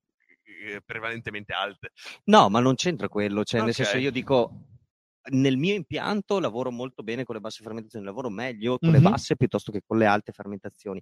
eh, 0.74 0.80
prevalentemente 0.84 1.52
alte. 1.52 1.90
no, 2.24 2.48
ma 2.48 2.60
non 2.60 2.74
c'entra 2.74 3.08
quello. 3.08 3.42
Cioè, 3.44 3.60
nel 3.60 3.70
Ok. 3.70 3.74
senso, 3.76 3.96
io 3.98 4.10
dico. 4.10 4.66
Nel 5.30 5.56
mio 5.56 5.72
impianto 5.74 6.40
lavoro 6.40 6.72
molto 6.72 7.04
bene 7.04 7.22
con 7.22 7.36
le 7.36 7.40
basse 7.40 7.62
fermentazioni, 7.62 8.04
lavoro 8.04 8.28
meglio 8.28 8.76
con 8.80 8.90
le 8.90 8.98
Mhm. 8.98 9.04
basse 9.08 9.36
piuttosto 9.36 9.70
che 9.70 9.80
con 9.86 9.96
le 9.96 10.06
alte 10.06 10.32
fermentazioni. 10.32 11.00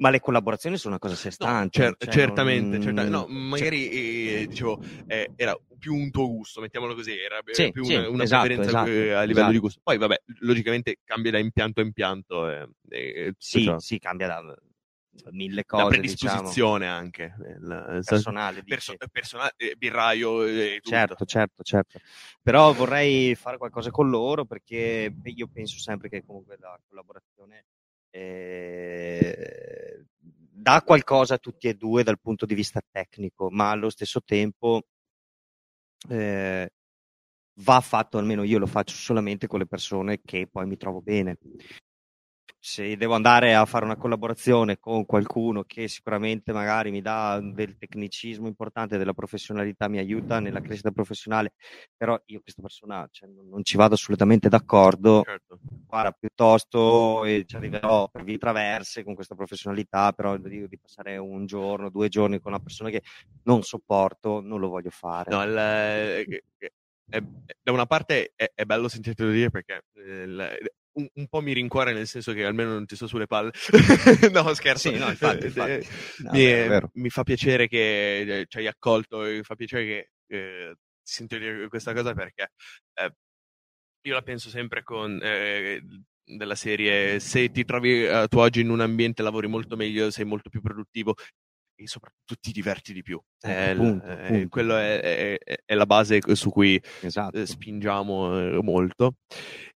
Ma 0.00 0.08
le 0.08 0.20
collaborazioni 0.20 0.78
sono 0.78 0.94
una 0.94 0.98
cosa 0.98 1.14
a 1.14 1.16
sé 1.18 1.28
No, 1.28 1.34
stante. 1.34 1.78
cer- 1.78 1.94
cioè, 1.98 2.12
certamente, 2.12 2.70
non- 2.76 2.80
certamente. 2.82 3.10
No, 3.10 3.24
cioè- 3.26 3.34
magari 3.36 3.90
eh, 3.90 4.46
dicevo, 4.48 4.80
eh, 5.06 5.30
era 5.36 5.54
più 5.78 5.94
un 5.94 6.10
tuo 6.10 6.26
gusto, 6.26 6.60
mettiamolo 6.62 6.94
così, 6.94 7.18
era 7.18 7.38
eh, 7.38 7.52
Sì, 7.52 7.70
più 7.70 7.84
sì, 7.84 7.94
una, 7.94 8.08
una 8.08 8.22
esatto, 8.22 8.46
preferenza 8.46 8.70
esatto, 8.80 8.90
eh, 8.90 9.12
a 9.12 9.20
livello 9.22 9.30
esatto. 9.32 9.52
di 9.52 9.58
gusto. 9.58 9.80
Poi, 9.82 9.98
vabbè, 9.98 10.22
logicamente 10.40 10.96
cambia 11.04 11.30
da 11.32 11.38
impianto 11.38 11.80
a 11.80 11.84
impianto. 11.84 12.48
eh, 12.88 13.34
Sì, 13.36 13.62
ciò. 13.64 13.78
sì, 13.78 13.98
cambia 13.98 14.26
da 14.28 14.42
mille 15.32 15.56
la 15.56 15.64
cose, 15.64 16.00
diciamo, 16.00 16.30
predisposizione 16.32 16.88
anche. 16.88 17.34
il- 17.38 18.00
personale. 18.06 18.62
perso- 18.64 18.94
personale, 19.12 19.52
eh, 19.58 19.74
birraio 19.76 20.44
e 20.46 20.78
tutto. 20.82 20.96
Certo, 20.96 21.24
certo, 21.26 21.62
certo. 21.62 22.00
Però 22.42 22.72
vorrei 22.72 23.34
fare 23.34 23.58
qualcosa 23.58 23.90
con 23.90 24.08
loro 24.08 24.46
perché 24.46 25.12
io 25.22 25.46
penso 25.52 25.78
sempre 25.78 26.08
che 26.08 26.24
comunque 26.24 26.56
la 26.58 26.78
collaborazione 26.88 27.66
eh, 28.10 30.04
dà 30.18 30.82
qualcosa 30.82 31.34
a 31.34 31.38
tutti 31.38 31.68
e 31.68 31.74
due 31.74 32.02
dal 32.02 32.20
punto 32.20 32.46
di 32.46 32.54
vista 32.54 32.80
tecnico, 32.90 33.50
ma 33.50 33.70
allo 33.70 33.90
stesso 33.90 34.22
tempo 34.22 34.82
eh, 36.08 36.72
va 37.60 37.80
fatto, 37.80 38.18
almeno 38.18 38.42
io 38.42 38.58
lo 38.58 38.66
faccio 38.66 38.94
solamente 38.94 39.46
con 39.46 39.58
le 39.58 39.66
persone 39.66 40.20
che 40.24 40.48
poi 40.50 40.66
mi 40.66 40.76
trovo 40.76 41.00
bene. 41.00 41.36
Se 42.58 42.96
devo 42.96 43.14
andare 43.14 43.54
a 43.54 43.64
fare 43.64 43.84
una 43.84 43.96
collaborazione 43.96 44.78
con 44.78 45.06
qualcuno 45.06 45.64
che 45.64 45.88
sicuramente 45.88 46.52
magari 46.52 46.90
mi 46.90 47.00
dà 47.00 47.40
del 47.40 47.76
tecnicismo 47.76 48.46
importante, 48.46 48.98
della 48.98 49.12
professionalità, 49.12 49.88
mi 49.88 49.98
aiuta 49.98 50.40
nella 50.40 50.60
crescita 50.60 50.90
professionale, 50.90 51.52
però 51.96 52.20
io 52.26 52.40
questa 52.40 52.62
persona 52.62 53.06
cioè, 53.10 53.28
non, 53.28 53.48
non 53.48 53.64
ci 53.64 53.76
vado 53.76 53.94
assolutamente 53.94 54.48
d'accordo, 54.48 55.22
Certo. 55.24 55.58
guarda, 55.86 56.12
piuttosto 56.12 57.24
eh, 57.24 57.44
ci 57.46 57.56
arriverò 57.56 58.08
per 58.08 58.24
vie 58.24 58.38
traverse 58.38 59.04
con 59.04 59.14
questa 59.14 59.34
professionalità, 59.34 60.12
però 60.12 60.36
di, 60.36 60.66
di 60.68 60.78
passare 60.78 61.16
un 61.16 61.46
giorno, 61.46 61.90
due 61.90 62.08
giorni 62.08 62.40
con 62.40 62.52
una 62.52 62.62
persona 62.62 62.90
che 62.90 63.02
non 63.44 63.62
sopporto, 63.62 64.40
non 64.40 64.60
lo 64.60 64.68
voglio 64.68 64.90
fare. 64.90 65.30
No, 65.30 65.42
il- 65.42 66.38
eh, 67.12 67.24
da 67.60 67.72
una 67.72 67.86
parte 67.86 68.32
è, 68.36 68.52
è 68.54 68.64
bello 68.64 68.88
sentirtelo 68.88 69.30
dire 69.30 69.50
perché 69.50 69.82
eh, 69.94 70.60
un, 71.00 71.08
un, 71.14 71.26
po' 71.28 71.40
mi 71.40 71.52
rincuora 71.52 71.92
nel 71.92 72.06
senso 72.06 72.32
che 72.32 72.44
almeno 72.44 72.72
non 72.72 72.86
ti 72.86 72.96
sto 72.96 73.06
sulle 73.06 73.26
palle. 73.26 73.52
no, 74.32 74.54
scherzo. 74.54 74.90
Sì, 74.90 74.98
no, 74.98 75.08
infatti, 75.08 75.46
infatti. 75.46 75.70
Eh, 75.70 75.86
no, 76.18 76.30
mi, 76.32 76.44
è, 76.44 76.80
mi, 76.94 77.10
fa 77.10 77.22
piacere 77.22 77.68
che 77.68 78.20
eh, 78.20 78.46
ci 78.46 78.58
hai 78.58 78.66
accolto, 78.66 79.20
mi 79.20 79.42
fa 79.42 79.54
piacere 79.54 79.84
che 79.84 80.10
eh, 80.26 80.74
sento 81.02 81.38
dire 81.38 81.68
questa 81.68 81.92
cosa 81.92 82.14
perché 82.14 82.52
eh, 82.94 83.12
io 84.02 84.14
la 84.14 84.22
penso 84.22 84.48
sempre 84.48 84.82
con 84.82 85.18
eh, 85.22 85.82
della 86.24 86.54
serie 86.54 87.18
se 87.18 87.50
ti 87.50 87.64
trovi 87.64 88.06
a 88.06 88.28
tuo 88.28 88.42
oggi 88.42 88.60
in 88.60 88.70
un 88.70 88.80
ambiente 88.80 89.22
lavori 89.22 89.48
molto 89.48 89.76
meglio, 89.76 90.10
sei 90.10 90.24
molto 90.24 90.48
più 90.48 90.60
produttivo 90.60 91.14
e 91.82 91.86
soprattutto 91.86 92.36
ti 92.40 92.52
diverti 92.52 92.92
di 92.92 93.02
più. 93.02 93.20
Eh, 93.40 93.72
punto, 93.74 94.06
eh, 94.06 94.26
punto. 94.26 94.48
Quello 94.48 94.76
è, 94.76 95.38
è, 95.38 95.38
è, 95.64 95.74
la 95.74 95.86
base 95.86 96.20
su 96.34 96.50
cui 96.50 96.80
esatto. 97.00 97.44
spingiamo 97.44 98.60
molto. 98.62 99.14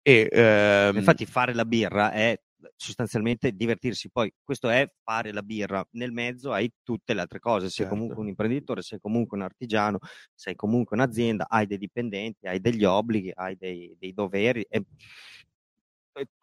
E, 0.01 0.27
ehm... 0.31 0.95
Infatti 0.95 1.25
fare 1.25 1.53
la 1.53 1.65
birra 1.65 2.11
è 2.11 2.39
sostanzialmente 2.75 3.51
divertirsi. 3.51 4.09
Poi 4.09 4.33
questo 4.43 4.69
è 4.69 4.91
fare 5.03 5.31
la 5.31 5.43
birra, 5.43 5.85
nel 5.91 6.11
mezzo 6.11 6.51
hai 6.51 6.71
tutte 6.83 7.13
le 7.13 7.21
altre 7.21 7.39
cose, 7.39 7.67
sei 7.67 7.85
certo. 7.85 7.91
comunque 7.91 8.19
un 8.19 8.27
imprenditore, 8.27 8.81
sei 8.81 8.99
comunque 8.99 9.37
un 9.37 9.43
artigiano, 9.43 9.99
sei 10.33 10.55
comunque 10.55 10.95
un'azienda, 10.95 11.45
hai 11.47 11.67
dei 11.67 11.77
dipendenti, 11.77 12.47
hai 12.47 12.59
degli 12.59 12.83
obblighi, 12.83 13.31
hai 13.35 13.55
dei, 13.55 13.95
dei 13.99 14.13
doveri. 14.13 14.65
E 14.67 14.83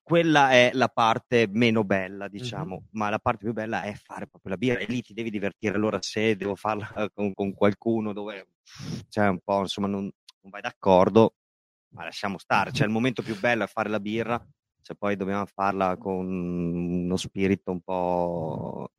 quella 0.02 0.50
è 0.50 0.70
la 0.72 0.88
parte 0.88 1.46
meno 1.50 1.84
bella, 1.84 2.28
diciamo, 2.28 2.76
mm-hmm. 2.76 2.86
ma 2.92 3.10
la 3.10 3.18
parte 3.18 3.44
più 3.44 3.52
bella 3.52 3.82
è 3.82 3.92
fare 3.94 4.26
proprio 4.26 4.52
la 4.52 4.58
birra 4.58 4.80
e 4.80 4.86
lì 4.86 5.02
ti 5.02 5.12
devi 5.12 5.30
divertire. 5.30 5.74
Allora, 5.74 5.98
se 6.00 6.36
devo 6.36 6.54
farla 6.54 6.88
con, 7.14 7.34
con 7.34 7.52
qualcuno 7.54 8.12
dove 8.12 8.48
c'è 9.08 9.28
un 9.28 9.40
po', 9.40 9.60
insomma, 9.60 9.86
non, 9.86 10.02
non 10.02 10.50
vai 10.50 10.60
d'accordo, 10.62 11.34
ma 11.90 12.04
lasciamo 12.04 12.38
stare. 12.38 12.72
Cioè, 12.72 12.86
il 12.86 12.92
momento 12.92 13.22
più 13.22 13.38
bello 13.38 13.64
è 13.64 13.66
fare 13.66 13.88
la 13.88 14.00
birra, 14.00 14.42
se 14.80 14.94
poi 14.94 15.16
dobbiamo 15.16 15.44
farla 15.46 15.96
con 15.98 16.26
uno 16.26 17.16
spirito 17.16 17.70
un 17.70 17.80
po', 17.80 18.92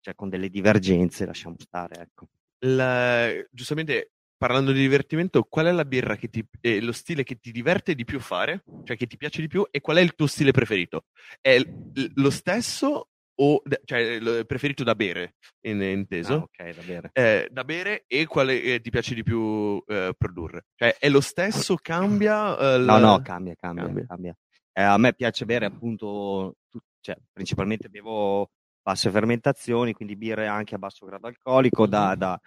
cioè 0.00 0.14
con 0.14 0.28
delle 0.28 0.50
divergenze, 0.50 1.24
lasciamo 1.24 1.56
stare, 1.58 2.02
ecco. 2.02 2.28
La, 2.66 3.30
giustamente 3.50 4.13
parlando 4.44 4.72
di 4.72 4.80
divertimento, 4.80 5.44
qual 5.44 5.64
è 5.64 5.72
la 5.72 5.86
birra 5.86 6.16
che 6.16 6.28
ti, 6.28 6.46
eh, 6.60 6.78
lo 6.82 6.92
stile 6.92 7.22
che 7.22 7.36
ti 7.36 7.50
diverte 7.50 7.94
di 7.94 8.04
più 8.04 8.20
fare, 8.20 8.62
cioè 8.84 8.94
che 8.94 9.06
ti 9.06 9.16
piace 9.16 9.40
di 9.40 9.48
più, 9.48 9.66
e 9.70 9.80
qual 9.80 9.96
è 9.96 10.00
il 10.02 10.14
tuo 10.14 10.26
stile 10.26 10.50
preferito? 10.50 11.06
È 11.40 11.58
l- 11.58 12.12
lo 12.16 12.28
stesso 12.28 13.08
o 13.36 13.62
cioè 13.86 14.44
preferito 14.44 14.84
da 14.84 14.94
bere, 14.94 15.36
in, 15.62 15.80
inteso? 15.80 16.34
Ah, 16.34 16.42
ok, 16.42 16.74
da 16.74 16.82
bere. 16.82 17.10
Eh, 17.14 17.48
da 17.50 17.64
bere 17.64 18.04
e 18.06 18.26
quale 18.26 18.62
eh, 18.62 18.80
ti 18.82 18.90
piace 18.90 19.14
di 19.14 19.22
più 19.22 19.82
eh, 19.86 20.12
produrre? 20.14 20.66
Cioè 20.74 20.94
è 20.98 21.08
lo 21.08 21.22
stesso, 21.22 21.76
cambia? 21.80 22.74
Eh, 22.74 22.78
no, 22.80 22.98
no, 22.98 23.22
cambia, 23.22 23.54
cambia, 23.58 23.84
cambia. 23.84 24.06
cambia. 24.06 24.36
Eh, 24.74 24.82
a 24.82 24.98
me 24.98 25.14
piace 25.14 25.46
bere 25.46 25.64
appunto, 25.64 26.56
tu, 26.68 26.78
cioè, 27.00 27.16
principalmente 27.32 27.88
bevo 27.88 28.50
basse 28.82 29.10
fermentazioni, 29.10 29.94
quindi 29.94 30.14
birre 30.14 30.46
anche 30.46 30.74
a 30.74 30.78
basso 30.78 31.06
grado 31.06 31.28
alcolico, 31.28 31.86
da, 31.86 32.14
da, 32.14 32.38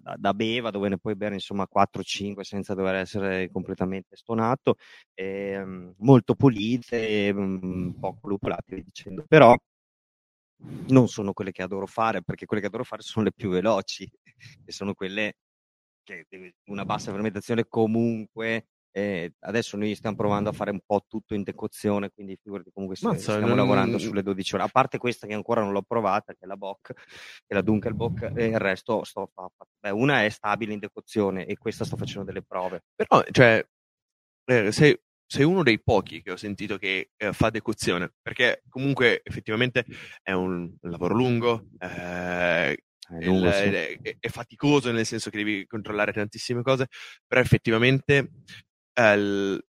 da, 0.00 0.14
da 0.18 0.34
beva, 0.34 0.70
dove 0.70 0.88
ne 0.88 0.98
puoi 0.98 1.16
bere 1.16 1.34
insomma 1.34 1.66
4-5 1.66 2.44
senza 2.44 2.74
dover 2.74 2.96
essere 2.96 3.50
completamente 3.50 4.16
stonato, 4.16 4.76
eh, 5.14 5.62
molto 5.98 6.34
pulite, 6.34 7.32
mh, 7.32 7.96
poco 7.98 8.28
lupolate, 8.28 8.82
dicendo. 8.82 9.24
Però 9.26 9.54
non 10.88 11.08
sono 11.08 11.32
quelle 11.32 11.52
che 11.52 11.62
adoro 11.62 11.86
fare, 11.86 12.22
perché 12.22 12.46
quelle 12.46 12.62
che 12.62 12.68
adoro 12.68 12.84
fare 12.84 13.02
sono 13.02 13.24
le 13.24 13.32
più 13.32 13.50
veloci, 13.50 14.08
e 14.64 14.72
sono 14.72 14.94
quelle 14.94 15.34
che 16.04 16.26
una 16.66 16.84
bassa 16.84 17.12
fermentazione 17.12 17.66
comunque 17.68 18.66
eh, 18.92 19.32
adesso 19.40 19.76
noi 19.76 19.94
stiamo 19.94 20.16
provando 20.16 20.50
a 20.50 20.52
fare 20.52 20.70
un 20.70 20.80
po' 20.84 21.04
tutto 21.08 21.34
in 21.34 21.42
decozione, 21.42 22.10
quindi 22.10 22.38
figurati 22.40 22.70
comunque 22.72 22.98
Mazza, 23.00 23.32
stiamo 23.32 23.48
non... 23.48 23.56
lavorando 23.56 23.98
sulle 23.98 24.22
12 24.22 24.54
ore. 24.54 24.64
A 24.64 24.68
parte 24.68 24.98
questa 24.98 25.26
che 25.26 25.32
ancora 25.32 25.62
non 25.62 25.72
l'ho 25.72 25.82
provata, 25.82 26.34
che 26.34 26.40
è 26.40 26.46
la 26.46 26.56
Bock, 26.56 26.92
che 26.92 27.02
è 27.46 27.54
la 27.54 27.62
Dunkelbock, 27.62 28.32
e 28.36 28.46
il 28.46 28.58
resto 28.58 29.02
sto 29.04 29.32
beh, 29.80 29.90
una 29.90 30.24
è 30.24 30.28
stabile 30.28 30.74
in 30.74 30.78
decozione 30.78 31.46
e 31.46 31.56
questa 31.56 31.84
sto 31.84 31.96
facendo 31.96 32.24
delle 32.24 32.42
prove. 32.42 32.82
Però, 32.94 33.22
cioè, 33.30 33.66
eh, 34.44 34.72
sei, 34.72 34.98
sei 35.26 35.44
uno 35.44 35.62
dei 35.62 35.82
pochi 35.82 36.20
che 36.20 36.32
ho 36.32 36.36
sentito 36.36 36.76
che 36.76 37.10
eh, 37.16 37.32
fa 37.32 37.48
decozione, 37.48 38.12
perché 38.20 38.62
comunque 38.68 39.22
effettivamente 39.24 39.86
è 40.22 40.32
un 40.32 40.70
lavoro 40.82 41.14
lungo, 41.14 41.68
eh, 41.78 42.72
è, 43.18 43.24
lungo, 43.24 43.46
il, 43.46 43.54
sì. 43.54 43.62
è, 43.62 44.16
è, 44.18 44.28
faticoso 44.28 44.92
nel 44.92 45.06
senso 45.06 45.30
che 45.30 45.38
devi 45.38 45.66
controllare 45.66 46.12
tantissime 46.12 46.62
cose, 46.62 46.88
però 47.26 47.40
effettivamente 47.40 48.30
eh, 48.92 49.60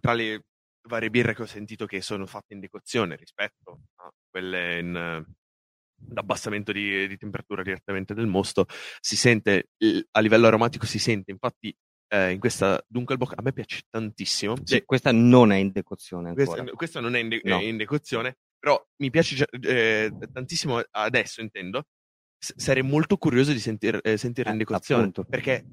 tra 0.00 0.12
le 0.12 0.44
varie 0.88 1.10
birre 1.10 1.34
che 1.34 1.42
ho 1.42 1.46
sentito 1.46 1.86
che 1.86 2.00
sono 2.00 2.26
fatte 2.26 2.54
in 2.54 2.60
decozione 2.60 3.16
rispetto 3.16 3.80
a 3.96 4.10
quelle 4.30 4.78
in 4.78 5.24
d'abbassamento 5.98 6.72
di, 6.72 7.08
di, 7.08 7.16
temperatura 7.16 7.62
direttamente 7.62 8.14
del 8.14 8.26
mosto, 8.26 8.66
si 9.00 9.16
sente 9.16 9.70
a 10.10 10.20
livello 10.20 10.46
aromatico 10.46 10.84
si 10.84 10.98
sente, 10.98 11.30
infatti 11.30 11.74
eh, 12.08 12.32
in 12.32 12.38
questa 12.38 12.82
Dunkelbock 12.86 13.34
a 13.36 13.42
me 13.42 13.52
piace 13.52 13.82
tantissimo. 13.88 14.54
Sì, 14.62 14.84
questa 14.84 15.10
non 15.12 15.52
è 15.52 15.56
in 15.56 15.72
decozione 15.72 16.34
questa, 16.34 16.62
questa, 16.64 17.00
non 17.00 17.16
è 17.16 17.20
in, 17.20 17.28
de- 17.28 17.40
no. 17.44 17.60
in, 17.60 17.76
decozione, 17.76 18.36
però 18.58 18.80
mi 18.98 19.10
piace 19.10 19.46
eh, 19.62 20.12
tantissimo 20.32 20.82
adesso, 20.90 21.40
intendo. 21.40 21.84
S- 22.38 22.54
sarei 22.56 22.82
molto 22.82 23.16
curioso 23.16 23.52
di 23.52 23.58
sentir, 23.58 23.98
eh, 24.02 24.16
sentirla 24.16 24.50
in 24.50 24.56
eh, 24.56 24.64
decozione, 24.64 25.00
appunto. 25.02 25.24
perché 25.24 25.64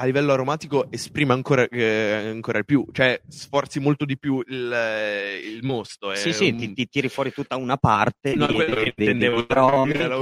a 0.00 0.04
livello 0.04 0.32
aromatico 0.32 0.90
esprime 0.92 1.32
ancora, 1.32 1.66
eh, 1.68 2.28
ancora 2.28 2.62
più, 2.62 2.86
cioè 2.92 3.20
sforzi 3.26 3.80
molto 3.80 4.04
di 4.04 4.16
più 4.16 4.40
il, 4.46 4.72
eh, 4.72 5.38
il 5.38 5.64
mosto. 5.64 6.14
Sì, 6.14 6.32
sì, 6.32 6.50
un... 6.50 6.56
ti, 6.56 6.72
ti, 6.72 6.88
tiri 6.88 7.08
fuori 7.08 7.32
tutta 7.32 7.56
una 7.56 7.76
parte 7.76 8.36
no, 8.36 8.46
di, 8.46 8.54
che 8.54 8.94
intendevo. 8.96 9.46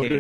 Che... 0.07 0.17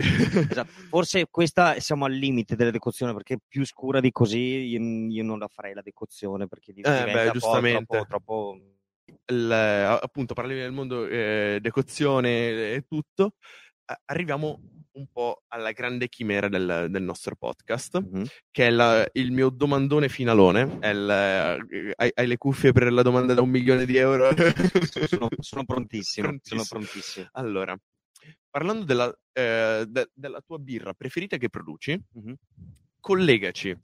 esatto. 0.50 0.70
Forse 0.88 1.28
questa 1.30 1.80
siamo 1.80 2.04
al 2.04 2.12
limite 2.12 2.54
della 2.54 2.70
decozione 2.70 3.14
perché 3.14 3.38
più 3.46 3.64
scura 3.64 4.00
di 4.00 4.10
così 4.12 4.38
io, 4.38 4.80
io 5.08 5.24
non 5.24 5.38
la 5.38 5.48
farei 5.48 5.72
la 5.72 5.82
decozione 5.82 6.46
perché 6.46 6.72
diventa 6.72 7.06
eh, 7.06 7.12
beh, 7.12 7.30
giustamente. 7.30 7.86
troppo, 7.86 8.06
troppo... 8.06 8.60
Il, 9.28 9.50
appunto, 9.50 10.34
parliamo 10.34 10.60
del 10.60 10.72
mondo 10.72 11.06
eh, 11.06 11.58
decozione 11.62 12.74
e 12.74 12.84
tutto. 12.86 13.34
Arriviamo 14.06 14.60
un 14.96 15.06
po' 15.12 15.42
alla 15.48 15.72
grande 15.72 16.08
chimera 16.08 16.48
del, 16.48 16.86
del 16.90 17.02
nostro 17.02 17.36
podcast, 17.36 18.02
mm-hmm. 18.02 18.24
che 18.50 18.66
è 18.66 18.70
la, 18.70 19.06
il 19.12 19.30
mio 19.30 19.50
domandone 19.50 20.08
finalone. 20.08 20.78
Il, 20.82 21.10
eh, 21.10 21.92
hai, 21.96 22.10
hai, 22.14 22.26
le 22.26 22.36
cuffie 22.36 22.72
per 22.72 22.92
la 22.92 23.02
domanda 23.02 23.34
da 23.34 23.42
un 23.42 23.50
milione 23.50 23.84
di 23.86 23.96
euro? 23.96 24.30
sono, 25.08 25.28
sono, 25.38 25.64
prontissimo, 25.64 26.36
sono, 26.42 26.64
prontissimo, 26.68 27.28
Allora, 27.32 27.76
parlando 28.50 28.84
della, 28.84 29.14
eh, 29.32 29.84
de, 29.86 30.10
della, 30.12 30.40
tua 30.40 30.58
birra 30.58 30.94
preferita 30.94 31.36
che 31.36 31.48
produci, 31.48 31.98
mm-hmm. 32.18 32.34
collegaci, 33.00 33.76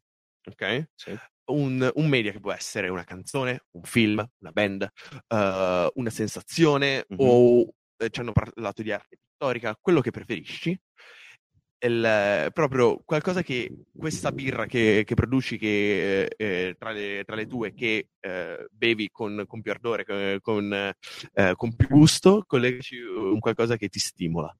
ok? 0.50 0.88
Sì. 0.94 1.18
Un, 1.44 1.90
un, 1.94 2.08
media 2.08 2.32
che 2.32 2.40
può 2.40 2.52
essere 2.52 2.88
una 2.88 3.04
canzone, 3.04 3.64
un 3.72 3.82
film, 3.82 4.24
una 4.38 4.52
band, 4.52 4.88
uh, 5.28 5.90
una 5.94 6.10
sensazione 6.10 7.04
mm-hmm. 7.12 7.18
o 7.18 7.74
eh, 8.02 8.10
ci 8.10 8.20
hanno 8.20 8.32
parlato 8.32 8.82
di 8.82 8.92
arte 8.92 9.16
pittorica, 9.16 9.76
quello 9.80 10.00
che 10.00 10.10
preferisci, 10.10 10.78
il, 11.84 12.50
proprio 12.52 13.02
qualcosa 13.04 13.42
che 13.42 13.84
questa 13.96 14.30
birra 14.30 14.66
che, 14.66 15.02
che 15.04 15.14
produci 15.14 15.58
che, 15.58 16.24
eh, 16.24 16.34
eh, 16.36 16.76
tra, 16.78 16.92
le, 16.92 17.22
tra, 17.24 17.34
le, 17.34 17.46
tue 17.46 17.74
che 17.74 18.08
eh, 18.20 18.66
bevi 18.70 19.10
con, 19.10 19.44
con, 19.46 19.60
più 19.60 19.72
ardore, 19.72 20.04
con, 20.40 20.72
eh, 20.72 21.52
con 21.56 21.74
più 21.74 21.88
gusto, 21.88 22.44
collegaci 22.46 22.98
un 22.98 23.40
qualcosa 23.40 23.76
che 23.76 23.88
ti 23.88 23.98
stimola 23.98 24.54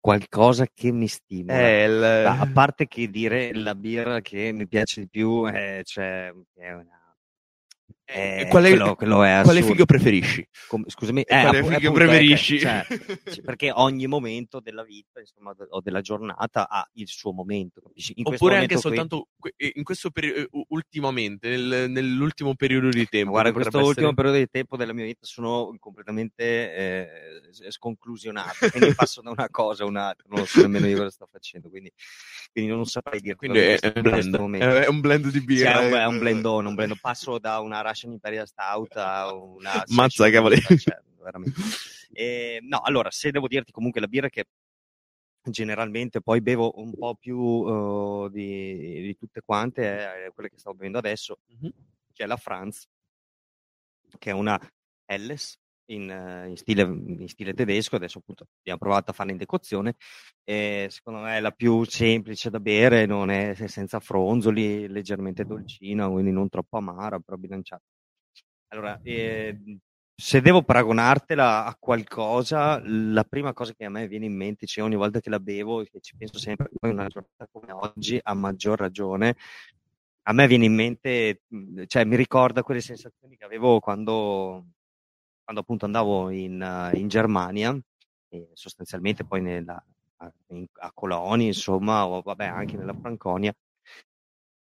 qualcosa 0.00 0.66
che 0.72 0.92
mi 0.92 1.08
stimola. 1.08 1.58
Eh, 1.58 1.84
il... 1.84 2.02
A 2.02 2.46
parte 2.52 2.86
che 2.86 3.08
dire 3.08 3.54
la 3.54 3.74
birra 3.74 4.20
che 4.20 4.52
mi 4.52 4.66
piace 4.66 5.00
di 5.00 5.08
più, 5.08 5.46
cioè, 5.82 6.30
è 6.54 6.72
una 6.72 7.03
eh, 8.06 8.40
eh, 8.40 8.48
quale, 8.48 8.68
quello, 8.68 8.94
quello 8.96 9.16
quale 9.16 9.62
figo 9.62 9.86
preferisci? 9.86 10.46
Com- 10.68 10.84
scusami, 10.86 11.22
eh, 11.22 11.40
quale 11.40 11.58
app- 11.60 11.68
figo 11.68 11.92
preferisci? 11.92 12.58
Cioè, 12.64 12.86
perché 13.42 13.70
ogni 13.72 14.06
momento 14.06 14.60
della 14.60 14.82
vita 14.82 15.20
insomma, 15.20 15.54
o 15.70 15.80
della 15.80 16.02
giornata 16.02 16.68
ha 16.68 16.86
il 16.94 17.08
suo 17.08 17.32
momento. 17.32 17.82
Oppure 18.22 18.58
anche 18.58 18.76
soltanto 18.76 19.28
qui... 19.38 19.52
in 19.56 19.82
questo 19.84 20.10
periodo, 20.10 20.48
ultimamente, 20.68 21.48
nel, 21.48 21.90
nell'ultimo 21.90 22.54
periodo 22.54 22.90
di 22.90 23.06
tempo. 23.06 23.30
Guarda, 23.30 23.48
in 23.48 23.54
questo 23.54 23.78
ultimo 23.78 23.92
essere... 23.92 24.14
periodo 24.14 24.38
di 24.38 24.48
tempo 24.50 24.76
della 24.76 24.92
mia 24.92 25.04
vita 25.04 25.26
sono 25.26 25.74
completamente 25.78 26.74
eh, 26.74 27.08
sconclusionato. 27.68 28.68
Quindi 28.70 28.94
passo 28.94 29.22
da 29.22 29.30
una 29.30 29.48
cosa 29.50 29.84
a 29.84 29.86
un'altra, 29.86 30.26
non 30.28 30.46
so 30.46 30.60
nemmeno 30.60 30.86
io 30.86 30.98
cosa 30.98 31.10
sto 31.10 31.28
facendo. 31.30 31.70
Quindi, 31.70 31.90
quindi 32.52 32.70
non 32.70 32.84
saprei 32.84 33.20
dire. 33.20 33.34
Quindi 33.36 33.60
è, 33.60 33.78
è, 33.78 33.92
un 33.96 34.54
è, 34.54 34.86
un 34.88 35.00
blend 35.00 35.28
di 35.28 35.40
birra. 35.40 35.72
Cioè, 35.72 35.90
è 36.02 36.06
un 36.06 36.18
blendone, 36.18 36.68
un 36.68 36.74
blend. 36.74 36.98
Passo 37.00 37.38
da 37.38 37.60
una 37.60 37.80
Russian 37.94 38.12
Imperial 38.12 38.46
Stout 38.46 38.94
una... 38.96 39.82
Mazza, 39.94 40.28
cavoli. 40.30 40.60
Cioè, 40.60 41.00
veramente. 41.22 41.60
E, 42.12 42.58
no, 42.62 42.80
allora, 42.80 43.10
se 43.10 43.30
devo 43.30 43.46
dirti 43.46 43.72
comunque 43.72 44.00
la 44.00 44.08
birra 44.08 44.28
che 44.28 44.46
generalmente 45.46 46.20
poi 46.20 46.40
bevo 46.40 46.72
un 46.80 46.92
po' 46.94 47.14
più 47.14 47.38
uh, 47.38 48.28
di, 48.28 49.02
di, 49.02 49.16
tutte 49.16 49.42
quante, 49.44 50.26
è 50.26 50.30
quelle 50.32 50.48
che 50.48 50.58
stavo 50.58 50.76
bevendo 50.76 50.98
adesso, 50.98 51.38
mm-hmm. 51.52 51.70
che 52.12 52.24
è 52.24 52.26
la 52.26 52.36
Franz, 52.36 52.86
che 54.18 54.30
è 54.30 54.32
una 54.32 54.58
Helles 55.04 55.58
in, 55.86 56.44
in, 56.48 56.56
stile, 56.56 56.82
in, 56.82 57.28
stile, 57.28 57.52
tedesco, 57.52 57.96
adesso 57.96 58.18
appunto 58.18 58.46
abbiamo 58.60 58.78
provato 58.78 59.10
a 59.10 59.14
farla 59.14 59.32
in 59.32 59.38
decozione, 59.38 59.96
e 60.44 60.86
secondo 60.90 61.20
me 61.20 61.36
è 61.36 61.40
la 61.40 61.50
più 61.50 61.84
semplice 61.84 62.50
da 62.50 62.60
bere, 62.60 63.06
non 63.06 63.30
è 63.30 63.54
senza 63.66 64.00
fronzoli, 64.00 64.88
leggermente 64.88 65.44
dolcina, 65.44 66.08
quindi 66.08 66.30
non 66.30 66.48
troppo 66.48 66.78
amara, 66.78 67.18
però 67.18 67.36
bilanciata. 67.36 67.82
Allora, 68.68 69.00
eh, 69.02 69.56
se 70.16 70.40
devo 70.40 70.62
paragonartela 70.62 71.64
a 71.64 71.76
qualcosa, 71.78 72.80
la 72.84 73.24
prima 73.24 73.52
cosa 73.52 73.72
che 73.74 73.84
a 73.84 73.90
me 73.90 74.06
viene 74.08 74.26
in 74.26 74.36
mente, 74.36 74.66
cioè 74.66 74.84
ogni 74.84 74.96
volta 74.96 75.20
che 75.20 75.30
la 75.30 75.40
bevo 75.40 75.80
e 75.82 75.88
ci 76.00 76.16
penso 76.16 76.38
sempre, 76.38 76.68
poi 76.78 76.90
una 76.90 77.08
giornata 77.08 77.48
come 77.50 77.72
oggi, 77.72 78.18
a 78.22 78.34
maggior 78.34 78.78
ragione, 78.78 79.36
a 80.26 80.32
me 80.32 80.46
viene 80.46 80.64
in 80.66 80.74
mente, 80.74 81.42
mhmm, 81.48 81.84
cioè 81.86 82.04
mi 82.04 82.16
ricorda 82.16 82.62
quelle 82.62 82.80
sensazioni 82.80 83.36
che 83.36 83.44
avevo 83.44 83.80
quando, 83.80 84.66
quando 85.42 85.62
appunto 85.62 85.84
andavo 85.84 86.30
in, 86.30 86.90
in 86.94 87.08
Germania, 87.08 87.76
e 88.28 88.48
sostanzialmente 88.54 89.24
poi 89.24 89.42
nella, 89.42 89.82
a, 90.18 90.32
in, 90.48 90.66
a 90.80 90.92
Colonia, 90.92 91.46
insomma, 91.46 92.06
o 92.06 92.22
vabbè 92.22 92.46
anche 92.46 92.76
nella 92.76 92.94
Franconia, 92.94 93.54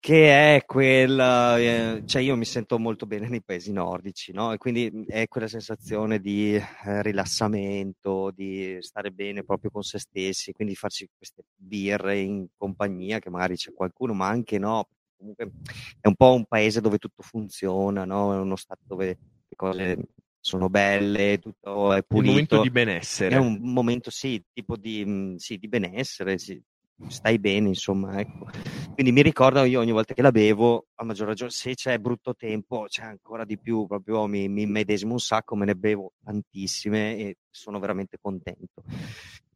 che 0.05 0.55
è 0.55 0.65
quella, 0.65 1.57
eh, 1.57 2.03
cioè 2.05 2.21
io 2.21 2.35
mi 2.35 2.45
sento 2.45 2.77
molto 2.77 3.07
bene 3.07 3.27
nei 3.27 3.41
paesi 3.41 3.71
nordici, 3.71 4.31
no? 4.33 4.53
E 4.53 4.57
quindi 4.57 4.87
mhmm, 4.93 5.05
è 5.07 5.27
quella 5.27 5.47
sensazione 5.47 6.19
di 6.19 6.53
eh, 6.53 7.01
rilassamento, 7.01 8.29
di 8.29 8.77
stare 8.81 9.09
bene 9.09 9.43
proprio 9.43 9.71
con 9.71 9.81
se 9.81 9.97
stessi, 9.97 10.51
quindi 10.51 10.75
farci 10.75 11.09
queste 11.17 11.45
birre 11.55 12.19
in 12.19 12.45
compagnia, 12.55 13.17
che 13.17 13.31
magari 13.31 13.55
c'è 13.55 13.73
qualcuno, 13.73 14.13
ma 14.13 14.27
anche 14.27 14.59
no. 14.59 14.89
Comunque 15.17 15.53
è 15.99 16.07
un 16.07 16.13
po' 16.13 16.35
un 16.35 16.45
paese 16.45 16.81
dove 16.81 16.99
tutto 16.99 17.23
funziona, 17.23 18.05
no? 18.05 18.31
È 18.31 18.37
uno 18.37 18.57
stato 18.57 18.81
dove 18.85 19.07
le 19.07 19.55
cose 19.55 19.97
sono 20.39 20.69
belle, 20.69 21.39
tutto 21.39 21.93
è 21.93 22.03
pulito. 22.03 22.29
Un 22.29 22.35
momento 22.35 22.61
di 22.61 22.69
benessere. 22.69 23.35
È 23.37 23.39
un 23.39 23.57
momento, 23.59 24.11
sì, 24.11 24.39
tipo 24.53 24.77
di, 24.77 25.03
mhmm, 25.03 25.37
sì, 25.37 25.57
di 25.57 25.67
benessere, 25.67 26.37
sì, 26.37 26.61
stai 27.07 27.39
bene, 27.39 27.69
insomma, 27.69 28.19
ecco. 28.19 28.49
Quindi 28.93 29.11
mi 29.11 29.21
ricordo 29.21 29.63
io 29.63 29.79
ogni 29.79 29.91
volta 29.91 30.13
che 30.13 30.21
la 30.21 30.31
bevo, 30.31 30.87
a 30.95 31.03
maggior 31.03 31.27
ragione, 31.27 31.51
se 31.51 31.73
c'è 31.73 31.97
brutto 31.99 32.35
tempo, 32.35 32.85
c'è 32.87 33.03
ancora 33.03 33.45
di 33.45 33.59
più, 33.59 33.85
proprio 33.85 34.25
mi, 34.27 34.47
mi 34.47 34.65
medesimo 34.65 35.13
un 35.13 35.19
sacco, 35.19 35.55
me 35.55 35.65
ne 35.65 35.75
bevo 35.75 36.13
tantissime 36.23 37.17
e 37.17 37.37
sono 37.49 37.79
veramente 37.79 38.17
contento. 38.21 38.83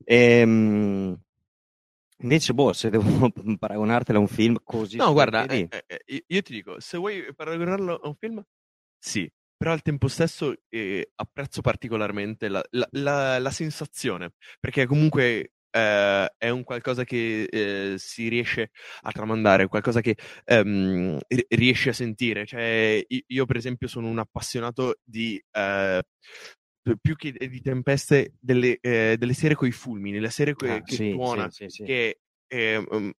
Ehm, 0.03 1.17
invece, 2.17 2.53
boh, 2.53 2.73
se 2.73 2.89
devo 2.89 3.03
paragonartela 3.57 4.17
a 4.17 4.21
un 4.21 4.27
film 4.27 4.57
così... 4.63 4.97
No, 4.97 5.13
guarda, 5.13 5.45
eh, 5.45 5.67
eh, 5.87 6.23
io 6.27 6.41
ti 6.41 6.53
dico, 6.53 6.79
se 6.79 6.97
vuoi 6.97 7.33
paragonarlo 7.33 7.95
a 7.95 8.07
un 8.07 8.15
film, 8.15 8.43
sì, 8.97 9.31
però 9.59 9.71
al 9.71 9.81
tempo 9.81 10.07
stesso 10.07 10.55
eh, 10.69 11.11
apprezzo 11.15 11.61
particolarmente 11.61 12.47
la, 12.47 12.63
la, 12.71 12.87
la, 12.91 13.39
la, 13.39 13.51
sensazione, 13.51 14.31
perché 14.57 14.85
comunque 14.85 15.51
eh, 15.71 16.33
è 16.37 16.49
un 16.49 16.63
qualcosa 16.63 17.03
che 17.03 17.43
eh, 17.43 17.95
si 17.97 18.27
riesce 18.27 18.71
a 19.01 19.11
tramandare, 19.11 19.67
qualcosa 19.67 20.01
che 20.01 20.15
ehm, 20.45 21.17
riesci 21.49 21.89
a 21.89 21.93
sentire. 21.93 22.45
Cioè, 22.45 23.05
io, 23.07 23.45
per 23.45 23.57
esempio, 23.57 23.87
sono 23.87 24.07
un 24.07 24.19
appassionato 24.19 24.99
di. 25.03 25.41
Eh, 25.51 26.01
più 26.99 27.15
che 27.15 27.31
di 27.31 27.61
tempeste, 27.61 28.33
delle, 28.39 28.79
eh, 28.81 29.15
delle 29.17 29.33
serie 29.33 29.55
con 29.55 29.67
i 29.67 29.71
fulmini, 29.71 30.19
la 30.19 30.29
serie 30.29 30.53
que- 30.53 30.71
ah, 30.71 30.81
che 30.81 30.95
sì, 30.95 31.11
tuona, 31.11 31.49
sì, 31.51 31.69
sì, 31.69 31.83
che 31.83 32.21
um, 32.49 33.11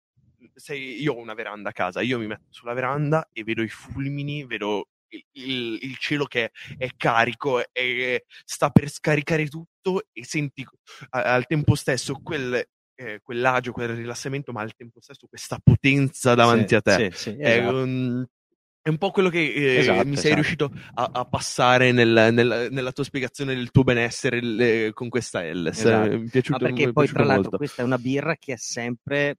io 0.73 1.13
ho 1.13 1.17
una 1.17 1.33
veranda 1.33 1.69
a 1.69 1.73
casa, 1.73 2.01
io 2.01 2.17
mi 2.17 2.25
metto 2.25 2.45
sulla 2.49 2.73
veranda 2.73 3.27
e 3.31 3.43
vedo 3.43 3.61
i 3.61 3.67
fulmini, 3.67 4.45
vedo 4.45 4.87
il, 5.09 5.79
il, 5.81 5.97
cielo 5.97 6.25
che 6.25 6.51
è 6.77 6.89
carico 6.95 7.61
e 7.71 8.25
sta 8.45 8.69
per 8.69 8.89
scaricare 8.89 9.47
tutto 9.47 9.68
e 10.11 10.25
senti 10.25 10.65
al 11.09 11.45
tempo 11.45 11.75
stesso 11.75 12.19
quel, 12.21 12.63
eh, 12.95 13.19
quell'agio, 13.23 13.71
quel 13.71 13.95
rilassamento, 13.95 14.51
ma 14.51 14.61
al 14.61 14.75
tempo 14.75 14.99
stesso 15.01 15.27
questa 15.27 15.59
potenza 15.63 16.35
davanti 16.35 16.69
sì, 16.69 16.75
a 16.75 16.81
te. 16.81 17.11
Sì, 17.11 17.17
sì, 17.17 17.37
è, 17.37 17.57
esatto. 17.57 17.75
un, 17.75 18.25
è, 18.81 18.89
un, 18.89 18.97
po' 18.97 19.11
quello 19.11 19.29
che 19.29 19.39
eh, 19.39 19.77
esatto, 19.77 20.07
mi 20.07 20.15
sei 20.15 20.31
esatto. 20.31 20.33
riuscito 20.35 20.71
a, 20.95 21.09
a 21.13 21.25
passare 21.25 21.91
nel, 21.91 22.29
nel, 22.33 22.67
nella 22.71 22.91
tua 22.91 23.03
spiegazione 23.03 23.55
del 23.55 23.71
tuo 23.71 23.83
benessere 23.83 24.41
le, 24.41 24.91
con 24.93 25.09
questa 25.09 25.45
Elles. 25.45 25.79
Esatto. 25.79 26.17
Mi 26.17 26.27
è 26.27 26.29
piaciuto, 26.29 26.63
ah, 26.63 26.67
perché 26.67 26.85
mi 26.87 26.93
poi, 26.93 27.07
tra 27.07 27.23
l'altro, 27.23 27.41
molto. 27.41 27.57
questa 27.57 27.81
è 27.81 27.85
una 27.85 27.97
birra 27.97 28.35
che 28.35 28.53
è 28.53 28.57
sempre 28.57 29.37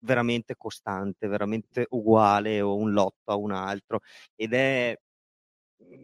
veramente 0.00 0.54
costante, 0.56 1.26
veramente 1.26 1.86
uguale 1.90 2.60
o 2.60 2.76
un 2.76 2.92
lotto 2.92 3.32
a 3.32 3.36
un 3.36 3.52
altro 3.52 4.00
ed 4.34 4.52
è 4.52 4.96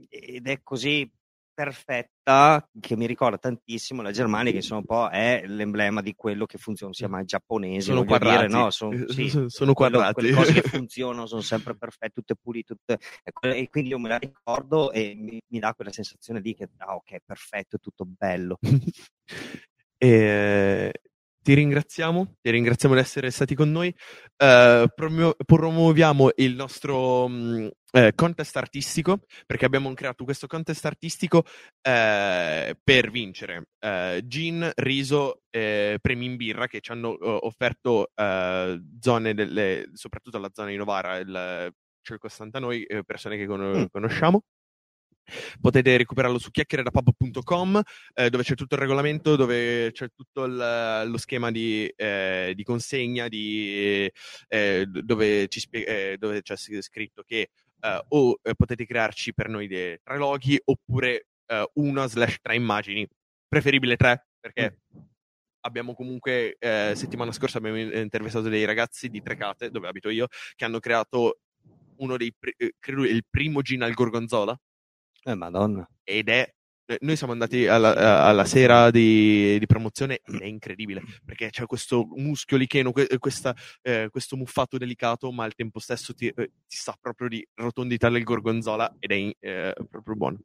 ed 0.08 0.48
è 0.48 0.60
così 0.62 1.10
perfetta 1.52 2.68
che 2.80 2.96
mi 2.96 3.06
ricorda 3.06 3.38
tantissimo 3.38 4.02
la 4.02 4.10
Germania 4.10 4.50
che 4.50 4.58
insomma 4.58 4.80
un 4.80 4.86
po' 4.86 5.08
è 5.08 5.42
l'emblema 5.46 6.00
di 6.00 6.14
quello 6.14 6.46
che 6.46 6.58
funziona, 6.58 6.92
si 6.92 7.00
chiama 7.00 7.24
giapponese, 7.24 7.86
sono 7.92 8.04
quadrati, 8.04 8.46
dire, 8.46 8.48
no? 8.48 8.70
Sono, 8.70 9.08
sì, 9.08 9.28
sono 9.46 9.72
quadrati. 9.72 10.14
Quello, 10.14 10.34
quelle 10.34 10.52
cose 10.52 10.60
che 10.60 10.68
funzionano 10.68 11.26
sono 11.26 11.40
sempre 11.40 11.76
perfette, 11.76 12.14
tutte 12.14 12.36
pulite, 12.40 12.74
tutte... 12.74 12.98
e 13.40 13.68
quindi 13.68 13.90
io 13.90 13.98
me 13.98 14.08
la 14.08 14.18
ricordo 14.18 14.92
e 14.92 15.14
mi, 15.16 15.40
mi 15.46 15.58
dà 15.58 15.74
quella 15.74 15.92
sensazione 15.92 16.40
di 16.40 16.54
che 16.54 16.68
ah, 16.78 16.94
ok, 16.94 17.18
perfetto, 17.24 17.76
è 17.76 17.78
tutto 17.80 18.04
bello. 18.06 18.58
e, 19.98 20.92
ti 21.42 21.54
ringraziamo, 21.54 22.36
ti 22.40 22.50
ringraziamo 22.50 22.94
di 22.94 23.00
essere 23.00 23.30
stati 23.30 23.54
con 23.54 23.70
noi. 23.70 23.94
Uh, 24.36 24.86
promuoviamo 25.44 26.30
il 26.36 26.54
nostro 26.54 27.24
um, 27.24 27.70
eh, 27.94 28.12
contest 28.14 28.56
artistico 28.56 29.20
perché 29.44 29.66
abbiamo 29.66 29.92
creato 29.92 30.24
questo 30.24 30.46
contest 30.46 30.84
artistico 30.86 31.44
eh, 31.82 32.74
per 32.82 33.10
vincere 33.10 33.66
eh, 33.78 34.22
gin, 34.24 34.70
riso, 34.76 35.42
eh, 35.50 35.98
premi 36.00 36.24
in 36.24 36.36
birra 36.36 36.66
che 36.66 36.80
ci 36.80 36.90
hanno 36.90 37.14
offerto 37.20 38.10
eh, 38.14 38.80
zone, 38.98 39.34
delle, 39.34 39.90
soprattutto 39.92 40.38
la 40.38 40.50
zona 40.52 40.70
di 40.70 40.76
Novara, 40.76 41.16
il 41.18 41.72
circostante 42.02 42.56
a 42.56 42.60
noi, 42.60 42.82
eh, 42.84 43.04
persone 43.04 43.36
che 43.36 43.46
con- 43.46 43.60
mm. 43.60 43.84
conosciamo. 43.90 44.42
Potete 45.60 45.96
recuperarlo 45.96 46.38
su 46.38 46.50
chiacchieredapub.com 46.50 47.80
eh, 48.14 48.30
dove 48.30 48.42
c'è 48.42 48.54
tutto 48.54 48.74
il 48.74 48.80
regolamento, 48.80 49.36
dove 49.36 49.90
c'è 49.92 50.08
tutto 50.14 50.44
il, 50.44 51.04
lo 51.06 51.16
schema 51.18 51.50
di, 51.50 51.86
eh, 51.96 52.52
di 52.54 52.62
consegna, 52.64 53.28
di, 53.28 54.10
eh, 54.48 54.86
dove, 54.86 55.46
spie- 55.48 56.12
eh, 56.12 56.16
dove, 56.18 56.42
c'è 56.42 56.56
scritto 56.56 57.22
che 57.22 57.50
eh, 57.80 58.04
o 58.08 58.38
eh, 58.42 58.54
potete 58.54 58.84
crearci 58.84 59.32
per 59.32 59.48
noi 59.48 59.66
dei 59.66 59.98
tre 60.02 60.16
loghi 60.16 60.60
oppure 60.64 61.26
una 61.74 62.06
slash 62.06 62.38
tre 62.40 62.54
immagini, 62.54 63.06
preferibile 63.46 63.96
tre 63.96 64.28
perché 64.40 64.78
mm. 64.96 65.00
abbiamo 65.66 65.92
comunque 65.92 66.56
settimana 66.58 67.30
scorsa 67.30 67.58
abbiamo 67.58 67.76
intervistato 67.76 68.48
dei 68.48 68.64
ragazzi 68.64 69.10
di 69.10 69.20
Trecate, 69.20 69.68
dove 69.68 69.86
abito 69.86 70.08
io, 70.08 70.28
che 70.54 70.64
hanno 70.64 70.78
creato 70.78 71.40
uno 71.96 72.16
dei, 72.16 72.34
credo, 72.78 73.04
il 73.04 73.26
primo 73.28 73.60
gin 73.60 73.82
al 73.82 73.92
gorgonzola 73.92 74.58
eh, 75.24 75.34
madonna. 75.34 75.88
Ed 76.04 76.28
è 76.28 76.52
eh, 76.92 76.98
noi 77.02 77.16
siamo 77.16 77.32
andati 77.32 77.66
alla, 77.66 78.24
alla 78.24 78.44
sera 78.44 78.90
di, 78.90 79.56
di, 79.58 79.66
promozione 79.66 80.20
ed 80.24 80.40
è 80.40 80.46
incredibile 80.46 81.00
perché 81.24 81.48
c'è 81.50 81.64
questo 81.64 82.06
muschio 82.16 82.56
licheno, 82.56 82.92
questa, 83.18 83.54
eh, 83.82 84.08
questo 84.10 84.36
muffato 84.36 84.78
delicato, 84.78 85.30
ma 85.30 85.44
al 85.44 85.54
tempo 85.54 85.78
stesso 85.78 86.12
ti, 86.12 86.26
eh, 86.28 86.50
ti 86.66 86.76
sa 86.76 86.96
proprio 87.00 87.28
di 87.28 87.46
rotondità 87.54 88.08
del 88.10 88.24
gorgonzola 88.24 88.96
ed 88.98 89.10
è 89.12 89.36
eh, 89.40 89.74
proprio 89.88 90.16
buono. 90.16 90.38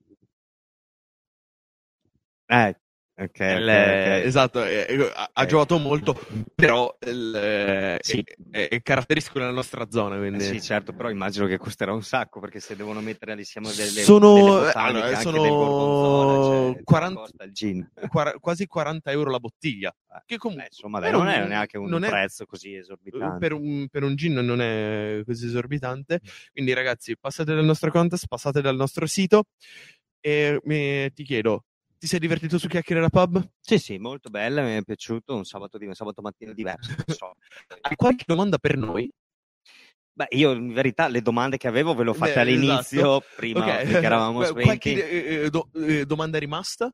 Eh, 2.50 2.76
Okay, 3.20 3.58
il, 3.58 3.64
okay, 3.64 4.20
okay. 4.20 4.24
Esatto, 4.26 4.64
eh, 4.64 5.12
ha, 5.12 5.30
ha, 5.34 5.46
giocato 5.48 5.80
molto, 5.80 6.16
però 6.54 6.96
il, 7.08 7.34
eh, 7.36 7.98
sì. 8.02 8.24
è, 8.52 8.68
è, 8.68 8.82
caratteristico 8.84 9.40
della 9.40 9.50
nostra 9.50 9.90
zona. 9.90 10.18
Quindi... 10.18 10.38
Eh 10.38 10.42
sì, 10.42 10.62
certo, 10.62 10.94
però 10.94 11.10
immagino 11.10 11.48
che 11.48 11.58
costerà 11.58 11.94
un 11.94 12.04
sacco 12.04 12.40
perché 12.40 12.60
se 12.60 12.76
devono 12.76 13.02
mettere 13.02 13.32
all'insieme 13.32 13.74
delle, 13.74 14.04
sono, 14.04 14.36
delle 14.36 14.72
allora, 14.72 15.16
sono 15.20 16.74
cioè, 16.74 16.84
40, 16.84 17.44
il 17.46 17.52
gin. 17.54 17.92
Quar- 18.08 18.40
quasi 18.40 18.68
40 18.68 19.10
euro 19.10 19.32
la 19.32 19.40
bottiglia. 19.40 19.90
Eh, 19.90 20.22
che 20.28 20.38
comunque, 20.38 20.66
Beh, 20.66 20.76
insomma, 20.76 21.00
dai, 21.00 21.12
non 21.12 21.28
è 21.28 21.44
neanche 21.48 21.80
un 21.80 22.00
prezzo 22.00 22.44
è, 22.44 22.46
così 22.46 22.76
esorbitante. 22.76 23.40
Per 23.40 23.54
un, 23.54 23.88
per 23.90 24.04
un, 24.04 24.14
gin 24.14 24.34
non 24.34 24.62
è 24.62 25.24
così 25.26 25.48
esorbitante. 25.48 26.20
Quindi, 26.52 26.72
ragazzi, 26.74 27.18
passate 27.18 27.56
dal 27.56 27.66
nostro 27.66 27.90
contest, 27.90 28.28
passate 28.28 28.62
dal 28.62 28.76
nostro 28.76 29.08
sito 29.08 29.46
e 30.20 30.60
mi, 30.66 31.12
ti 31.14 31.24
chiedo 31.24 31.64
ti 31.98 32.08
sei 32.08 32.20
divertito 32.20 32.58
su 32.58 32.68
Chiacchiere 32.68 33.08
Pub? 33.10 33.50
Sì, 33.60 33.80
sì, 33.80 33.98
molto 33.98 34.30
bella, 34.30 34.62
mi 34.62 34.76
è 34.76 34.82
piaciuto, 34.84 35.36
un 35.36 35.46
sabato, 35.46 35.78
di, 35.78 35.86
un 35.86 35.94
sabato 35.94 36.22
mattina 36.22 36.54
diverso. 36.54 36.96
So. 37.08 37.34
Hai 37.82 37.96
qualche 37.96 38.24
domanda 38.26 38.58
per 38.58 38.78
noi? 38.78 39.12
Beh, 40.14 40.28
io 40.32 40.52
in 40.52 40.74
verità 40.74 41.08
le 41.08 41.22
domande 41.22 41.58
che 41.58 41.68
avevo 41.68 41.94
ve 41.94 42.04
le 42.04 42.10
ho 42.10 42.14
fatte 42.14 42.34
Beh, 42.34 42.40
all'inizio, 42.42 43.18
esatto. 43.18 43.36
prima 43.36 43.66
okay. 43.66 43.86
che 43.86 43.98
eravamo 43.98 44.42
spenti. 44.46 44.64
Qualche 44.64 45.10
eh, 45.10 45.46
eh, 45.46 45.50
do, 45.50 45.70
eh, 45.76 46.06
domanda 46.06 46.40
rimasta? 46.40 46.92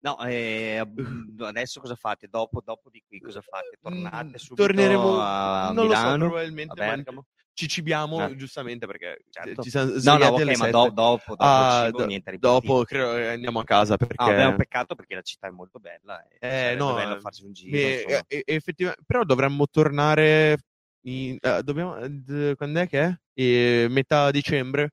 No, 0.00 0.18
eh, 0.24 0.84
adesso 1.38 1.80
cosa 1.80 1.94
fate? 1.94 2.26
Dopo, 2.26 2.60
dopo 2.64 2.90
di 2.90 3.00
qui 3.06 3.20
cosa 3.20 3.40
fate? 3.40 3.76
Tornate 3.80 4.26
Mm, 4.26 4.34
subito 4.34 4.66
torneremo- 4.66 5.20
a 5.20 5.70
non 5.72 5.86
lo 5.86 5.94
so, 5.94 6.00
Milano? 6.02 6.26
probabilmente, 6.26 6.72
a 6.72 6.74
Bergamo? 6.74 7.26
Ci 7.58 7.66
cibiamo 7.66 8.24
Eh. 8.24 8.36
giustamente 8.36 8.86
perché 8.86 9.24
Certo. 9.30 9.62
ci 9.62 9.70
siamo 9.70 9.86
No, 9.88 9.94
no, 9.94 9.98
svegliati 10.00 10.42
alle 10.42 10.52
ok, 10.52 10.58
ma 10.58 10.70
do- 10.70 10.90
dopo, 10.90 11.34
dopo 11.34 11.42
Ah, 11.44 11.84
cibo, 11.86 11.98
do- 11.98 12.06
niente 12.06 12.38
dopo 12.38 12.84
credo 12.84 13.14
che 13.14 13.26
andiamo 13.30 13.58
a 13.58 13.64
casa 13.64 13.96
perché 13.96 14.14
Ah, 14.16 14.26
beh, 14.28 14.42
è 14.42 14.46
un 14.46 14.54
peccato 14.56 14.94
perché 14.94 15.16
la 15.16 15.22
città 15.22 15.48
è 15.48 15.50
molto 15.50 15.80
bella. 15.80 16.24
E 16.28 16.38
Eh, 16.38 16.74
no, 16.76 16.94
bello 16.94 17.16
eh, 17.16 17.20
farsi 17.20 17.44
un 17.44 17.52
giro. 17.52 17.76
e- 17.76 17.90
insomma. 17.94 18.22
e- 18.28 18.42
effettivamente, 18.46 19.02
però 19.04 19.24
dovremmo 19.24 19.66
tornare 19.66 20.58
in, 21.06 21.36
eh, 21.40 21.62
dobbiamo, 21.64 21.96
d- 22.06 22.54
quando 22.54 22.78
è 22.78 22.86
che 22.88 23.00
è? 23.02 23.12
Eh, 23.34 23.86
metà 23.90 24.30
dicembre. 24.30 24.92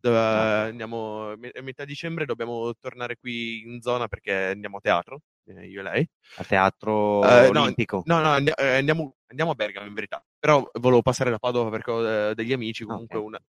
Dove 0.00 0.16
Ah. 0.18 0.62
andiamo, 0.62 1.36
me- 1.36 1.52
metà 1.62 1.84
dicembre 1.84 2.24
dobbiamo 2.24 2.72
tornare 2.80 3.16
qui 3.18 3.60
in 3.66 3.82
zona 3.82 4.08
perché 4.08 4.32
andiamo 4.32 4.78
a 4.78 4.80
teatro, 4.80 5.20
eh, 5.48 5.66
io 5.66 5.80
e 5.80 5.82
lei. 5.82 6.08
A 6.36 6.44
teatro 6.44 7.22
Eh, 7.24 7.50
no, 7.50 7.62
olimpico. 7.62 8.02
No, 8.06 8.20
no, 8.20 8.36
eh, 8.38 8.76
andiamo, 8.76 9.16
andiamo 9.26 9.50
a 9.50 9.54
Bergamo 9.54 9.86
in 9.86 9.94
verità. 9.94 10.24
Però 10.46 10.70
volevo 10.74 11.02
passare 11.02 11.30
da 11.30 11.40
Padova 11.40 11.70
perché 11.70 11.90
ho 11.90 12.30
eh, 12.30 12.34
degli 12.36 12.52
amici. 12.52 12.84
Ah, 12.84 12.86
Comunque, 12.86 13.18
ok. 13.18 13.24
una, 13.24 13.40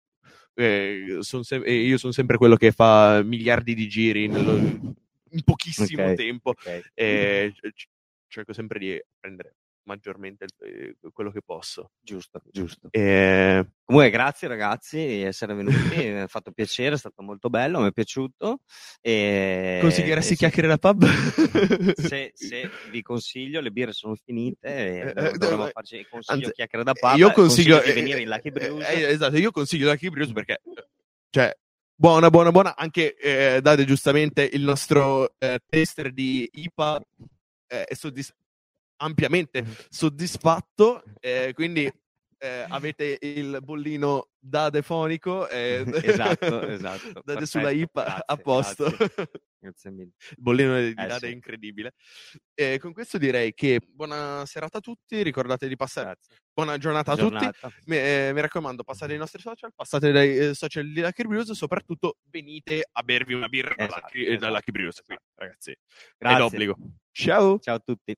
eh, 0.55 1.17
son 1.19 1.43
eh, 1.63 1.71
io 1.71 1.97
sono 1.99 2.11
sempre 2.11 2.37
quello 2.37 2.55
che 2.55 2.71
fa 2.71 3.21
miliardi 3.21 3.75
di 3.75 3.87
giri 3.87 4.27
nello- 4.27 4.57
in 4.57 5.43
pochissimo 5.43 6.07
Ok, 6.07 6.15
tempo. 6.15 6.49
ok. 6.49 6.81
E 6.95 7.53
c- 7.71 7.87
cerco 8.27 8.51
sempre 8.51 8.79
di 8.79 8.99
prendere 9.19 9.53
maggiormente 9.87 10.45
eh, 10.59 10.95
quello 11.11 11.31
che 11.31 11.41
posso. 11.43 11.91
Giusto, 11.99 12.41
giusto. 12.51 12.89
E, 12.91 13.65
Comunque, 13.83 14.11
grazie 14.11 14.47
ragazzi 14.49 14.97
di 14.97 15.21
essere 15.23 15.53
venuti, 15.55 15.77
mi 15.95 16.19
ha 16.19 16.27
fatto 16.27 16.51
piacere, 16.51 16.95
è 16.95 16.97
stato 16.97 17.23
molto 17.23 17.49
bello, 17.49 17.79
mi 17.79 17.87
è 17.87 17.91
piaciuto. 17.91 18.59
E, 19.01 19.79
consiglieresti 19.81 20.33
e 20.33 20.35
chiacchiere 20.35 20.67
da 20.67 20.77
pub? 20.77 21.05
Se, 21.95 22.31
se 22.33 22.69
vi 22.91 23.01
consiglio, 23.01 23.61
le 23.61 23.71
birre 23.71 23.93
sono 23.93 24.15
finite, 24.15 24.67
e 24.67 24.99
Eh, 25.09 25.13
dov- 25.13 25.25
eh, 25.33 25.37
dovremmo 25.37 25.67
eh, 25.67 25.71
farci 25.71 26.05
consiglio 26.09 26.39
anzi, 26.39 26.51
chiacchiere 26.51 26.83
da 26.83 26.93
pub. 26.93 27.15
io 27.17 27.31
consiglio 27.31 27.79
di 27.81 27.89
eh, 27.89 27.93
venire 27.93 28.19
in 28.21 28.27
eh, 28.27 28.35
Lucky 28.35 28.51
Brews. 28.51 28.85
eh, 28.89 29.03
esatto, 29.09 29.37
io 29.37 29.51
consiglio 29.51 29.89
Lucky 29.89 30.09
Brews 30.09 30.31
perché 30.33 30.61
cioè 31.29 31.55
buona 31.99 32.29
buona 32.29 32.51
buona 32.51 32.75
anche 32.75 33.15
eh, 33.15 33.59
Dade 33.61 33.85
giustamente 33.85 34.47
il 34.51 34.61
nostro 34.61 35.33
eh, 35.39 35.59
tester 35.67 36.11
di 36.11 36.47
IPA 36.51 37.01
eh, 37.67 37.83
è 37.85 37.93
soddisf- 37.95 38.35
ampiamente 38.97 39.63
soddisfatto 39.89 41.03
eh, 41.19 41.51
quindi 41.53 41.91
eh, 42.39 42.65
avete 42.69 43.17
il 43.21 43.57
bollino 43.63 44.29
dadefonico 44.37 45.47
eh, 45.49 45.83
esatto, 46.03 46.61
esatto. 46.67 47.21
Dade 47.25 47.45
sulla 47.47 47.71
IPA 47.71 48.03
grazie, 48.03 48.23
a 48.27 48.37
posto 48.37 48.83
Grazie, 48.89 49.29
grazie 49.59 49.89
mille. 49.91 50.11
il 50.19 50.35
bollino 50.37 50.79
di 50.79 50.89
Eh, 50.89 50.93
Dade 50.93 51.17
sì. 51.17 51.25
è 51.25 51.29
incredibile 51.29 51.93
e 52.53 52.77
con 52.79 52.93
questo 52.93 53.17
direi 53.17 53.53
che 53.55 53.81
buona 53.87 54.43
serata 54.45 54.77
a 54.77 54.81
tutti 54.81 55.21
ricordate 55.23 55.67
di 55.67 55.75
passare 55.75 56.17
buona 56.53 56.77
giornata 56.77 57.11
a 57.13 57.15
tutti 57.15 57.37
Giornata. 57.37 57.71
mi, 57.85 57.97
eh, 57.97 58.31
mi 58.33 58.41
raccomando, 58.41 58.83
passate 58.83 59.13
ai 59.13 59.17
nostri 59.19 59.41
social, 59.41 59.71
passate 59.75 60.11
dai 60.11 60.37
eh, 60.37 60.53
social 60.53 60.91
di 60.91 61.01
Lucky 61.01 61.23
Brews, 61.23 61.51
soprattutto 61.53 62.17
venite 62.31 62.87
a 62.91 63.01
bervi 63.03 63.33
una 63.33 63.47
birra 63.47 63.73
da 63.75 63.85
Esatto, 63.85 64.01
Lucky, 64.05 64.21
eh, 64.21 64.25
da 64.29 64.33
esatto, 64.35 64.53
Lucky 64.53 64.71
Brews, 64.71 65.01
qui, 65.03 65.13
esatto. 65.15 65.31
ragazzi. 65.35 65.71
È 65.71 65.77
Grazie. 66.17 66.37
d'obbligo. 66.39 66.77
Ciao! 67.11 67.59
Ciao 67.59 67.75
a 67.75 67.79
tutti. 67.79 68.17